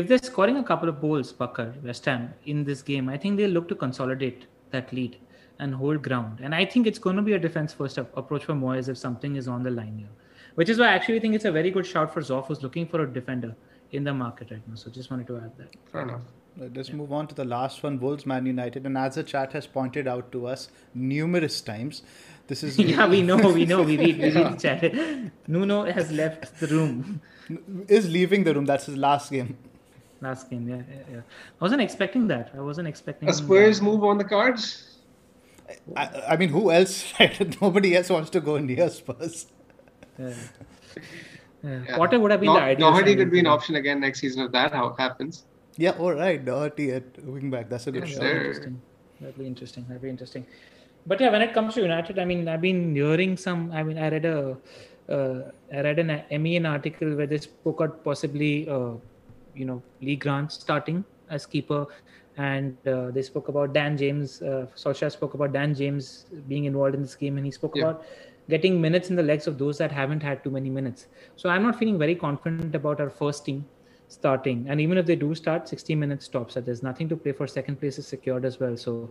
[0.00, 3.36] if they're scoring a couple of goals, Bakar, West Ham, in this game, I think
[3.36, 5.16] they'll look to consolidate that lead
[5.60, 6.40] and hold ground.
[6.42, 9.36] And I think it's going to be a defense first approach for Moyes if something
[9.36, 10.14] is on the line here.
[10.54, 12.86] Which is why I actually think it's a very good shout for Zoff, who's looking
[12.92, 13.54] for a defender
[13.92, 14.74] in the market right now.
[14.74, 15.74] So just wanted to add that.
[15.92, 16.22] Fair enough.
[16.60, 18.84] Let's move on to the last one, Wolves Man United.
[18.84, 22.02] And as the chat has pointed out to us numerous times,
[22.48, 25.30] this is yeah, we know, we know, we read, we read the chat.
[25.48, 27.22] Nuno has left the room
[27.88, 28.66] is leaving the room.
[28.66, 29.56] That's his last game.
[30.20, 30.68] last game.
[30.68, 31.20] Yeah, yeah, yeah.
[31.60, 32.50] I wasn't expecting that.
[32.54, 34.98] I wasn't expecting A Spurs move on the cards.
[35.96, 37.12] I, I mean, who else?
[37.60, 39.46] Nobody else wants to go near Spurs.
[40.18, 40.34] Yeah.
[41.62, 41.80] Yeah.
[41.88, 41.96] Yeah.
[41.96, 42.90] Potter would have been No- the ideal.
[42.90, 45.44] Doherty signing could be an option again next season if that how happens.
[45.80, 46.44] Yeah, all right.
[46.44, 47.70] Doherty at wing back.
[47.70, 48.18] That's a good shot.
[48.22, 48.32] sir.
[48.38, 48.80] interesting.
[49.20, 49.84] That'd be interesting.
[49.88, 50.44] That'd be interesting.
[51.06, 53.72] But yeah, when it comes to United, I mean, I've been hearing some.
[53.72, 54.56] I mean, I read a,
[55.08, 55.38] uh,
[55.72, 58.92] I read an MEN article where they spoke about possibly, uh,
[59.54, 61.86] you know, Lee Grant starting as keeper,
[62.36, 64.42] and uh, they spoke about Dan James.
[64.42, 67.84] Uh, Solskjaer spoke about Dan James being involved in this game, and he spoke Yeah.
[67.84, 68.04] about
[68.50, 71.06] getting minutes in the legs of those that haven't had too many minutes.
[71.36, 73.64] So I'm not feeling very confident about our first team
[74.10, 74.66] starting.
[74.68, 76.54] And even if they do start, 60 minutes tops.
[76.54, 77.46] So there's nothing to play for.
[77.46, 78.76] Second place is secured as well.
[78.76, 79.10] So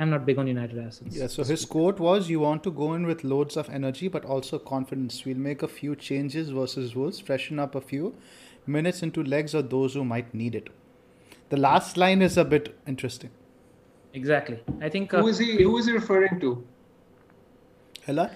[0.00, 1.16] I'm not big on United assets.
[1.16, 4.24] Yeah, so his quote was You want to go in with loads of energy but
[4.24, 5.24] also confidence.
[5.24, 8.14] We'll make a few changes versus Wolves, freshen up a few
[8.66, 10.68] minutes into legs of those who might need it.
[11.50, 13.30] The last line is a bit interesting.
[14.14, 14.60] Exactly.
[14.80, 15.62] I think uh, Who is he?
[15.62, 16.66] Who is he referring to?
[18.06, 18.30] Hela?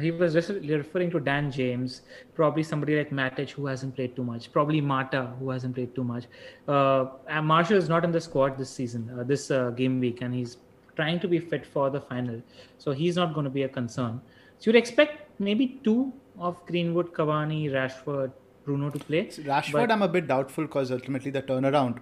[0.00, 2.02] He was just referring to Dan James,
[2.34, 6.02] probably somebody like Matic who hasn't played too much, probably Mata who hasn't played too
[6.02, 6.24] much.
[6.66, 10.20] Uh, and Martial is not in the squad this season, uh, this uh, game week,
[10.20, 10.56] and he's
[10.96, 12.42] trying to be fit for the final.
[12.78, 14.20] So he's not going to be a concern.
[14.58, 18.32] So you'd expect maybe two of Greenwood, Cavani, Rashford,
[18.64, 19.26] Bruno to play.
[19.26, 21.98] Rashford, I'm a bit doubtful because ultimately the turnaround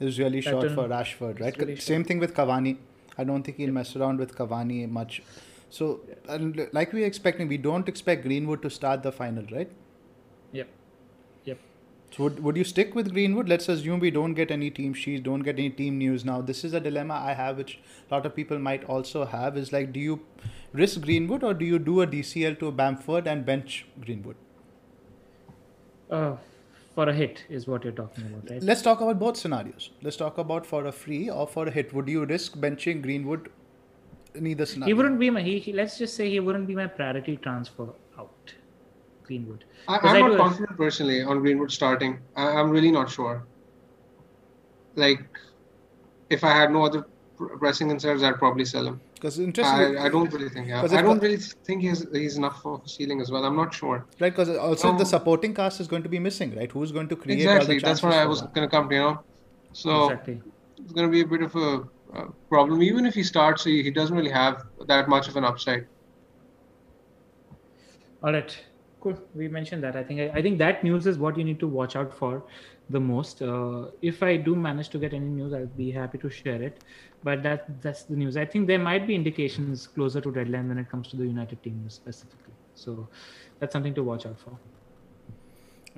[0.00, 1.56] is really short turn- for Rashford, right?
[1.58, 2.78] really Same thing with Cavani.
[3.18, 5.22] I don't think he'll mess around with Cavani much.
[5.70, 9.70] So, and like we're expecting, we don't expect Greenwood to start the final, right?
[10.52, 10.68] Yep.
[11.44, 11.58] Yep.
[12.16, 13.48] So would, would you stick with Greenwood?
[13.48, 16.40] Let's assume we don't get any team sheets, don't get any team news now.
[16.40, 17.80] This is a dilemma I have, which
[18.10, 19.56] a lot of people might also have.
[19.56, 20.20] Is like, do you
[20.72, 24.36] risk Greenwood or do you do a DCL to Bamford and bench Greenwood?
[26.08, 26.36] Uh,
[26.94, 28.62] for a hit is what you're talking about, right?
[28.62, 29.90] Let's talk about both scenarios.
[30.00, 31.92] Let's talk about for a free or for a hit.
[31.92, 33.50] Would you risk benching Greenwood
[34.36, 34.86] in either scenario?
[34.90, 35.42] He wouldn't be my.
[35.42, 37.88] He, he let's just say he wouldn't be my priority transfer
[38.18, 38.52] out.
[39.24, 39.64] Greenwood.
[39.88, 42.18] I, 'Cause I'm I not do- confident personally on Greenwood starting.
[42.36, 43.42] I, I'm really not sure.
[44.94, 45.24] Like,
[46.30, 47.04] if I had no other
[47.58, 49.00] pressing concerns, I'd probably sell him.
[49.14, 50.68] Because interesting, I, I don't really think.
[50.68, 50.80] Yeah.
[50.80, 53.44] 'Cause I don't really think he's he's enough of a ceiling as well.
[53.44, 54.06] I'm not sure.
[54.20, 54.32] right?
[54.34, 56.70] Because also Um, the supporting cast is going to be missing, right?
[56.70, 57.78] Who's going to create all the Exactly.
[57.88, 58.94] That's what I was gonna come to.
[58.94, 59.20] You know,
[59.72, 60.40] so exactly.
[60.78, 61.84] it's gonna be a bit of a,
[62.16, 62.82] uh problem.
[62.82, 65.86] Even if he starts, he, he doesn't really have that much of an upside.
[68.22, 68.56] All right.
[69.00, 69.18] Cool.
[69.34, 69.96] We mentioned that.
[69.96, 72.42] I think I, I think that news is what you need to watch out for
[72.90, 73.42] the most.
[73.42, 76.82] Uh, if I do manage to get any news, I'll be happy to share it.
[77.22, 78.36] But that that's the news.
[78.36, 81.62] I think there might be indications closer to deadline when it comes to the United
[81.62, 82.54] team specifically.
[82.74, 83.08] So
[83.60, 84.58] that's something to watch out for.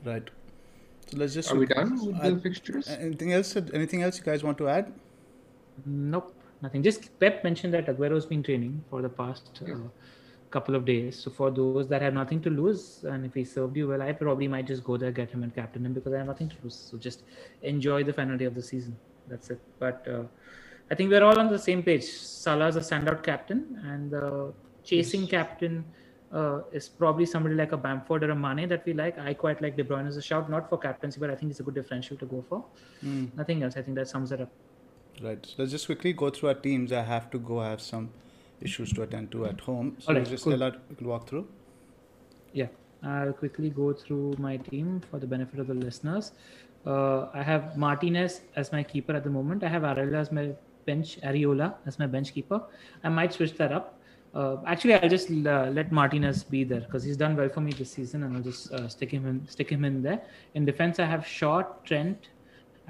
[0.05, 0.31] Right.
[1.11, 1.53] So let's just.
[1.53, 2.89] Are we done with I- the fixtures?
[2.89, 3.57] Anything else?
[3.57, 4.93] Anything else you guys want to add?
[5.86, 6.82] Nope, nothing.
[6.82, 9.76] Just Pep mentioned that Aguero's been training for the past uh,
[10.50, 11.18] couple of days.
[11.18, 14.12] So for those that have nothing to lose, and if he served you well, I
[14.12, 16.56] probably might just go there, get him and captain him because I have nothing to
[16.62, 16.74] lose.
[16.74, 17.22] So just
[17.62, 18.96] enjoy the final day of the season.
[19.28, 19.60] That's it.
[19.78, 20.22] But uh,
[20.90, 22.05] I think we're all on the same page.
[22.05, 24.52] Salah's a standout captain, and the
[24.84, 25.84] chasing captain
[26.32, 29.18] uh, is probably somebody like a Bamford or a Mane that we like.
[29.18, 31.60] I quite like De Bruyne as a shout, not for captaincy, but I think it's
[31.60, 32.64] a good differential to go for.
[33.36, 33.76] Nothing else.
[33.76, 34.50] I think that sums it up.
[35.23, 35.45] Right.
[35.45, 36.93] So let's just quickly go through our teams.
[36.93, 37.61] I have to go.
[37.61, 38.11] I have some
[38.61, 39.97] issues to attend to at home.
[39.99, 40.57] So Alright, just cool.
[40.59, 41.47] we'll walk through.
[42.53, 42.69] Yeah,
[43.03, 46.32] I'll quickly go through my team for the benefit of the listeners.
[46.86, 49.62] Uh, I have Martinez as my keeper at the moment.
[49.65, 50.51] I have Areola as my
[50.86, 52.62] bench, Areola as my bench keeper.
[53.05, 53.95] I might switch that up.
[54.35, 57.73] Uh, actually, I'll just uh, let Martinez be there because he's done well for me
[57.73, 59.47] this season, and I'll just uh, stick him in.
[59.49, 60.23] Stick him in there.
[60.55, 62.28] In defense, I have Shaw, Trent,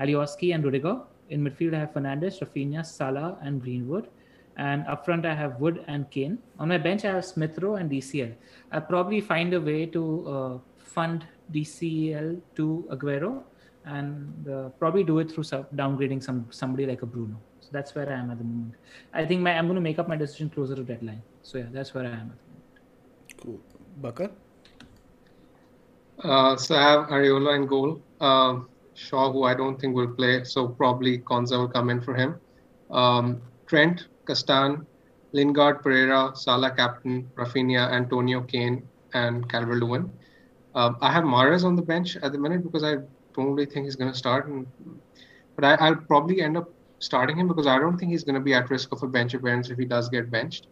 [0.01, 1.01] Alioski, and Rudiger.
[1.31, 4.09] In midfield, I have Fernandes, Raphinha, Salah, and Greenwood.
[4.57, 6.39] And up front, I have Wood and Kane.
[6.59, 8.35] On my bench, I have Smith Rowe and DCL.
[8.73, 13.43] I'll probably find a way to uh, fund DCL to Aguero
[13.85, 17.39] and uh, probably do it through sub- downgrading some somebody like a Bruno.
[17.61, 18.75] So that's where I am at the moment.
[19.13, 21.23] I think my, I'm going to make up my decision closer to deadline.
[21.43, 23.41] So yeah, that's where I am at the moment.
[23.43, 23.61] Cool.
[24.01, 24.31] Bakar?
[26.19, 28.03] Uh, so I have Areola in goal.
[28.21, 28.69] Um,
[28.99, 32.35] Shaw, who I don't think will play, so probably Konsa will come in for him.
[32.91, 34.85] Um, Trent, Castagne,
[35.33, 38.83] Lingard, Pereira, Salah captain, Raphinha, Antonio, Kane,
[39.15, 40.11] and Calvert Lewin.
[40.75, 42.97] Um, I have Mahrez on the bench at the minute because I
[43.35, 44.47] don't really think he's going to start.
[44.49, 44.67] And,
[45.55, 46.69] but I, will probably end up
[46.99, 49.35] starting him because I don't think he's going to be at risk of a bench
[49.35, 50.67] appearance if he does get benched.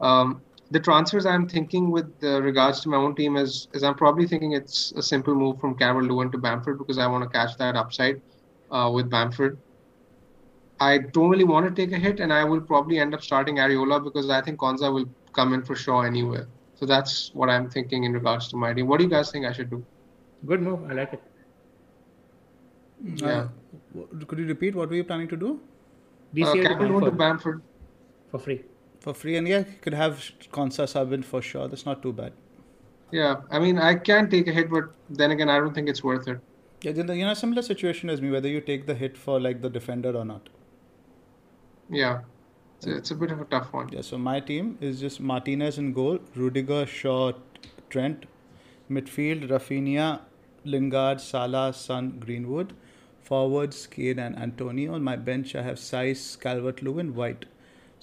[0.00, 0.42] Um,
[0.74, 4.26] the transfers I'm thinking with uh, regards to my own team is, is I'm probably
[4.26, 7.56] thinking it's a simple move from Calvert Lewin to Bamford because I want to catch
[7.58, 8.20] that upside
[8.72, 9.56] uh, with Bamford.
[10.80, 13.58] I don't really want to take a hit, and I will probably end up starting
[13.58, 16.42] Areola because I think Konsa will come in for sure anyway.
[16.74, 18.88] So that's what I'm thinking in regards to my team.
[18.88, 19.86] What do you guys think I should do?
[20.44, 20.90] Good move.
[20.90, 21.22] I like it.
[23.22, 23.48] Yeah.
[23.96, 25.60] Uh, could you repeat what were you planning to do?
[26.34, 27.04] DCL uh, to Bamford.
[27.04, 27.62] to Bamford.
[28.32, 28.64] For free
[29.04, 30.18] for free, and yeah, you could have
[30.50, 31.68] Konsa sub in for sure.
[31.68, 32.32] That's not too bad.
[33.12, 36.02] Yeah, I mean, I can take a hit, but then again, I don't think it's
[36.02, 36.40] worth it.
[36.80, 39.38] Yeah, then the, you know, similar situation as me, whether you take the hit for
[39.38, 40.48] like the defender or not.
[41.90, 42.20] Yeah,
[42.78, 43.90] it's, it's a bit of a tough one.
[43.90, 47.32] Yeah, so my team is just Martinez in goal, Rudiger, Shaw,
[47.90, 48.26] Trent,
[48.90, 50.20] midfield, Raphinha,
[50.64, 52.74] Lingard, Salah, Son, Greenwood,
[53.22, 54.94] forwards, Kane and Antonio.
[54.94, 57.44] On my bench, I have Saiss, Calvert Lewin, White.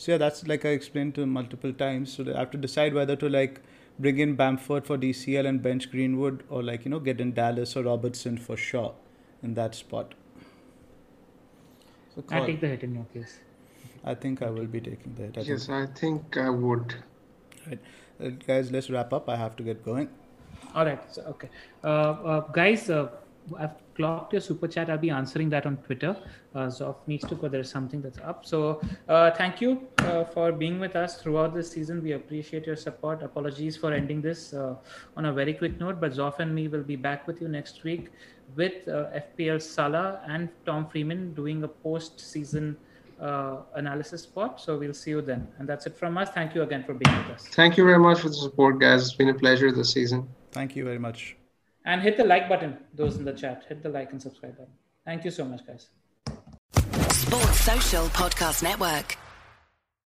[0.02, 2.12] So yeah, that's like I explained to multiple times.
[2.14, 3.62] So I have to decide whether to like
[4.00, 7.76] bring in Bamford for DCL and bench Greenwood, or like you know get in Dallas
[7.76, 8.94] or Robertson for Shaw
[9.44, 10.16] in that spot.
[12.16, 13.38] So I take the hit in your case.
[14.04, 15.38] I think I will be taking the hit.
[15.38, 15.78] I yes, think.
[15.78, 16.96] I think I would.
[17.68, 17.80] Right,
[18.20, 19.30] uh, guys, let's wrap up.
[19.30, 20.10] I have to get going.
[20.74, 21.14] All right.
[21.14, 21.50] So, okay,
[21.84, 22.90] uh, uh, guys.
[23.60, 24.90] I've clocked your super chat.
[24.90, 26.16] I'll be answering that on Twitter.
[26.56, 27.48] Uh, Zoff needs to go.
[27.48, 28.46] There's something that's up.
[28.46, 32.02] So uh, thank you uh, for being with us throughout this season.
[32.04, 33.24] We appreciate your support.
[33.24, 34.76] Apologies for ending this uh,
[35.18, 37.84] on a very quick note, but Zoff and me will be back with you next
[37.84, 38.10] week
[38.56, 42.78] with uh, FPL Salah and Tom Freeman doing a post-season
[43.22, 44.60] uh, analysis spot.
[44.60, 45.48] So we'll see you then.
[45.60, 46.30] And that's it from us.
[46.30, 47.48] Thank you again for being with us.
[47.48, 49.04] Thank you very much for the support, guys.
[49.04, 50.28] It's been a pleasure this season.
[50.52, 51.41] Thank you very much.
[51.86, 53.66] And hit the like button, those in the chat.
[53.68, 54.74] Hit the like and subscribe button.
[55.06, 55.88] Thank you so much, guys.
[57.12, 59.18] Sports Social Podcast Network.